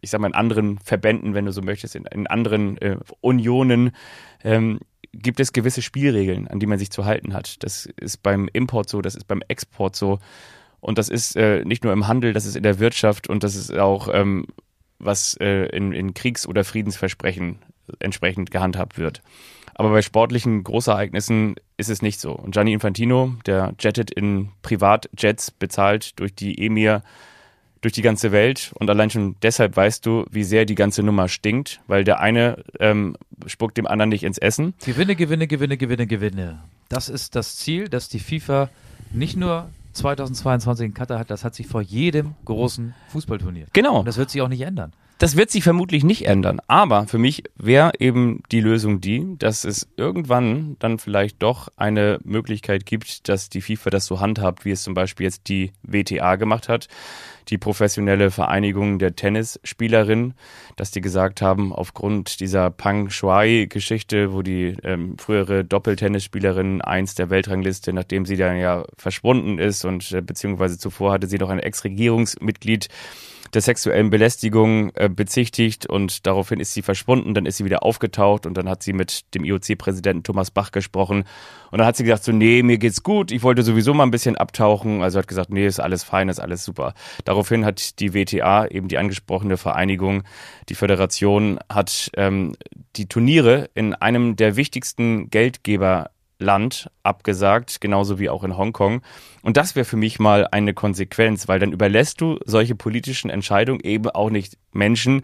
ich 0.00 0.10
sag 0.10 0.20
mal, 0.20 0.28
in 0.28 0.34
anderen 0.34 0.78
Verbänden, 0.80 1.32
wenn 1.32 1.46
du 1.46 1.52
so 1.52 1.62
möchtest, 1.62 1.96
in, 1.96 2.04
in 2.04 2.26
anderen 2.26 2.76
äh, 2.78 2.98
Unionen, 3.22 3.92
ähm, 4.42 4.80
gibt 5.12 5.40
es 5.40 5.54
gewisse 5.54 5.80
Spielregeln, 5.80 6.46
an 6.46 6.60
die 6.60 6.66
man 6.66 6.78
sich 6.78 6.90
zu 6.90 7.06
halten 7.06 7.32
hat. 7.32 7.62
Das 7.62 7.86
ist 7.86 8.22
beim 8.22 8.48
Import 8.52 8.90
so, 8.90 9.00
das 9.00 9.14
ist 9.14 9.26
beim 9.26 9.42
Export 9.48 9.96
so. 9.96 10.18
Und 10.84 10.98
das 10.98 11.08
ist 11.08 11.34
äh, 11.34 11.64
nicht 11.64 11.82
nur 11.82 11.94
im 11.94 12.08
Handel, 12.08 12.34
das 12.34 12.44
ist 12.44 12.56
in 12.56 12.62
der 12.62 12.78
Wirtschaft 12.78 13.30
und 13.30 13.42
das 13.42 13.56
ist 13.56 13.72
auch, 13.72 14.08
ähm, 14.12 14.44
was 14.98 15.34
äh, 15.40 15.64
in, 15.74 15.92
in 15.92 16.12
Kriegs- 16.12 16.46
oder 16.46 16.62
Friedensversprechen 16.62 17.56
entsprechend 18.00 18.50
gehandhabt 18.50 18.98
wird. 18.98 19.22
Aber 19.74 19.90
bei 19.90 20.02
sportlichen 20.02 20.62
Großereignissen 20.62 21.54
ist 21.78 21.88
es 21.88 22.02
nicht 22.02 22.20
so. 22.20 22.32
Und 22.32 22.52
Gianni 22.52 22.74
Infantino, 22.74 23.34
der 23.46 23.74
jettet 23.80 24.10
in 24.10 24.50
Privatjets 24.60 25.50
bezahlt 25.52 26.20
durch 26.20 26.34
die 26.34 26.62
Emir 26.62 27.02
durch 27.80 27.94
die 27.94 28.02
ganze 28.02 28.30
Welt 28.30 28.72
und 28.78 28.88
allein 28.88 29.08
schon 29.08 29.36
deshalb 29.42 29.76
weißt 29.76 30.04
du, 30.04 30.26
wie 30.30 30.44
sehr 30.44 30.66
die 30.66 30.74
ganze 30.74 31.02
Nummer 31.02 31.28
stinkt, 31.28 31.80
weil 31.86 32.04
der 32.04 32.20
eine 32.20 32.62
ähm, 32.78 33.16
spuckt 33.46 33.78
dem 33.78 33.86
anderen 33.86 34.10
nicht 34.10 34.22
ins 34.22 34.38
Essen. 34.38 34.74
Gewinne, 34.84 35.16
Gewinne, 35.16 35.46
Gewinne, 35.46 35.78
Gewinne, 35.78 36.06
Gewinne. 36.06 36.62
Das 36.90 37.08
ist 37.08 37.36
das 37.36 37.56
Ziel, 37.56 37.88
das 37.88 38.10
die 38.10 38.20
FIFA 38.20 38.68
nicht 39.12 39.36
nur 39.36 39.68
2022 39.94 40.86
in 40.86 40.94
Katar 40.94 41.18
hat, 41.18 41.30
das 41.30 41.44
hat 41.44 41.54
sich 41.54 41.66
vor 41.66 41.80
jedem 41.80 42.34
großen 42.44 42.94
Fußballturnier. 43.08 43.66
Genau. 43.72 44.00
Und 44.00 44.06
das 44.06 44.16
wird 44.16 44.30
sich 44.30 44.42
auch 44.42 44.48
nicht 44.48 44.60
ändern. 44.60 44.92
Das 45.18 45.36
wird 45.36 45.50
sich 45.50 45.62
vermutlich 45.62 46.02
nicht 46.02 46.26
ändern, 46.26 46.60
aber 46.66 47.06
für 47.06 47.18
mich 47.18 47.44
wäre 47.54 47.92
eben 48.00 48.42
die 48.50 48.60
Lösung 48.60 49.00
die, 49.00 49.36
dass 49.38 49.64
es 49.64 49.86
irgendwann 49.96 50.74
dann 50.80 50.98
vielleicht 50.98 51.40
doch 51.40 51.68
eine 51.76 52.18
Möglichkeit 52.24 52.84
gibt, 52.84 53.28
dass 53.28 53.48
die 53.48 53.60
FIFA 53.60 53.90
das 53.90 54.06
so 54.06 54.18
handhabt, 54.18 54.64
wie 54.64 54.72
es 54.72 54.82
zum 54.82 54.94
Beispiel 54.94 55.24
jetzt 55.24 55.48
die 55.48 55.72
WTA 55.84 56.34
gemacht 56.34 56.68
hat, 56.68 56.88
die 57.48 57.58
professionelle 57.58 58.32
Vereinigung 58.32 58.98
der 58.98 59.14
Tennisspielerinnen, 59.14 60.34
dass 60.74 60.90
die 60.90 61.00
gesagt 61.00 61.42
haben, 61.42 61.72
aufgrund 61.72 62.40
dieser 62.40 62.70
Pang 62.70 63.08
Shuai-Geschichte, 63.08 64.32
wo 64.32 64.42
die 64.42 64.76
ähm, 64.82 65.16
frühere 65.16 65.64
Doppeltennisspielerin 65.64 66.82
eins 66.82 67.14
der 67.14 67.30
Weltrangliste, 67.30 67.92
nachdem 67.92 68.26
sie 68.26 68.36
dann 68.36 68.58
ja 68.58 68.84
verschwunden 68.96 69.60
ist 69.60 69.84
und 69.84 70.10
äh, 70.10 70.22
beziehungsweise 70.22 70.76
zuvor 70.76 71.12
hatte 71.12 71.28
sie 71.28 71.38
noch 71.38 71.50
ein 71.50 71.60
Ex-Regierungsmitglied 71.60 72.88
der 73.54 73.62
sexuellen 73.62 74.10
Belästigung 74.10 74.90
äh, 74.94 75.08
bezichtigt 75.08 75.86
und 75.86 76.26
daraufhin 76.26 76.60
ist 76.60 76.74
sie 76.74 76.82
verschwunden, 76.82 77.34
dann 77.34 77.46
ist 77.46 77.58
sie 77.58 77.64
wieder 77.64 77.82
aufgetaucht 77.82 78.46
und 78.46 78.54
dann 78.56 78.68
hat 78.68 78.82
sie 78.82 78.92
mit 78.92 79.34
dem 79.34 79.44
IOC-Präsidenten 79.44 80.22
Thomas 80.24 80.50
Bach 80.50 80.72
gesprochen 80.72 81.24
und 81.70 81.78
dann 81.78 81.86
hat 81.86 81.96
sie 81.96 82.04
gesagt 82.04 82.24
so, 82.24 82.32
nee, 82.32 82.62
mir 82.62 82.78
geht's 82.78 83.02
gut, 83.02 83.30
ich 83.30 83.42
wollte 83.42 83.62
sowieso 83.62 83.94
mal 83.94 84.04
ein 84.04 84.10
bisschen 84.10 84.36
abtauchen, 84.36 85.02
also 85.02 85.18
hat 85.18 85.28
gesagt, 85.28 85.50
nee, 85.50 85.66
ist 85.66 85.80
alles 85.80 86.04
fein, 86.04 86.28
ist 86.28 86.40
alles 86.40 86.64
super. 86.64 86.94
Daraufhin 87.24 87.64
hat 87.64 88.00
die 88.00 88.14
WTA, 88.14 88.66
eben 88.66 88.88
die 88.88 88.98
angesprochene 88.98 89.56
Vereinigung, 89.56 90.24
die 90.68 90.74
Föderation, 90.74 91.58
hat 91.68 92.10
ähm, 92.16 92.54
die 92.96 93.06
Turniere 93.06 93.70
in 93.74 93.94
einem 93.94 94.36
der 94.36 94.56
wichtigsten 94.56 95.30
Geldgeber 95.30 96.10
Land 96.38 96.90
abgesagt, 97.02 97.80
genauso 97.80 98.18
wie 98.18 98.28
auch 98.28 98.44
in 98.44 98.56
Hongkong. 98.56 99.02
Und 99.42 99.56
das 99.56 99.76
wäre 99.76 99.84
für 99.84 99.96
mich 99.96 100.18
mal 100.18 100.46
eine 100.50 100.74
Konsequenz, 100.74 101.48
weil 101.48 101.58
dann 101.58 101.72
überlässt 101.72 102.20
du 102.20 102.38
solche 102.44 102.74
politischen 102.74 103.30
Entscheidungen 103.30 103.80
eben 103.80 104.10
auch 104.10 104.30
nicht 104.30 104.58
Menschen, 104.72 105.22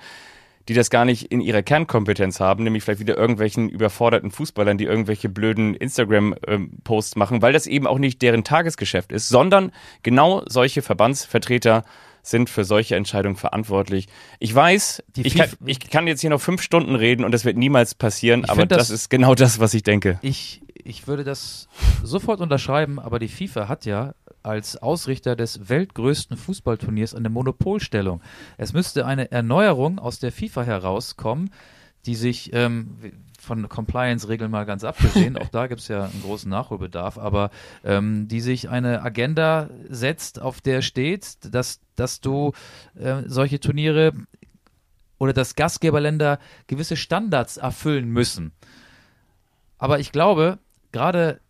die 0.69 0.75
das 0.75 0.91
gar 0.91 1.05
nicht 1.05 1.33
in 1.33 1.41
ihrer 1.41 1.63
Kernkompetenz 1.63 2.39
haben, 2.39 2.63
nämlich 2.63 2.85
vielleicht 2.85 3.01
wieder 3.01 3.17
irgendwelchen 3.17 3.69
überforderten 3.69 4.31
Fußballern, 4.31 4.79
die 4.79 4.85
irgendwelche 4.85 5.29
blöden 5.29 5.75
Instagram-Posts 5.75 7.17
machen, 7.17 7.43
weil 7.43 7.53
das 7.53 7.67
eben 7.67 7.87
auch 7.87 7.99
nicht 7.99 8.23
deren 8.23 8.45
Tagesgeschäft 8.45 9.11
ist, 9.11 9.29
sondern 9.29 9.73
genau 10.03 10.43
solche 10.47 10.83
Verbandsvertreter 10.83 11.85
sind 12.23 12.51
für 12.51 12.65
solche 12.65 12.97
Entscheidungen 12.97 13.37
verantwortlich. 13.37 14.07
Ich 14.39 14.55
weiß, 14.55 15.03
ich 15.17 15.35
kann, 15.35 15.49
ich 15.65 15.81
kann, 15.81 16.07
jetzt 16.07 16.21
hier 16.21 16.31
noch 16.31 16.41
fünf 16.41 16.63
Stunden 16.63 16.95
reden 16.95 17.25
und 17.25 17.33
das 17.33 17.45
wird 17.45 17.57
niemals 17.57 17.95
passieren, 17.95 18.45
aber 18.45 18.67
das, 18.67 18.79
das, 18.79 18.91
ist 18.91 19.09
genau 19.09 19.35
das, 19.35 19.59
was 19.59 19.73
ich 19.75 19.83
denke. 19.83 20.19
Ich, 20.23 20.61
ich 20.85 21.07
würde 21.07 21.24
das 21.24 21.68
sofort 22.03 22.41
unterschreiben, 22.41 22.99
aber 22.99 23.18
die 23.18 23.28
FIFA 23.28 23.68
hat 23.68 23.85
ja 23.87 24.14
als 24.43 24.76
Ausrichter 24.76 25.37
des 25.37 25.68
weltgrößten 25.68 26.37
Fußballturniers 26.37 27.14
eine 27.14 27.28
Monopolstellung. 27.28 28.22
Es 28.57 28.72
müsste 28.72 29.07
eine 29.07 29.31
Erneuerung 29.31 29.99
aus 29.99 30.18
der 30.18 30.33
FIFA 30.33 30.62
herauskommen, 30.62 31.51
die 32.07 32.14
sich 32.14 32.53
ähm, 32.55 32.97
von 33.39 33.68
Compliance-Regeln 33.68 34.51
mal 34.51 34.64
ganz 34.64 34.85
abgesehen, 34.85 35.37
auch 35.37 35.49
da 35.49 35.66
gibt 35.66 35.81
es 35.81 35.89
ja 35.89 36.05
einen 36.05 36.22
großen 36.22 36.51
Nachholbedarf, 36.51 37.18
aber 37.18 37.51
ähm, 37.85 38.28
die 38.28 38.41
sich 38.41 38.68
eine 38.68 39.03
Agenda 39.03 39.68
setzt, 39.89 40.41
auf 40.41 40.61
der 40.61 40.83
steht, 40.83 41.39
dass, 41.55 41.81
dass 41.97 42.20
du 42.20 42.53
äh, 42.95 43.22
solche 43.26 43.61
Turniere 43.61 44.12
oder 45.18 45.33
dass 45.33 45.55
Gastgeberländer 45.55 46.39
gewisse 46.66 46.97
Standards 46.97 47.59
erfüllen 47.59 48.09
müssen. 48.09 48.53
Aber 49.78 49.99
ich 49.99 50.12
glaube, 50.12 50.59
gerade 50.93 51.41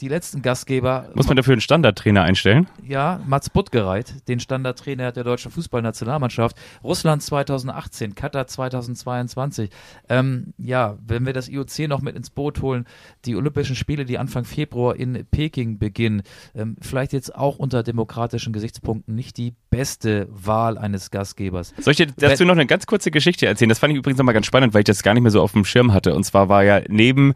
die 0.00 0.08
letzten 0.08 0.42
Gastgeber. 0.42 1.10
Muss 1.14 1.26
man 1.26 1.36
dafür 1.36 1.52
einen 1.52 1.60
Standardtrainer 1.60 2.22
einstellen? 2.22 2.68
Ja, 2.86 3.20
Mats 3.26 3.50
Buttgereit, 3.50 4.28
den 4.28 4.38
Standardtrainer 4.38 5.12
der 5.12 5.24
deutschen 5.24 5.50
Fußballnationalmannschaft. 5.50 6.56
Russland 6.84 7.22
2018, 7.22 8.14
Katar 8.14 8.46
2022. 8.46 9.70
Ähm, 10.08 10.54
ja, 10.56 10.96
wenn 11.04 11.26
wir 11.26 11.32
das 11.32 11.48
IOC 11.48 11.88
noch 11.88 12.00
mit 12.00 12.16
ins 12.16 12.30
Boot 12.30 12.62
holen, 12.62 12.84
die 13.24 13.34
Olympischen 13.34 13.74
Spiele, 13.74 14.04
die 14.04 14.18
Anfang 14.18 14.44
Februar 14.44 14.94
in 14.94 15.26
Peking 15.30 15.78
beginnen, 15.78 16.22
ähm, 16.54 16.76
vielleicht 16.80 17.12
jetzt 17.12 17.34
auch 17.34 17.58
unter 17.58 17.82
demokratischen 17.82 18.52
Gesichtspunkten 18.52 19.14
nicht 19.14 19.36
die 19.36 19.54
beste 19.70 20.28
Wahl 20.30 20.78
eines 20.78 21.10
Gastgebers. 21.10 21.74
Soll 21.78 21.92
ich 21.92 21.96
dir 21.96 22.06
dazu 22.06 22.44
noch 22.44 22.52
eine 22.52 22.66
ganz 22.66 22.86
kurze 22.86 23.10
Geschichte 23.10 23.46
erzählen? 23.46 23.68
Das 23.68 23.80
fand 23.80 23.92
ich 23.92 23.98
übrigens 23.98 24.18
nochmal 24.18 24.34
ganz 24.34 24.46
spannend, 24.46 24.74
weil 24.74 24.80
ich 24.80 24.86
das 24.86 25.02
gar 25.02 25.14
nicht 25.14 25.22
mehr 25.22 25.32
so 25.32 25.42
auf 25.42 25.52
dem 25.52 25.64
Schirm 25.64 25.92
hatte. 25.92 26.14
Und 26.14 26.22
zwar 26.24 26.48
war 26.48 26.62
ja 26.62 26.82
neben 26.88 27.34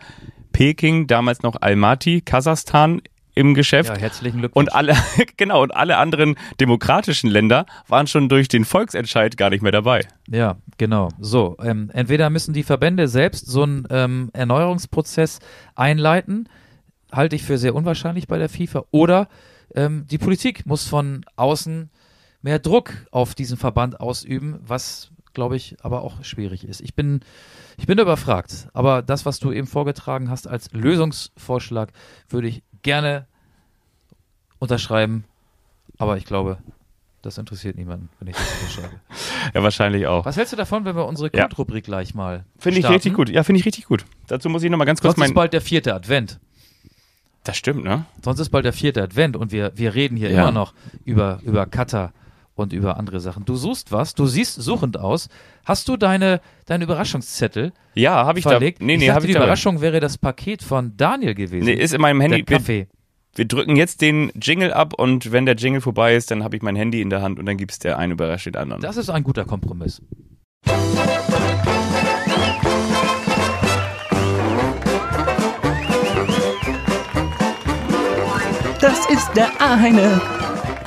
Peking, 0.62 1.08
damals 1.08 1.42
noch 1.42 1.56
Almaty, 1.60 2.20
Kasachstan 2.20 3.02
im 3.34 3.52
Geschäft. 3.54 3.90
Ja, 3.90 3.98
herzlichen 3.98 4.38
Glückwunsch. 4.38 4.68
Und 4.68 4.72
alle, 4.72 4.94
genau, 5.36 5.60
und 5.60 5.74
alle 5.74 5.96
anderen 5.96 6.36
demokratischen 6.60 7.28
Länder 7.28 7.66
waren 7.88 8.06
schon 8.06 8.28
durch 8.28 8.46
den 8.46 8.64
Volksentscheid 8.64 9.36
gar 9.36 9.50
nicht 9.50 9.62
mehr 9.62 9.72
dabei. 9.72 10.06
Ja, 10.28 10.58
genau. 10.78 11.08
So, 11.18 11.56
ähm, 11.60 11.90
entweder 11.92 12.30
müssen 12.30 12.54
die 12.54 12.62
Verbände 12.62 13.08
selbst 13.08 13.48
so 13.48 13.64
einen 13.64 13.88
ähm, 13.90 14.30
Erneuerungsprozess 14.34 15.40
einleiten, 15.74 16.48
halte 17.10 17.34
ich 17.34 17.42
für 17.42 17.58
sehr 17.58 17.74
unwahrscheinlich 17.74 18.28
bei 18.28 18.38
der 18.38 18.48
FIFA, 18.48 18.84
oder 18.92 19.26
ähm, 19.74 20.06
die 20.08 20.18
Politik 20.18 20.64
muss 20.64 20.86
von 20.86 21.24
außen 21.34 21.90
mehr 22.40 22.60
Druck 22.60 22.92
auf 23.10 23.34
diesen 23.34 23.56
Verband 23.56 23.98
ausüben, 23.98 24.60
was 24.64 25.10
glaube 25.34 25.56
ich, 25.56 25.76
aber 25.82 26.02
auch 26.02 26.24
schwierig 26.24 26.64
ist. 26.64 26.80
Ich 26.80 26.94
bin, 26.94 27.20
ich 27.76 27.86
bin 27.86 27.98
überfragt, 27.98 28.68
aber 28.72 29.02
das, 29.02 29.26
was 29.26 29.38
du 29.38 29.52
eben 29.52 29.66
vorgetragen 29.66 30.30
hast 30.30 30.46
als 30.46 30.72
Lösungsvorschlag, 30.72 31.92
würde 32.28 32.48
ich 32.48 32.62
gerne 32.82 33.26
unterschreiben, 34.58 35.24
aber 35.98 36.16
ich 36.16 36.24
glaube, 36.24 36.58
das 37.22 37.38
interessiert 37.38 37.76
niemanden, 37.76 38.08
wenn 38.18 38.28
ich 38.28 38.36
das 38.36 38.52
unterschreibe. 38.60 39.00
ja, 39.54 39.62
wahrscheinlich 39.62 40.06
auch. 40.06 40.24
Was 40.24 40.36
hältst 40.36 40.52
du 40.52 40.56
davon, 40.56 40.84
wenn 40.84 40.96
wir 40.96 41.06
unsere 41.06 41.30
Kultrubrik 41.30 41.86
ja. 41.86 41.90
gleich 41.90 42.14
mal 42.14 42.44
Finde 42.58 42.80
ich 42.80 42.88
richtig 42.88 43.14
gut. 43.14 43.28
Ja, 43.28 43.44
finde 43.44 43.60
ich 43.60 43.66
richtig 43.66 43.86
gut. 43.86 44.04
Dazu 44.26 44.48
muss 44.48 44.62
ich 44.62 44.70
nochmal 44.70 44.86
ganz 44.86 45.00
kurz 45.00 45.14
Sonst 45.14 45.28
ist 45.28 45.34
bald 45.34 45.52
der 45.52 45.60
vierte 45.60 45.94
Advent. 45.94 46.40
Das 47.44 47.56
stimmt, 47.56 47.84
ne? 47.84 48.04
Sonst 48.22 48.40
ist 48.40 48.50
bald 48.50 48.64
der 48.64 48.72
vierte 48.72 49.02
Advent 49.02 49.36
und 49.36 49.52
wir, 49.52 49.72
wir 49.76 49.94
reden 49.94 50.16
hier 50.16 50.30
ja. 50.30 50.42
immer 50.42 50.52
noch 50.52 50.74
über, 51.04 51.40
über 51.42 51.66
Katar 51.66 52.12
und 52.54 52.72
über 52.72 52.96
andere 52.98 53.20
Sachen. 53.20 53.44
Du 53.44 53.56
suchst 53.56 53.92
was, 53.92 54.14
du 54.14 54.26
siehst 54.26 54.60
suchend 54.60 54.98
aus. 54.98 55.28
Hast 55.64 55.88
du 55.88 55.96
deine, 55.96 56.40
deine 56.66 56.84
Überraschungszettel 56.84 57.72
Ja, 57.94 58.24
habe 58.26 58.38
ich 58.38 58.44
verlegt? 58.44 58.80
da. 58.80 58.84
Nee, 58.84 58.96
nee, 58.96 59.06
ich 59.06 59.10
dachte, 59.12 59.26
die 59.26 59.32
Überraschung 59.34 59.80
wäre 59.80 60.00
das 60.00 60.18
Paket 60.18 60.62
von 60.62 60.96
Daniel 60.96 61.34
gewesen. 61.34 61.64
Nee, 61.64 61.74
ist 61.74 61.94
in 61.94 62.00
meinem 62.00 62.20
Handy. 62.20 62.42
Der 62.44 62.58
Kaffee. 62.58 62.88
Wir, 63.34 63.38
wir 63.38 63.44
drücken 63.48 63.76
jetzt 63.76 64.00
den 64.02 64.30
Jingle 64.40 64.72
ab 64.72 64.92
und 64.94 65.32
wenn 65.32 65.46
der 65.46 65.56
Jingle 65.56 65.80
vorbei 65.80 66.14
ist, 66.14 66.30
dann 66.30 66.44
habe 66.44 66.56
ich 66.56 66.62
mein 66.62 66.76
Handy 66.76 67.00
in 67.00 67.10
der 67.10 67.22
Hand 67.22 67.38
und 67.38 67.46
dann 67.46 67.56
gibt 67.56 67.72
es 67.72 67.78
der 67.78 67.98
eine 67.98 68.12
überrascht 68.14 68.46
den 68.46 68.56
anderen. 68.56 68.82
Das 68.82 68.96
ist 68.96 69.08
ein 69.08 69.22
guter 69.24 69.44
Kompromiss. 69.44 70.02
Das 78.80 79.06
ist 79.10 79.30
der 79.36 79.48
eine 79.60 80.20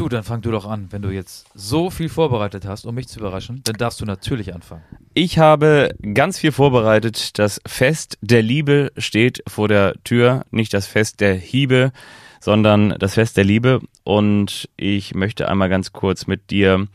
Du, 0.00 0.08
dann 0.08 0.24
fang 0.24 0.40
du 0.40 0.50
doch 0.50 0.64
an. 0.64 0.86
Wenn 0.88 1.02
du 1.02 1.10
jetzt 1.10 1.46
so 1.54 1.90
viel 1.90 2.08
vorbereitet 2.08 2.64
hast, 2.64 2.86
um 2.86 2.94
mich 2.94 3.06
zu 3.06 3.20
überraschen, 3.20 3.60
dann 3.64 3.74
darfst 3.74 4.00
du 4.00 4.06
natürlich 4.06 4.54
anfangen. 4.54 4.82
Ich 5.12 5.38
habe 5.38 5.94
ganz 6.14 6.38
viel 6.38 6.52
vorbereitet. 6.52 7.38
Das 7.38 7.60
Fest 7.66 8.16
der 8.22 8.40
Liebe 8.42 8.92
steht 8.96 9.42
vor 9.46 9.68
der 9.68 9.92
Tür. 10.02 10.46
Nicht 10.50 10.72
das 10.72 10.86
Fest 10.86 11.20
der 11.20 11.34
Hiebe, 11.34 11.92
sondern 12.40 12.96
das 12.98 13.12
Fest 13.12 13.36
der 13.36 13.44
Liebe. 13.44 13.80
Und 14.02 14.70
ich 14.78 15.14
möchte 15.14 15.50
einmal 15.50 15.68
ganz 15.68 15.92
kurz 15.92 16.26
mit 16.26 16.48
dir 16.48 16.88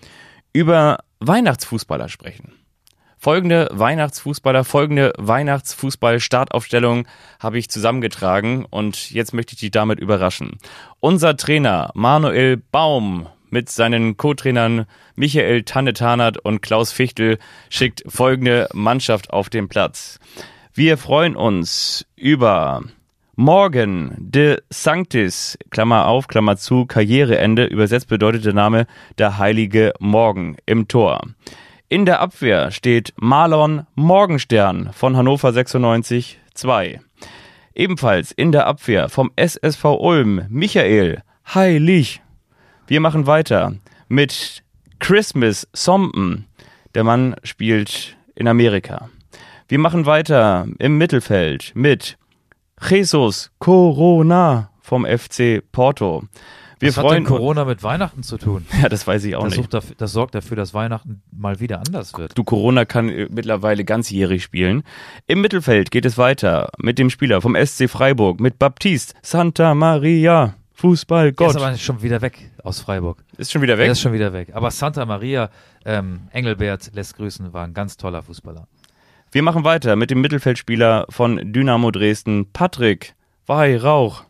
über 0.51 0.97
Weihnachtsfußballer 1.19 2.09
sprechen. 2.09 2.53
Folgende 3.25 3.69
Weihnachtsfußballer, 3.71 4.63
folgende 4.63 5.11
Weihnachtsfußball-Startaufstellung 5.17 7.07
habe 7.39 7.57
ich 7.57 7.71
zusammengetragen 7.71 8.65
und 8.69 9.09
jetzt 9.09 9.33
möchte 9.33 9.55
ich 9.55 9.61
dich 9.61 9.71
damit 9.71 9.99
überraschen. 9.99 10.59
Unser 10.99 11.35
Trainer 11.35 11.89
Manuel 11.95 12.57
Baum 12.57 13.25
mit 13.49 13.71
seinen 13.71 14.15
Co-Trainern 14.17 14.85
Michael 15.15 15.63
Tannetanert 15.63 16.37
und 16.37 16.61
Klaus 16.61 16.91
Fichtel 16.91 17.39
schickt 17.71 18.03
folgende 18.05 18.69
Mannschaft 18.73 19.31
auf 19.31 19.49
den 19.49 19.69
Platz. 19.69 20.19
Wir 20.75 20.95
freuen 20.95 21.35
uns 21.35 22.05
über 22.15 22.83
Morgan 23.35 24.13
de 24.19 24.61
Sanctis, 24.69 25.57
Klammer 25.71 26.05
auf, 26.05 26.27
Klammer 26.27 26.57
zu, 26.57 26.85
Karriereende, 26.85 27.65
übersetzt 27.65 28.07
bedeutet 28.07 28.45
der 28.45 28.53
Name 28.53 28.85
der 29.17 29.39
heilige 29.39 29.93
Morgen 29.97 30.57
im 30.67 30.87
Tor. 30.87 31.21
In 31.87 32.07
der 32.07 32.19
Abwehr 32.19 32.71
steht 32.71 33.13
Marlon 33.17 33.85
Morgenstern 33.93 34.89
von 34.91 35.15
Hannover 35.15 35.53
96 35.53 36.39
2. 36.55 36.99
Ebenfalls 37.75 38.31
in 38.31 38.51
der 38.51 38.65
Abwehr 38.65 39.07
vom 39.07 39.31
SSV 39.35 39.85
Ulm 39.99 40.47
Michael 40.49 41.21
Heilig. 41.53 42.23
Wir 42.87 42.99
machen 43.01 43.27
weiter 43.27 43.75
mit 44.07 44.63
Christmas 44.97 45.67
Sompen. 45.73 46.47
Der 46.95 47.03
Mann 47.03 47.35
spielt 47.43 48.17
in 48.33 48.47
Amerika. 48.47 49.11
Wir 49.67 49.77
machen 49.77 50.07
weiter 50.07 50.65
im 50.79 50.97
Mittelfeld 50.97 51.71
mit 51.75 52.17
Jesus 52.81 53.51
Corona 53.59 54.71
vom 54.81 55.05
FC 55.05 55.61
Porto. 55.71 56.23
Wir 56.79 56.89
Was 56.89 56.97
hat 56.97 57.03
freuen 57.05 57.23
denn 57.23 57.25
Corona 57.25 57.65
mit 57.65 57.83
Weihnachten 57.83 58.21
zu 58.23 58.37
tun? 58.37 58.65
Ja, 58.81 58.89
das 58.89 59.07
weiß 59.07 59.23
ich 59.25 59.35
auch 59.35 59.45
Das, 59.45 59.57
nicht. 59.57 59.73
dafür, 59.73 59.95
das 59.97 60.11
sorgt 60.11 60.35
dafür, 60.35 60.57
dass 60.57 60.73
Weihnachten 60.73 61.21
mal 61.31 61.59
wieder 61.59 61.81
anders 61.85 62.13
wird. 62.17 62.37
Du, 62.37 62.43
Corona 62.43 62.85
kann 62.85 63.09
äh, 63.09 63.27
mittlerweile 63.31 63.85
ganzjährig 63.85 64.43
spielen. 64.43 64.83
Im 65.27 65.41
Mittelfeld 65.41 65.91
geht 65.91 66.05
es 66.05 66.17
weiter 66.17 66.69
mit 66.77 66.99
dem 66.99 67.09
Spieler 67.09 67.41
vom 67.41 67.55
SC 67.55 67.89
Freiburg, 67.89 68.39
mit 68.39 68.59
Baptiste 68.59 69.13
Santa 69.21 69.73
Maria. 69.73 70.55
Fußball, 70.73 71.27
Der 71.27 71.33
Gott. 71.33 71.55
ist 71.55 71.61
aber 71.61 71.77
schon 71.77 72.01
wieder 72.01 72.21
weg 72.21 72.51
aus 72.61 72.81
Freiburg. 72.81 73.23
Ist 73.37 73.53
schon 73.53 73.61
wieder 73.61 73.77
Der 73.77 73.85
weg. 73.85 73.91
ist 73.93 74.01
schon 74.01 74.11
wieder 74.11 74.33
weg. 74.33 74.49
Aber 74.53 74.69
Santa 74.71 75.05
Maria, 75.05 75.49
ähm, 75.85 76.27
Engelbert 76.31 76.91
lässt 76.93 77.15
grüßen, 77.15 77.53
war 77.53 77.63
ein 77.63 77.73
ganz 77.73 77.95
toller 77.95 78.21
Fußballer. 78.21 78.67
Wir 79.31 79.41
machen 79.41 79.63
weiter 79.63 79.95
mit 79.95 80.11
dem 80.11 80.19
Mittelfeldspieler 80.19 81.05
von 81.09 81.53
Dynamo 81.53 81.91
Dresden, 81.91 82.51
Patrick 82.51 83.15
Weihrauch. 83.47 84.24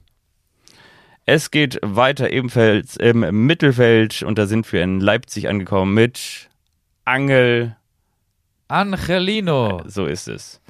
Es 1.27 1.49
geht 1.49 1.79
weiter 1.81 2.31
ebenfalls 2.31 2.97
im 2.97 3.47
Mittelfeld 3.47 4.21
und 4.21 4.37
da 4.37 4.45
sind 4.45 4.71
wir 4.71 4.83
in 4.83 4.99
Leipzig 4.99 5.49
angekommen 5.49 5.93
mit 5.93 6.49
Angel 7.03 7.75
Angelino. 8.67 9.81
So 9.87 10.05
ist 10.05 10.27
es. 10.27 10.61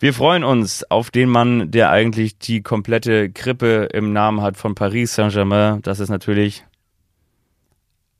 Wir 0.00 0.12
freuen 0.12 0.42
uns 0.42 0.82
auf 0.90 1.12
den 1.12 1.28
Mann, 1.28 1.70
der 1.70 1.90
eigentlich 1.90 2.38
die 2.38 2.62
komplette 2.62 3.30
Krippe 3.30 3.88
im 3.92 4.12
Namen 4.12 4.42
hat 4.42 4.56
von 4.56 4.74
Paris 4.74 5.14
Saint-Germain. 5.14 5.80
Das 5.82 6.00
ist 6.00 6.10
natürlich 6.10 6.64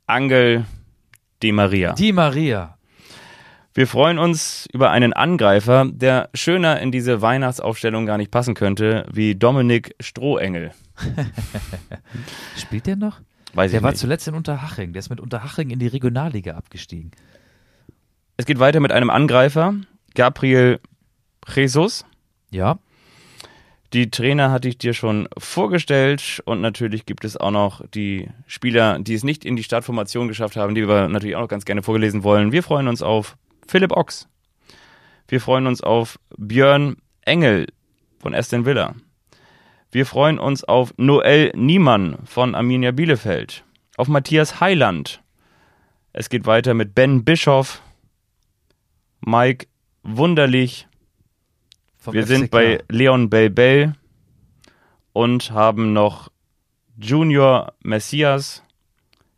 Angel 0.07 0.67
Di 1.43 1.51
Maria. 1.51 1.93
Di 1.95 2.13
Maria. 2.13 2.79
Wir 3.77 3.89
freuen 3.89 4.21
uns 4.21 4.69
über 4.73 4.93
einen 4.93 5.13
Angreifer, 5.13 5.87
der 5.91 6.31
schöner 6.33 6.79
in 6.81 6.93
diese 6.93 7.23
Weihnachtsaufstellung 7.23 8.07
gar 8.07 8.19
nicht 8.19 8.31
passen 8.31 8.55
könnte, 8.55 9.05
wie 9.13 9.35
Dominik 9.35 9.97
Strohengel. 9.99 10.71
Spielt 12.57 12.87
der 12.87 12.95
noch? 12.95 13.21
Weiß 13.53 13.73
Der 13.73 13.83
war 13.83 13.91
nicht. 13.91 13.99
zuletzt 13.99 14.29
in 14.29 14.35
Unterhaching. 14.35 14.93
Der 14.93 15.01
ist 15.01 15.11
mit 15.11 15.19
Unterhaching 15.19 15.71
in 15.71 15.81
die 15.81 15.89
Regionalliga 15.89 16.53
abgestiegen. 16.55 17.11
Es 18.37 18.47
geht 18.47 18.61
weiter 18.61 18.79
mit 18.79 18.93
einem 18.93 19.11
Angreifer, 19.11 19.75
Gabriel 20.15 20.79
Jesus. 21.53 22.05
Ja. 22.53 22.79
Die 23.93 24.09
Trainer 24.09 24.53
hatte 24.53 24.69
ich 24.69 24.79
dir 24.79 24.95
schon 24.95 25.29
vorgestellt 25.37 26.41
und 26.45 26.61
natürlich 26.61 27.07
gibt 27.07 27.25
es 27.25 27.37
auch 27.37 27.51
noch 27.51 27.85
die 27.89 28.29
Spieler, 28.47 29.01
die 29.01 29.15
es 29.15 29.25
nicht 29.25 29.45
in 29.45 29.57
die 29.57 29.65
Startformation 29.65 30.29
geschafft 30.29 30.57
haben, 30.57 30.77
die 30.77 30.87
wir 30.87 31.09
natürlich 31.09 31.35
auch 31.35 31.41
noch 31.41 31.49
ganz 31.49 31.65
gerne 31.65 31.83
vorgelesen 31.83 32.23
wollen. 32.23 32.53
Wir 32.53 32.63
freuen 32.63 32.87
uns 32.87 33.03
auf 33.03 33.37
Philipp 33.67 33.93
Ochs. 33.93 34.29
Wir 35.29 35.41
freuen 35.41 35.67
uns 35.67 35.81
auf 35.81 36.19
Björn 36.37 36.97
Engel 37.23 37.67
von 38.19 38.35
Aston 38.35 38.67
Villa. 38.67 38.95
Wir 39.91 40.07
freuen 40.07 40.39
uns 40.39 40.65
auf 40.65 40.93
Noel 40.97 41.53
Niemann 41.55 42.19
von 42.25 42.55
Arminia 42.55 42.91
Bielefeld. 42.91 43.65
Auf 43.97 44.09
Matthias 44.09 44.61
Heiland. 44.61 45.23
Es 46.13 46.29
geht 46.29 46.47
weiter 46.47 46.75
mit 46.75 46.95
Ben 46.95 47.25
Bischoff, 47.25 47.83
Mike 49.21 49.67
Wunderlich, 50.03 50.87
wir 52.13 52.27
sind 52.27 52.51
bei 52.51 52.83
Leon 52.89 53.31
Bell 53.31 53.51
Bell 53.51 53.95
und 55.13 55.51
haben 55.53 55.93
noch 55.93 56.31
Junior 56.99 57.73
Messias, 57.83 58.63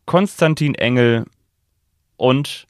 Konstantin 0.04 0.74
Engel 0.74 1.26
und 2.16 2.66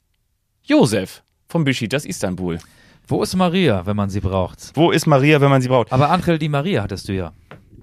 Josef 0.63 1.23
vom 1.47 1.63
Besiktas 1.63 2.05
Istanbul. 2.05 2.59
Wo 3.07 3.23
ist 3.23 3.35
Maria, 3.35 3.85
wenn 3.85 3.95
man 3.95 4.09
sie 4.09 4.19
braucht? 4.19 4.71
Wo 4.75 4.91
ist 4.91 5.07
Maria, 5.07 5.39
wenn 5.39 5.49
man 5.49 5.61
sie 5.61 5.69
braucht? 5.69 5.91
Aber 5.93 6.09
Angel 6.09 6.37
Di 6.37 6.49
Maria 6.49 6.83
hattest 6.83 7.07
du 7.07 7.13
ja. 7.13 7.31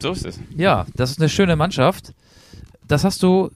So 0.02 0.12
ist 0.12 0.26
es. 0.26 0.38
Ja, 0.56 0.84
das 0.96 1.12
ist 1.12 1.18
eine 1.20 1.28
schöne 1.30 1.56
Mannschaft. 1.56 2.12
Das 2.86 3.04
hast 3.04 3.22
du 3.22 3.50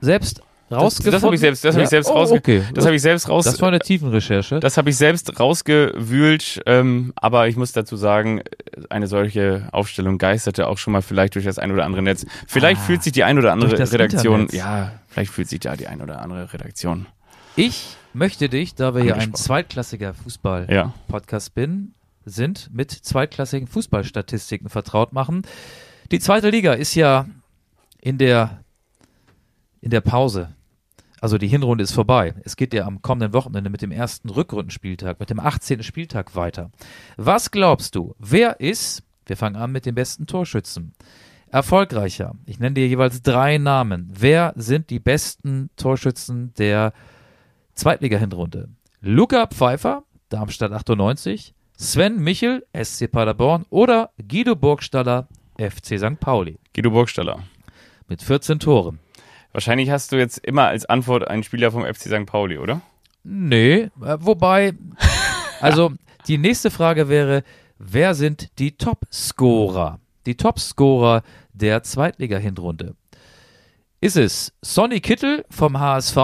selbst 0.00 0.40
Das, 0.70 0.80
rausgefunden. 0.80 1.12
das 1.12 1.22
habe 1.24 1.34
ich 1.34 1.40
selbst, 1.40 1.64
das 1.64 1.74
habe 1.74 1.80
Ja? 1.80 1.84
ich 1.84 1.90
selbst 1.90 2.08
oh, 2.08 2.14
rausge 2.14 2.36
okay. 2.36 2.62
das 2.72 2.86
habe 2.86 2.96
ich 2.96 3.02
selbst 3.02 3.28
raus 3.28 3.44
Das 3.44 3.60
war 3.60 3.68
eine 3.68 3.78
Tiefenrecherche. 3.80 4.60
das 4.60 4.78
habe 4.78 4.88
ich 4.88 4.96
selbst 4.96 5.38
rausgewühlt, 5.38 6.62
ähm, 6.64 7.12
aber 7.16 7.48
ich 7.48 7.56
muss 7.56 7.72
dazu 7.72 7.96
sagen, 7.96 8.40
eine 8.88 9.06
solche 9.06 9.68
Aufstellung 9.72 10.16
geisterte 10.16 10.66
auch 10.68 10.78
schon 10.78 10.92
mal 10.94 11.02
vielleicht 11.02 11.34
durch 11.34 11.44
das 11.44 11.58
ein 11.58 11.70
oder 11.72 11.84
andere 11.84 12.00
Netz. 12.02 12.24
Vielleicht 12.46 12.80
Ah, 12.80 12.84
fühlt 12.84 13.02
sich 13.02 13.12
die 13.12 13.24
ein 13.24 13.38
oder 13.38 13.52
andere 13.52 13.74
das 13.74 13.92
Redaktion, 13.92 14.42
Internet. 14.42 14.58
ja, 14.58 14.92
vielleicht 15.08 15.32
fühlt 15.32 15.48
sich 15.50 15.60
da 15.60 15.76
die 15.76 15.86
ein 15.88 16.00
oder 16.00 16.22
andere 16.22 16.50
Redaktion. 16.52 17.06
Ich 17.56 17.96
möchte 18.14 18.48
dich, 18.48 18.74
da 18.74 18.94
wir 18.94 19.02
hier 19.02 19.16
ein 19.16 19.34
zweitklassiger 19.34 20.14
Fußball-Podcast 20.14 21.48
Ja. 21.48 21.52
bin, 21.54 21.94
sind 22.24 22.70
mit 22.72 22.90
zweitklassigen 22.90 23.66
Fußballstatistiken 23.66 24.68
vertraut 24.68 25.12
machen. 25.12 25.42
Die 26.10 26.20
zweite 26.20 26.50
Liga 26.50 26.74
ist 26.74 26.94
ja 26.94 27.26
in 28.00 28.18
der, 28.18 28.60
in 29.80 29.90
der 29.90 30.00
Pause. 30.02 30.54
Also 31.20 31.38
die 31.38 31.48
Hinrunde 31.48 31.84
ist 31.84 31.92
vorbei. 31.92 32.34
Es 32.44 32.56
geht 32.56 32.74
ja 32.74 32.84
am 32.84 33.00
kommenden 33.00 33.32
Wochenende 33.32 33.70
mit 33.70 33.80
dem 33.80 33.92
ersten 33.92 34.28
Rückrundenspieltag, 34.28 35.20
mit 35.20 35.30
dem 35.30 35.38
18. 35.40 35.82
Spieltag 35.84 36.34
weiter. 36.34 36.70
Was 37.16 37.50
glaubst 37.52 37.94
du, 37.94 38.14
wer 38.18 38.58
ist, 38.60 39.02
wir 39.26 39.36
fangen 39.36 39.56
an 39.56 39.70
mit 39.70 39.86
den 39.86 39.94
besten 39.94 40.26
Torschützen, 40.26 40.94
erfolgreicher? 41.50 42.34
Ich 42.44 42.58
nenne 42.58 42.74
dir 42.74 42.88
jeweils 42.88 43.22
drei 43.22 43.58
Namen. 43.58 44.10
Wer 44.12 44.52
sind 44.56 44.90
die 44.90 44.98
besten 44.98 45.70
Torschützen 45.76 46.54
der 46.58 46.92
Zweitliga-Hinrunde? 47.82 48.68
Luca 49.00 49.48
Pfeiffer, 49.48 50.04
Darmstadt 50.28 50.70
98, 50.70 51.52
Sven 51.76 52.20
Michel, 52.20 52.64
SC 52.80 53.10
Paderborn 53.10 53.64
oder 53.70 54.10
Guido 54.28 54.54
Burgstaller, 54.54 55.26
FC 55.58 55.98
St. 55.98 56.20
Pauli 56.20 56.60
Guido 56.76 56.92
Burgstaller. 56.92 57.40
mit 58.06 58.22
14 58.22 58.60
Toren. 58.60 59.00
Wahrscheinlich 59.50 59.90
hast 59.90 60.12
du 60.12 60.16
jetzt 60.16 60.38
immer 60.46 60.68
als 60.68 60.86
Antwort 60.86 61.26
einen 61.26 61.42
Spieler 61.42 61.72
vom 61.72 61.82
FC 61.84 62.02
St. 62.02 62.24
Pauli, 62.24 62.56
oder? 62.56 62.82
Nee, 63.24 63.90
äh, 64.00 64.16
wobei, 64.20 64.74
also 65.60 65.90
die 66.28 66.38
nächste 66.38 66.70
Frage 66.70 67.08
wäre, 67.08 67.42
wer 67.78 68.14
sind 68.14 68.60
die 68.60 68.76
Topscorer? 68.76 69.98
Die 70.26 70.36
Topscorer 70.36 71.24
der 71.52 71.82
Zweitliga-Hinrunde. 71.82 72.94
Ist 74.00 74.16
es 74.16 74.52
Sonny 74.62 75.00
Kittel 75.00 75.44
vom 75.50 75.80
HSV? 75.80 76.16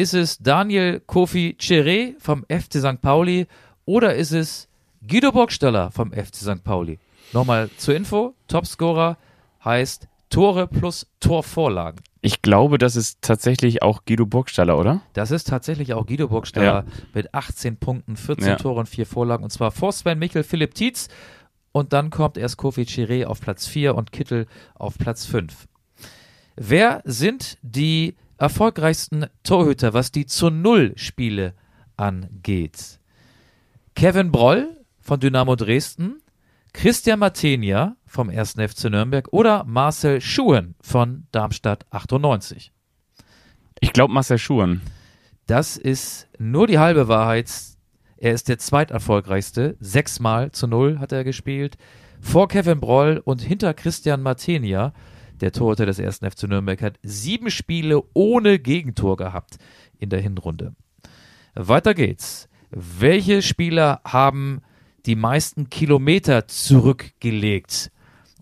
Ist 0.00 0.14
es 0.14 0.38
Daniel 0.38 1.00
Kofi 1.00 1.56
Cheré 1.60 2.14
vom 2.18 2.46
FC 2.48 2.76
St. 2.78 3.02
Pauli? 3.02 3.46
Oder 3.84 4.14
ist 4.14 4.32
es 4.32 4.66
Guido 5.06 5.30
Burgstaller 5.30 5.90
vom 5.90 6.10
FC 6.10 6.36
St. 6.36 6.64
Pauli? 6.64 6.98
Nochmal 7.34 7.68
zur 7.76 7.94
Info, 7.94 8.32
Topscorer 8.48 9.18
heißt 9.62 10.08
Tore 10.30 10.68
plus 10.68 11.06
Torvorlagen. 11.20 12.00
Ich 12.22 12.40
glaube, 12.40 12.78
das 12.78 12.96
ist 12.96 13.20
tatsächlich 13.20 13.82
auch 13.82 14.06
Guido 14.06 14.24
Burgstaller, 14.24 14.78
oder? 14.78 15.02
Das 15.12 15.32
ist 15.32 15.48
tatsächlich 15.48 15.92
auch 15.92 16.06
Guido 16.06 16.28
Burgstaller 16.28 16.86
mit 17.12 17.34
18 17.34 17.76
Punkten, 17.76 18.16
14 18.16 18.48
Ja. 18.48 18.56
Tore 18.56 18.80
und 18.80 18.88
4 18.88 19.04
Vorlagen. 19.04 19.44
Und 19.44 19.50
zwar 19.50 19.70
vor 19.70 19.92
Sven 19.92 20.18
Michel, 20.18 20.44
Philipp 20.44 20.74
Tietz. 20.74 21.08
Und 21.72 21.92
dann 21.92 22.08
kommt 22.08 22.38
erst 22.38 22.56
Kofi 22.56 22.84
Chiré 22.84 23.26
auf 23.26 23.42
Platz 23.42 23.66
4 23.66 23.94
und 23.94 24.12
Kittel 24.12 24.46
auf 24.76 24.96
Platz 24.96 25.26
5. 25.26 25.68
Wer 26.56 27.02
sind 27.04 27.58
die 27.60 28.16
erfolgreichsten 28.40 29.26
Torhüter, 29.44 29.92
was 29.92 30.12
die 30.12 30.26
zu 30.26 30.50
Null 30.50 30.92
Spiele 30.96 31.54
angeht? 31.96 32.98
Kevin 33.94 34.32
Broll 34.32 34.76
von 35.00 35.20
Dynamo 35.20 35.56
Dresden, 35.56 36.22
Christian 36.72 37.18
Matenia 37.18 37.96
vom 38.06 38.30
1. 38.30 38.52
FC 38.52 38.84
Nürnberg 38.84 39.28
oder 39.32 39.64
Marcel 39.64 40.20
Schuhen 40.20 40.74
von 40.80 41.26
Darmstadt 41.32 41.84
98. 41.90 42.72
Ich 43.80 43.92
glaube 43.92 44.14
Marcel 44.14 44.38
Schuhen. 44.38 44.80
Das 45.46 45.76
ist 45.76 46.28
nur 46.38 46.66
die 46.66 46.78
halbe 46.78 47.08
Wahrheit. 47.08 47.50
Er 48.16 48.32
ist 48.32 48.48
der 48.48 48.58
zweiterfolgreichste. 48.58 49.76
Sechsmal 49.80 50.52
zu 50.52 50.66
null 50.66 50.98
hat 50.98 51.12
er 51.12 51.24
gespielt. 51.24 51.76
Vor 52.20 52.48
Kevin 52.48 52.80
Broll 52.80 53.20
und 53.24 53.42
hinter 53.42 53.74
Christian 53.74 54.22
Matenia, 54.22 54.92
der 55.40 55.52
Torhüter 55.52 55.86
des 55.86 56.00
1. 56.00 56.18
FC 56.18 56.44
Nürnberg, 56.44 56.80
hat 56.82 56.98
sieben 57.02 57.50
Spiele 57.50 58.02
ohne 58.14 58.58
Gegentor 58.58 59.16
gehabt 59.16 59.56
in 59.98 60.10
der 60.10 60.20
Hinrunde. 60.20 60.74
Weiter 61.54 61.94
geht's. 61.94 62.48
Welche 62.70 63.42
Spieler 63.42 64.00
haben 64.04 64.60
die 65.06 65.16
meisten 65.16 65.70
Kilometer 65.70 66.46
zurückgelegt? 66.46 67.90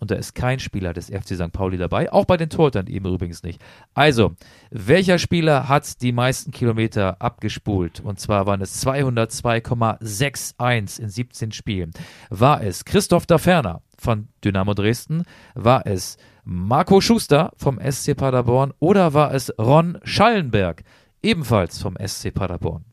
Und 0.01 0.11
da 0.11 0.17
ist 0.17 0.35
kein 0.35 0.59
Spieler 0.61 0.93
des 0.93 1.07
FC 1.07 1.35
St. 1.35 1.53
Pauli 1.53 1.77
dabei, 1.77 2.13
auch 2.13 2.25
bei 2.25 2.37
den 2.37 2.51
Torhütern 2.51 2.87
eben 2.87 3.13
übrigens 3.13 3.43
nicht. 3.43 3.61
Also, 3.95 4.37
welcher 4.71 5.19
Spieler 5.19 5.69
hat 5.69 6.01
die 6.03 6.13
meisten 6.13 6.53
Kilometer 6.53 7.21
abgespult? 7.21 7.99
Und 8.01 8.21
zwar 8.21 8.47
waren 8.47 8.61
es 8.61 8.87
202,61 8.87 11.01
in 11.01 11.09
17 11.09 11.51
Spielen. 11.53 11.91
War 12.31 12.63
es 12.63 12.85
Christoph 12.85 13.27
Daferner 13.27 13.83
von 13.99 14.29
Dynamo 14.45 14.75
Dresden? 14.75 15.25
War 15.55 15.85
es 15.87 16.17
Marco 16.51 17.03
Schuster 17.03 17.53
vom 17.59 17.79
SC 17.79 18.17
Paderborn? 18.17 18.73
Oder 18.79 19.13
war 19.13 19.35
es 19.35 19.53
Ron 19.59 19.99
Schallenberg, 20.03 20.83
ebenfalls 21.23 21.83
vom 21.83 21.95
SC 22.03 22.33
Paderborn? 22.33 22.87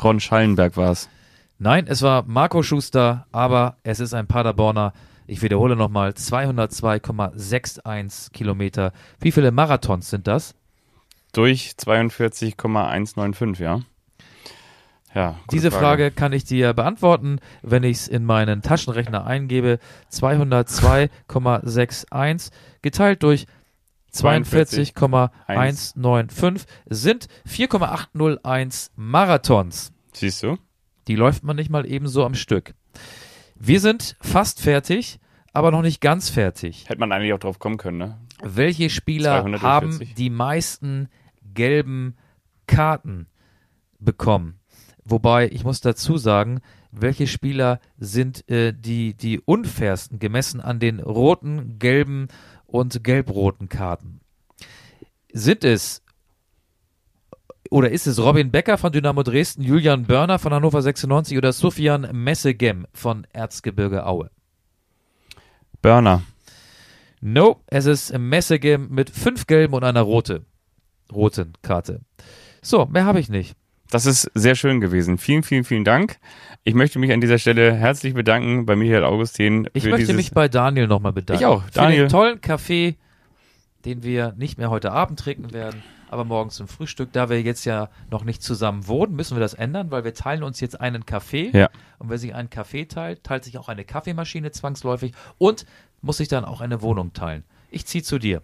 Ron 0.00 0.20
Schallenberg 0.20 0.76
war 0.76 0.92
es. 0.92 1.08
Nein, 1.58 1.88
es 1.88 2.02
war 2.02 2.22
Marco 2.22 2.62
Schuster, 2.62 3.26
aber 3.32 3.78
es 3.82 3.98
ist 3.98 4.14
ein 4.14 4.28
Paderborner. 4.28 4.92
Ich 5.26 5.42
wiederhole 5.42 5.74
nochmal, 5.74 6.10
202,61 6.10 8.30
Kilometer. 8.30 8.92
Wie 9.18 9.32
viele 9.32 9.50
Marathons 9.50 10.08
sind 10.08 10.28
das? 10.28 10.54
Durch 11.32 11.76
42,195, 11.78 13.58
ja. 13.58 13.80
Ja, 15.14 15.36
Diese 15.50 15.70
Frage. 15.70 16.10
kann 16.10 16.32
ich 16.32 16.44
dir 16.44 16.72
beantworten, 16.74 17.38
wenn 17.62 17.82
ich 17.82 17.96
es 17.98 18.08
in 18.08 18.24
meinen 18.24 18.62
Taschenrechner 18.62 19.26
eingebe. 19.26 19.78
202,61 20.12 22.50
geteilt 22.82 23.22
durch 23.22 23.46
42,195 24.10 26.66
sind 26.88 27.28
4,801 27.46 28.90
Marathons. 28.96 29.92
Siehst 30.12 30.42
du? 30.42 30.56
Die 31.06 31.16
läuft 31.16 31.44
man 31.44 31.56
nicht 31.56 31.70
mal 31.70 31.86
ebenso 31.86 32.24
am 32.24 32.34
Stück. 32.34 32.74
Wir 33.54 33.80
sind 33.80 34.16
fast 34.20 34.60
fertig, 34.62 35.18
aber 35.52 35.70
noch 35.70 35.82
nicht 35.82 36.00
ganz 36.00 36.30
fertig. 36.30 36.88
Hätte 36.88 37.00
man 37.00 37.12
eigentlich 37.12 37.32
auch 37.32 37.38
drauf 37.38 37.58
kommen 37.58 37.76
können, 37.76 37.98
ne? 37.98 38.18
Welche 38.42 38.88
Spieler 38.88 39.42
240. 39.42 39.62
haben 39.62 40.00
die 40.16 40.30
meisten 40.30 41.08
gelben 41.54 42.16
Karten 42.66 43.26
bekommen? 43.98 44.57
Wobei, 45.10 45.48
ich 45.48 45.64
muss 45.64 45.80
dazu 45.80 46.18
sagen, 46.18 46.60
welche 46.90 47.26
Spieler 47.26 47.80
sind 47.98 48.48
äh, 48.50 48.74
die, 48.74 49.14
die 49.14 49.40
unfairsten 49.40 50.18
gemessen 50.18 50.60
an 50.60 50.80
den 50.80 51.00
roten, 51.00 51.78
gelben 51.78 52.28
und 52.66 53.02
gelb-roten 53.02 53.68
Karten? 53.70 54.20
Sind 55.32 55.64
es 55.64 56.02
oder 57.70 57.90
ist 57.90 58.06
es 58.06 58.18
Robin 58.18 58.50
Becker 58.50 58.78
von 58.78 58.92
Dynamo 58.92 59.22
Dresden, 59.22 59.62
Julian 59.62 60.04
Börner 60.04 60.38
von 60.38 60.54
Hannover 60.54 60.80
96 60.80 61.36
oder 61.36 61.52
Sofian 61.52 62.08
Messegem 62.12 62.86
von 62.92 63.26
Erzgebirge 63.32 64.06
Aue? 64.06 64.30
Burner. 65.82 66.22
No, 67.20 67.62
es 67.66 67.86
ist 67.86 68.16
Messegem 68.16 68.88
mit 68.90 69.10
fünf 69.10 69.46
gelben 69.46 69.74
und 69.74 69.84
einer 69.84 70.00
rote, 70.02 70.46
roten 71.12 71.52
Karte. 71.62 72.00
So, 72.62 72.86
mehr 72.86 73.04
habe 73.04 73.20
ich 73.20 73.28
nicht. 73.28 73.54
Das 73.90 74.04
ist 74.04 74.30
sehr 74.34 74.54
schön 74.54 74.80
gewesen. 74.80 75.16
Vielen, 75.18 75.42
vielen, 75.42 75.64
vielen 75.64 75.84
Dank. 75.84 76.18
Ich 76.64 76.74
möchte 76.74 76.98
mich 76.98 77.12
an 77.12 77.20
dieser 77.20 77.38
Stelle 77.38 77.74
herzlich 77.74 78.12
bedanken 78.12 78.66
bei 78.66 78.76
Michael 78.76 79.04
Augustin. 79.04 79.68
Ich 79.72 79.84
für 79.84 79.90
möchte 79.90 80.12
mich 80.12 80.32
bei 80.32 80.48
Daniel 80.48 80.86
nochmal 80.86 81.12
bedanken. 81.12 81.42
Ich 81.42 81.46
auch. 81.46 81.62
Für 81.64 81.70
Daniel. 81.72 82.00
den 82.00 82.08
tollen 82.10 82.40
Kaffee, 82.42 82.96
den 83.86 84.02
wir 84.02 84.34
nicht 84.36 84.58
mehr 84.58 84.68
heute 84.68 84.92
Abend 84.92 85.18
trinken 85.18 85.54
werden, 85.54 85.82
aber 86.10 86.24
morgens 86.24 86.56
zum 86.56 86.68
Frühstück. 86.68 87.12
Da 87.12 87.30
wir 87.30 87.40
jetzt 87.40 87.64
ja 87.64 87.88
noch 88.10 88.24
nicht 88.24 88.42
zusammen 88.42 88.86
wohnen, 88.86 89.16
müssen 89.16 89.36
wir 89.36 89.40
das 89.40 89.54
ändern, 89.54 89.90
weil 89.90 90.04
wir 90.04 90.12
teilen 90.12 90.42
uns 90.42 90.60
jetzt 90.60 90.78
einen 90.78 91.06
Kaffee. 91.06 91.50
Ja. 91.54 91.70
Und 91.98 92.10
wer 92.10 92.18
sich 92.18 92.34
einen 92.34 92.50
Kaffee 92.50 92.84
teilt, 92.84 93.24
teilt 93.24 93.44
sich 93.44 93.56
auch 93.56 93.70
eine 93.70 93.84
Kaffeemaschine 93.84 94.50
zwangsläufig 94.50 95.12
und 95.38 95.64
muss 96.02 96.18
sich 96.18 96.28
dann 96.28 96.44
auch 96.44 96.60
eine 96.60 96.82
Wohnung 96.82 97.14
teilen. 97.14 97.44
Ich 97.70 97.86
ziehe 97.86 98.04
zu 98.04 98.18
dir. 98.18 98.42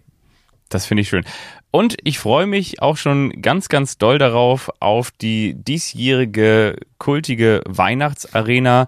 Das 0.69 0.85
finde 0.85 1.01
ich 1.01 1.09
schön. 1.09 1.25
Und 1.71 1.97
ich 2.03 2.19
freue 2.19 2.45
mich 2.45 2.81
auch 2.81 2.97
schon 2.97 3.41
ganz, 3.41 3.67
ganz 3.67 3.97
doll 3.97 4.17
darauf, 4.17 4.71
auf 4.79 5.11
die 5.11 5.55
diesjährige 5.55 6.77
kultige 6.97 7.61
Weihnachtsarena. 7.67 8.87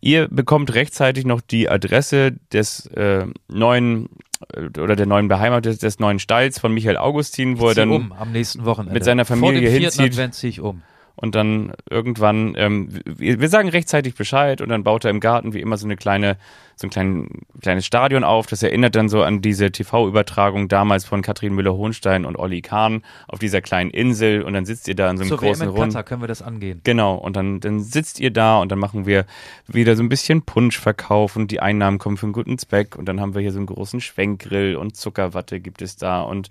Ihr 0.00 0.28
bekommt 0.28 0.74
rechtzeitig 0.74 1.24
noch 1.26 1.40
die 1.40 1.68
Adresse 1.68 2.32
des 2.52 2.86
äh, 2.86 3.26
neuen 3.48 4.08
äh, 4.54 4.80
oder 4.80 4.96
der 4.96 5.06
neuen 5.06 5.28
Beheimatet 5.28 5.82
des 5.82 5.98
neuen 5.98 6.18
Stalls 6.18 6.58
von 6.58 6.72
Michael 6.72 6.96
Augustin, 6.96 7.58
wo 7.58 7.66
er 7.66 7.70
Ich 7.70 7.74
zieh 7.74 7.80
dann 7.80 7.90
um 7.90 8.12
am 8.12 8.32
nächsten 8.32 8.64
Wochenende. 8.64 8.94
mit 8.94 9.04
seiner 9.04 9.24
Vor 9.24 9.36
Familie 9.36 9.60
dem 9.60 9.70
vierten 9.70 9.82
hinzieht. 9.82 10.12
Advent 10.12 10.34
ziehe 10.34 10.50
ich 10.50 10.60
um. 10.60 10.82
Und 11.16 11.34
dann 11.34 11.72
irgendwann, 11.88 12.54
ähm, 12.56 12.88
wir, 13.04 13.48
sagen 13.48 13.68
rechtzeitig 13.68 14.14
Bescheid 14.14 14.60
und 14.60 14.68
dann 14.68 14.82
baut 14.82 15.04
er 15.04 15.10
im 15.10 15.20
Garten 15.20 15.54
wie 15.54 15.60
immer 15.60 15.76
so 15.76 15.86
eine 15.86 15.96
kleine, 15.96 16.36
so 16.74 16.88
ein 16.88 16.90
klein, 16.90 17.28
kleines 17.60 17.86
Stadion 17.86 18.24
auf. 18.24 18.46
Das 18.48 18.62
erinnert 18.64 18.96
dann 18.96 19.08
so 19.08 19.22
an 19.22 19.40
diese 19.40 19.70
TV-Übertragung 19.70 20.66
damals 20.66 21.04
von 21.04 21.22
Katrin 21.22 21.54
Müller-Hohenstein 21.54 22.24
und 22.24 22.36
Olli 22.36 22.62
Kahn 22.62 23.02
auf 23.28 23.38
dieser 23.38 23.60
kleinen 23.60 23.90
Insel 23.90 24.42
und 24.42 24.54
dann 24.54 24.66
sitzt 24.66 24.88
ihr 24.88 24.96
da 24.96 25.08
in 25.08 25.16
so 25.16 25.22
einem 25.22 25.30
WM 25.30 25.38
großen 25.38 25.68
in 25.68 25.68
Rund. 25.68 26.06
Können 26.06 26.22
wir 26.22 26.28
das 26.28 26.42
angehen. 26.42 26.80
Genau, 26.82 27.14
und 27.14 27.36
dann, 27.36 27.60
dann 27.60 27.80
sitzt 27.80 28.18
ihr 28.18 28.32
da 28.32 28.58
und 28.58 28.72
dann 28.72 28.80
machen 28.80 29.06
wir 29.06 29.24
wieder 29.68 29.94
so 29.94 30.02
ein 30.02 30.08
bisschen 30.08 30.42
Punschverkauf 30.42 31.36
und 31.36 31.52
die 31.52 31.60
Einnahmen 31.60 31.98
kommen 31.98 32.16
für 32.16 32.26
einen 32.26 32.32
guten 32.32 32.58
Zweck 32.58 32.96
und 32.96 33.06
dann 33.06 33.20
haben 33.20 33.34
wir 33.34 33.40
hier 33.40 33.52
so 33.52 33.58
einen 33.58 33.66
großen 33.66 34.00
Schwenkgrill 34.00 34.74
und 34.74 34.96
Zuckerwatte 34.96 35.60
gibt 35.60 35.80
es 35.80 35.96
da 35.96 36.22
und 36.22 36.50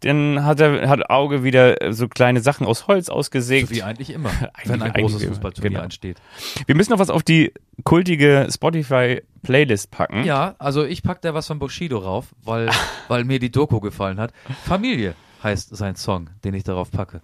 dann 0.00 0.44
hat 0.44 0.60
er 0.60 0.88
hat 0.88 1.10
Auge 1.10 1.44
wieder 1.44 1.80
äh, 1.82 1.92
so 1.92 2.08
kleine 2.08 2.40
Sachen 2.40 2.66
aus 2.66 2.86
Holz 2.86 3.08
ausgesägt. 3.08 3.70
Wie 3.70 3.82
eigentlich 3.82 4.10
immer, 4.10 4.30
Eigentlich- 4.54 4.68
wenn 4.68 4.82
ein 4.82 4.92
großes 4.92 5.24
Fußballturnier 5.24 5.70
genau. 5.70 5.82
ansteht. 5.82 6.18
Wir 6.66 6.74
müssen 6.74 6.90
noch 6.90 6.98
was 6.98 7.10
auf 7.10 7.22
die 7.22 7.52
kultige 7.84 8.48
Spotify-Playlist 8.50 9.90
packen. 9.90 10.24
Ja, 10.24 10.54
also 10.58 10.84
ich 10.84 11.02
pack 11.02 11.20
da 11.22 11.34
was 11.34 11.46
von 11.46 11.58
Bushido 11.58 11.98
rauf, 11.98 12.34
weil, 12.42 12.70
weil 13.08 13.24
mir 13.24 13.38
die 13.38 13.50
Doku 13.50 13.80
gefallen 13.80 14.18
hat. 14.18 14.32
Familie 14.64 15.14
heißt 15.42 15.74
sein 15.74 15.96
Song, 15.96 16.30
den 16.44 16.54
ich 16.54 16.64
darauf 16.64 16.90
packe. 16.90 17.20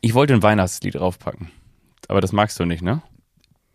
Ich 0.00 0.14
wollte 0.14 0.34
ein 0.34 0.42
Weihnachtslied 0.42 0.94
draufpacken. 0.96 1.50
Aber 2.08 2.20
das 2.20 2.32
magst 2.32 2.58
du 2.58 2.64
nicht, 2.64 2.82
ne? 2.82 3.02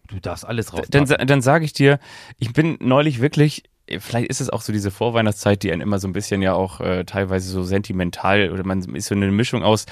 Du 0.07 0.19
darfst 0.19 0.45
alles 0.45 0.67
drauf 0.67 0.85
Dann, 0.89 1.05
dann 1.05 1.41
sage 1.41 1.65
ich 1.65 1.73
dir, 1.73 1.99
ich 2.37 2.53
bin 2.53 2.77
neulich 2.79 3.21
wirklich, 3.21 3.63
vielleicht 3.99 4.29
ist 4.29 4.41
es 4.41 4.49
auch 4.49 4.61
so 4.61 4.73
diese 4.73 4.91
Vorweihnachtszeit, 4.91 5.61
die 5.63 5.71
einen 5.71 5.81
immer 5.81 5.99
so 5.99 6.07
ein 6.07 6.13
bisschen 6.13 6.41
ja 6.41 6.53
auch 6.53 6.81
äh, 6.81 7.05
teilweise 7.05 7.49
so 7.49 7.63
sentimental 7.63 8.51
oder 8.51 8.65
man 8.65 8.83
ist 8.95 9.07
so 9.07 9.15
eine 9.15 9.31
Mischung 9.31 9.63
aus 9.63 9.85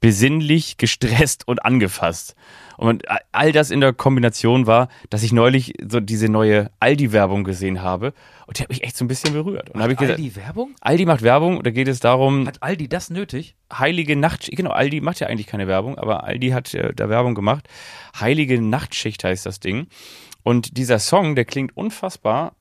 besinnlich, 0.00 0.76
gestresst 0.76 1.46
und 1.46 1.64
angefasst. 1.64 2.34
Und 2.76 3.04
all 3.32 3.52
das 3.52 3.70
in 3.70 3.80
der 3.80 3.92
Kombination 3.92 4.66
war, 4.66 4.88
dass 5.10 5.22
ich 5.22 5.32
neulich 5.32 5.74
so 5.86 6.00
diese 6.00 6.30
neue 6.30 6.70
Aldi-Werbung 6.80 7.44
gesehen 7.44 7.82
habe 7.82 8.14
und 8.46 8.58
die 8.58 8.62
hat 8.62 8.70
mich 8.70 8.82
echt 8.84 8.96
so 8.96 9.04
ein 9.04 9.08
bisschen 9.08 9.34
berührt. 9.34 9.68
Und 9.70 9.76
da 9.76 9.82
habe 9.82 9.92
ich 9.92 9.98
gesagt, 9.98 10.18
Aldi 10.18 10.36
Werbung? 10.36 10.74
Aldi 10.80 11.04
macht 11.04 11.22
Werbung 11.22 11.58
und 11.58 11.66
da 11.66 11.70
geht 11.70 11.88
es 11.88 12.00
darum, 12.00 12.46
Hat 12.46 12.62
Aldi 12.62 12.88
das 12.88 13.10
nötig? 13.10 13.54
Heilige 13.72 14.16
Nachtschicht, 14.16 14.56
genau, 14.56 14.70
Aldi 14.70 15.02
macht 15.02 15.20
ja 15.20 15.26
eigentlich 15.26 15.46
keine 15.46 15.66
Werbung, 15.66 15.98
aber 15.98 16.24
Aldi 16.24 16.50
hat 16.50 16.72
äh, 16.72 16.94
da 16.94 17.08
Werbung 17.10 17.34
gemacht. 17.34 17.68
Heilige 18.18 18.60
Nachtschicht 18.62 19.24
heißt 19.24 19.44
das 19.44 19.60
Ding. 19.60 19.88
Und 20.42 20.78
dieser 20.78 20.98
Song, 20.98 21.34
der 21.34 21.44
klingt 21.44 21.76
unfassbar 21.76 22.54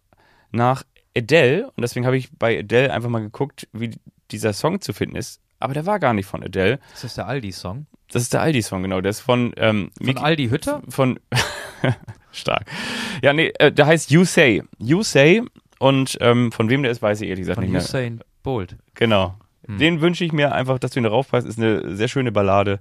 nach 0.52 0.84
Adele. 1.16 1.68
Und 1.76 1.82
deswegen 1.82 2.06
habe 2.06 2.18
ich 2.18 2.30
bei 2.38 2.60
Adele 2.60 2.94
einfach 2.94 3.10
mal 3.10 3.20
geguckt, 3.22 3.68
wie 3.74 3.92
dieser 4.32 4.54
Song 4.54 4.82
zu 4.82 4.94
finden 4.94 5.16
ist. 5.16 5.42
Aber 5.60 5.74
der 5.74 5.86
war 5.86 6.00
gar 6.00 6.14
nicht 6.14 6.26
von 6.28 6.44
Adele. 6.44 6.80
Das 6.92 7.04
ist 7.04 7.18
der 7.18 7.28
Aldi-Song. 7.28 7.86
Das 8.12 8.22
ist 8.22 8.34
der 8.34 8.42
Aldi-Song, 8.42 8.82
genau. 8.84 9.02
Der 9.02 9.10
ist 9.12 9.20
von, 9.20 9.54
ähm, 9.58 9.92
Von 9.98 10.06
Miki- 10.08 10.22
Aldi 10.22 10.48
Hütter? 10.50 10.82
von 10.90 11.20
stark. 12.32 12.66
Ja, 13.22 13.34
nee, 13.34 13.52
äh, 13.60 13.72
der 13.72 13.86
heißt 13.86 14.12
You 14.12 14.24
Say. 14.24 14.64
You 14.78 15.04
Say. 15.04 15.44
Und 15.80 16.18
ähm, 16.22 16.52
von 16.52 16.70
wem 16.70 16.84
der 16.84 16.92
ist, 16.92 17.02
weiß 17.02 17.22
ich 17.22 17.30
ehrlich 17.30 17.44
gesagt 17.44 17.56
Von 17.56 17.64
nicht 17.66 17.72
mehr. 17.74 17.82
Usain 17.82 18.22
Bolt. 18.44 18.76
Genau. 18.96 19.38
Den 19.78 20.02
wünsche 20.02 20.26
ich 20.26 20.32
mir 20.32 20.54
einfach, 20.54 20.80
dass 20.80 20.92
du 20.92 21.00
ihn 21.00 21.06
raufpasst. 21.06 21.48
Ist 21.48 21.60
eine 21.60 21.96
sehr 21.96 22.08
schöne 22.08 22.32
Ballade. 22.32 22.80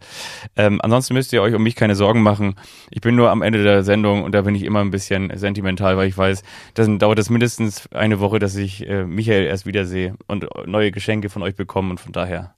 Ähm, 0.56 0.80
ansonsten 0.82 1.14
müsst 1.14 1.32
ihr 1.32 1.42
euch 1.42 1.54
um 1.54 1.62
mich 1.62 1.76
keine 1.76 1.94
Sorgen 1.94 2.22
machen. 2.22 2.54
Ich 2.90 3.00
bin 3.00 3.14
nur 3.14 3.30
am 3.30 3.42
Ende 3.42 3.62
der 3.62 3.82
Sendung 3.82 4.22
und 4.22 4.32
da 4.32 4.42
bin 4.42 4.54
ich 4.54 4.62
immer 4.62 4.80
ein 4.80 4.90
bisschen 4.90 5.30
sentimental, 5.36 5.96
weil 5.96 6.08
ich 6.08 6.16
weiß, 6.16 6.42
dann 6.74 6.98
dauert 6.98 7.18
es 7.18 7.28
mindestens 7.30 7.92
eine 7.92 8.20
Woche, 8.20 8.38
dass 8.38 8.56
ich 8.56 8.88
äh, 8.88 9.04
Michael 9.04 9.44
erst 9.44 9.66
wiedersehe 9.66 10.14
und 10.26 10.46
neue 10.66 10.90
Geschenke 10.90 11.28
von 11.28 11.42
euch 11.42 11.56
bekomme 11.56 11.90
und 11.90 12.00
von 12.00 12.12
daher. 12.12 12.54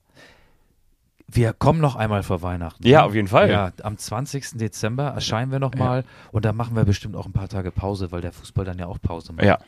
Wir 1.33 1.53
kommen 1.53 1.81
noch 1.81 1.95
einmal 1.95 2.24
vor 2.24 2.43
Weihnachten. 2.43 2.85
Ja, 2.87 3.05
auf 3.05 3.14
jeden 3.14 3.28
Fall. 3.28 3.51
Ja, 3.51 3.70
am 3.83 3.97
20. 3.97 4.59
Dezember 4.59 5.09
erscheinen 5.09 5.53
wir 5.53 5.61
nochmal 5.61 6.05
und 6.33 6.45
da 6.45 6.53
machen 6.53 6.74
wir 6.74 6.85
bestimmt 6.85 7.14
auch 7.14 7.26
ein 7.26 7.33
paar 7.33 7.49
Tage 7.49 7.70
Pause, 7.70 8.11
weil 8.11 8.20
der 8.20 8.33
Fußball 8.33 8.64
dann 8.64 8.78
ja 8.78 8.87
auch 8.87 9.01
Pause 9.01 9.33
macht. 9.33 9.45
Ja. 9.47 9.59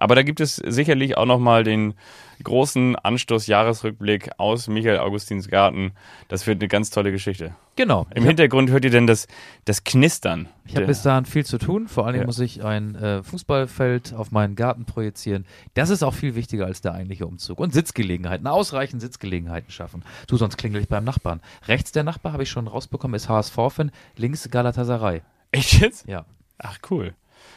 Aber 0.00 0.14
da 0.14 0.22
gibt 0.22 0.40
es 0.40 0.56
sicherlich 0.56 1.16
auch 1.16 1.26
nochmal 1.26 1.62
den 1.62 1.94
großen 2.42 2.96
Anstoß-Jahresrückblick 2.96 4.30
aus 4.38 4.66
Michael 4.68 4.98
Augustins 4.98 5.48
Garten. 5.48 5.92
Das 6.28 6.46
wird 6.46 6.60
eine 6.60 6.68
ganz 6.68 6.88
tolle 6.90 7.12
Geschichte. 7.12 7.54
Genau. 7.76 8.06
Im 8.14 8.24
Hintergrund 8.24 8.70
hört 8.70 8.84
ihr 8.84 8.90
denn 8.90 9.06
das, 9.06 9.28
das 9.66 9.84
Knistern. 9.84 10.48
Ich 10.64 10.74
habe 10.74 10.86
bis 10.86 11.02
dahin 11.02 11.26
viel 11.26 11.44
zu 11.44 11.58
tun. 11.58 11.86
Vor 11.86 12.06
allem 12.06 12.20
Ja. 12.20 12.26
muss 12.26 12.38
ich 12.38 12.64
ein 12.64 12.94
äh, 12.94 13.22
Fußballfeld 13.22 14.14
auf 14.14 14.30
meinen 14.32 14.56
Garten 14.56 14.86
projizieren. 14.86 15.44
Das 15.74 15.90
ist 15.90 16.02
auch 16.02 16.14
viel 16.14 16.34
wichtiger 16.34 16.64
als 16.64 16.80
der 16.80 16.94
eigentliche 16.94 17.26
Umzug. 17.26 17.58
Und 17.58 17.74
Sitzgelegenheiten, 17.74 18.46
ausreichend 18.46 19.02
Sitzgelegenheiten 19.02 19.70
schaffen. 19.70 20.02
Du, 20.26 20.38
sonst 20.38 20.56
klingel 20.56 20.80
ich 20.80 20.88
beim 20.88 21.04
Nachbarn. 21.04 21.40
Rechts 21.68 21.92
der 21.92 22.04
Nachbar, 22.04 22.32
habe 22.32 22.42
ich 22.42 22.50
schon 22.50 22.66
rausbekommen, 22.68 23.14
ist 23.14 23.28
HSV-Fan. 23.28 23.90
Links 24.16 24.48
Galatasaray. 24.50 25.20
Echt 25.52 25.80
jetzt? 25.80 26.08
Ja. 26.08 26.24
Ach, 26.56 26.78
cool. 26.90 27.12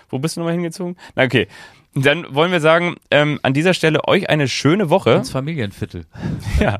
Wo 0.09 0.19
bist 0.19 0.35
du 0.35 0.41
nochmal 0.41 0.53
hingezogen? 0.55 0.97
Na, 1.15 1.23
okay. 1.23 1.47
Dann 1.95 2.33
wollen 2.33 2.51
wir 2.51 2.59
sagen, 2.59 2.95
ähm, 3.11 3.39
an 3.43 3.53
dieser 3.53 3.73
Stelle 3.73 4.07
euch 4.07 4.29
eine 4.29 4.47
schöne 4.47 4.89
Woche. 4.89 5.11
Ins 5.11 5.31
Familienviertel. 5.31 6.05
Ja. 6.59 6.79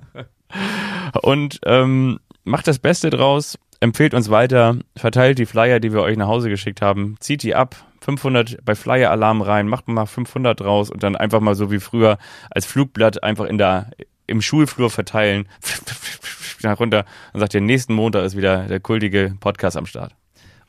Und 1.22 1.60
ähm, 1.66 2.20
macht 2.44 2.68
das 2.68 2.80
Beste 2.80 3.10
draus, 3.10 3.58
empfehlt 3.80 4.14
uns 4.14 4.30
weiter, 4.30 4.78
verteilt 4.96 5.40
die 5.40 5.46
Flyer, 5.46 5.80
die 5.80 5.94
wir 5.94 6.02
euch 6.02 6.18
nach 6.18 6.28
Hause 6.28 6.50
geschickt 6.50 6.82
haben, 6.82 7.16
zieht 7.20 7.44
die 7.44 7.56
ab, 7.56 7.76
500 8.02 8.64
bei 8.64 8.76
Flyer 8.76 9.12
Alarm 9.12 9.42
rein, 9.42 9.68
macht 9.68 9.88
mal 9.88 10.06
500 10.06 10.60
draus 10.60 10.92
und 10.92 11.04
dann 11.04 11.16
einfach 11.16 11.40
mal 11.40 11.56
so 11.56 11.72
wie 11.72 11.80
früher 11.80 12.18
als 12.52 12.66
Flugblatt 12.66 13.24
einfach 13.24 13.46
in 13.46 13.58
der 13.58 13.92
im 14.28 14.42
Schulflur 14.42 14.90
verteilen, 14.90 15.48
nach 16.64 16.80
runter 16.80 17.06
und 17.34 17.40
sagt 17.40 17.54
ihr, 17.54 17.62
nächsten 17.62 17.94
Montag 17.94 18.24
ist 18.24 18.38
wieder 18.38 18.68
der 18.68 18.80
kultige 18.80 19.36
Podcast 19.40 19.76
am 19.78 19.86
Start. 19.86 20.16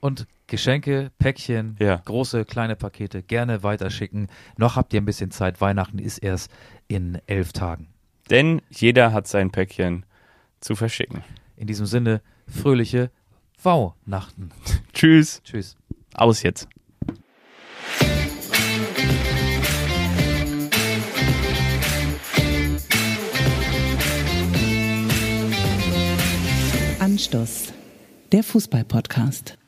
Und 0.00 0.26
Geschenke, 0.54 1.10
Päckchen, 1.18 1.74
Ja. 1.80 1.96
große, 2.04 2.44
kleine 2.44 2.76
Pakete 2.76 3.24
gerne 3.24 3.64
weiterschicken. 3.64 4.28
Noch 4.56 4.76
habt 4.76 4.92
ihr 4.94 5.00
ein 5.00 5.04
bisschen 5.04 5.32
Zeit. 5.32 5.60
Weihnachten 5.60 5.98
ist 5.98 6.18
erst 6.18 6.48
in 6.86 7.18
elf 7.26 7.52
Tagen. 7.52 7.88
Denn 8.30 8.62
jeder 8.70 9.12
hat 9.12 9.26
sein 9.26 9.50
Päckchen 9.50 10.06
zu 10.60 10.76
verschicken. 10.76 11.24
In 11.56 11.66
diesem 11.66 11.86
Sinne, 11.86 12.20
fröhliche 12.46 13.10
Wow-Nachten. 13.64 14.52
Tschüss, 14.92 15.42
Tschüss. 15.42 15.76
aus 16.14 16.44
jetzt. 16.44 16.68
Anstoß, 27.00 27.72
der 28.32 28.42
Fußball-Podcast. 28.42 29.58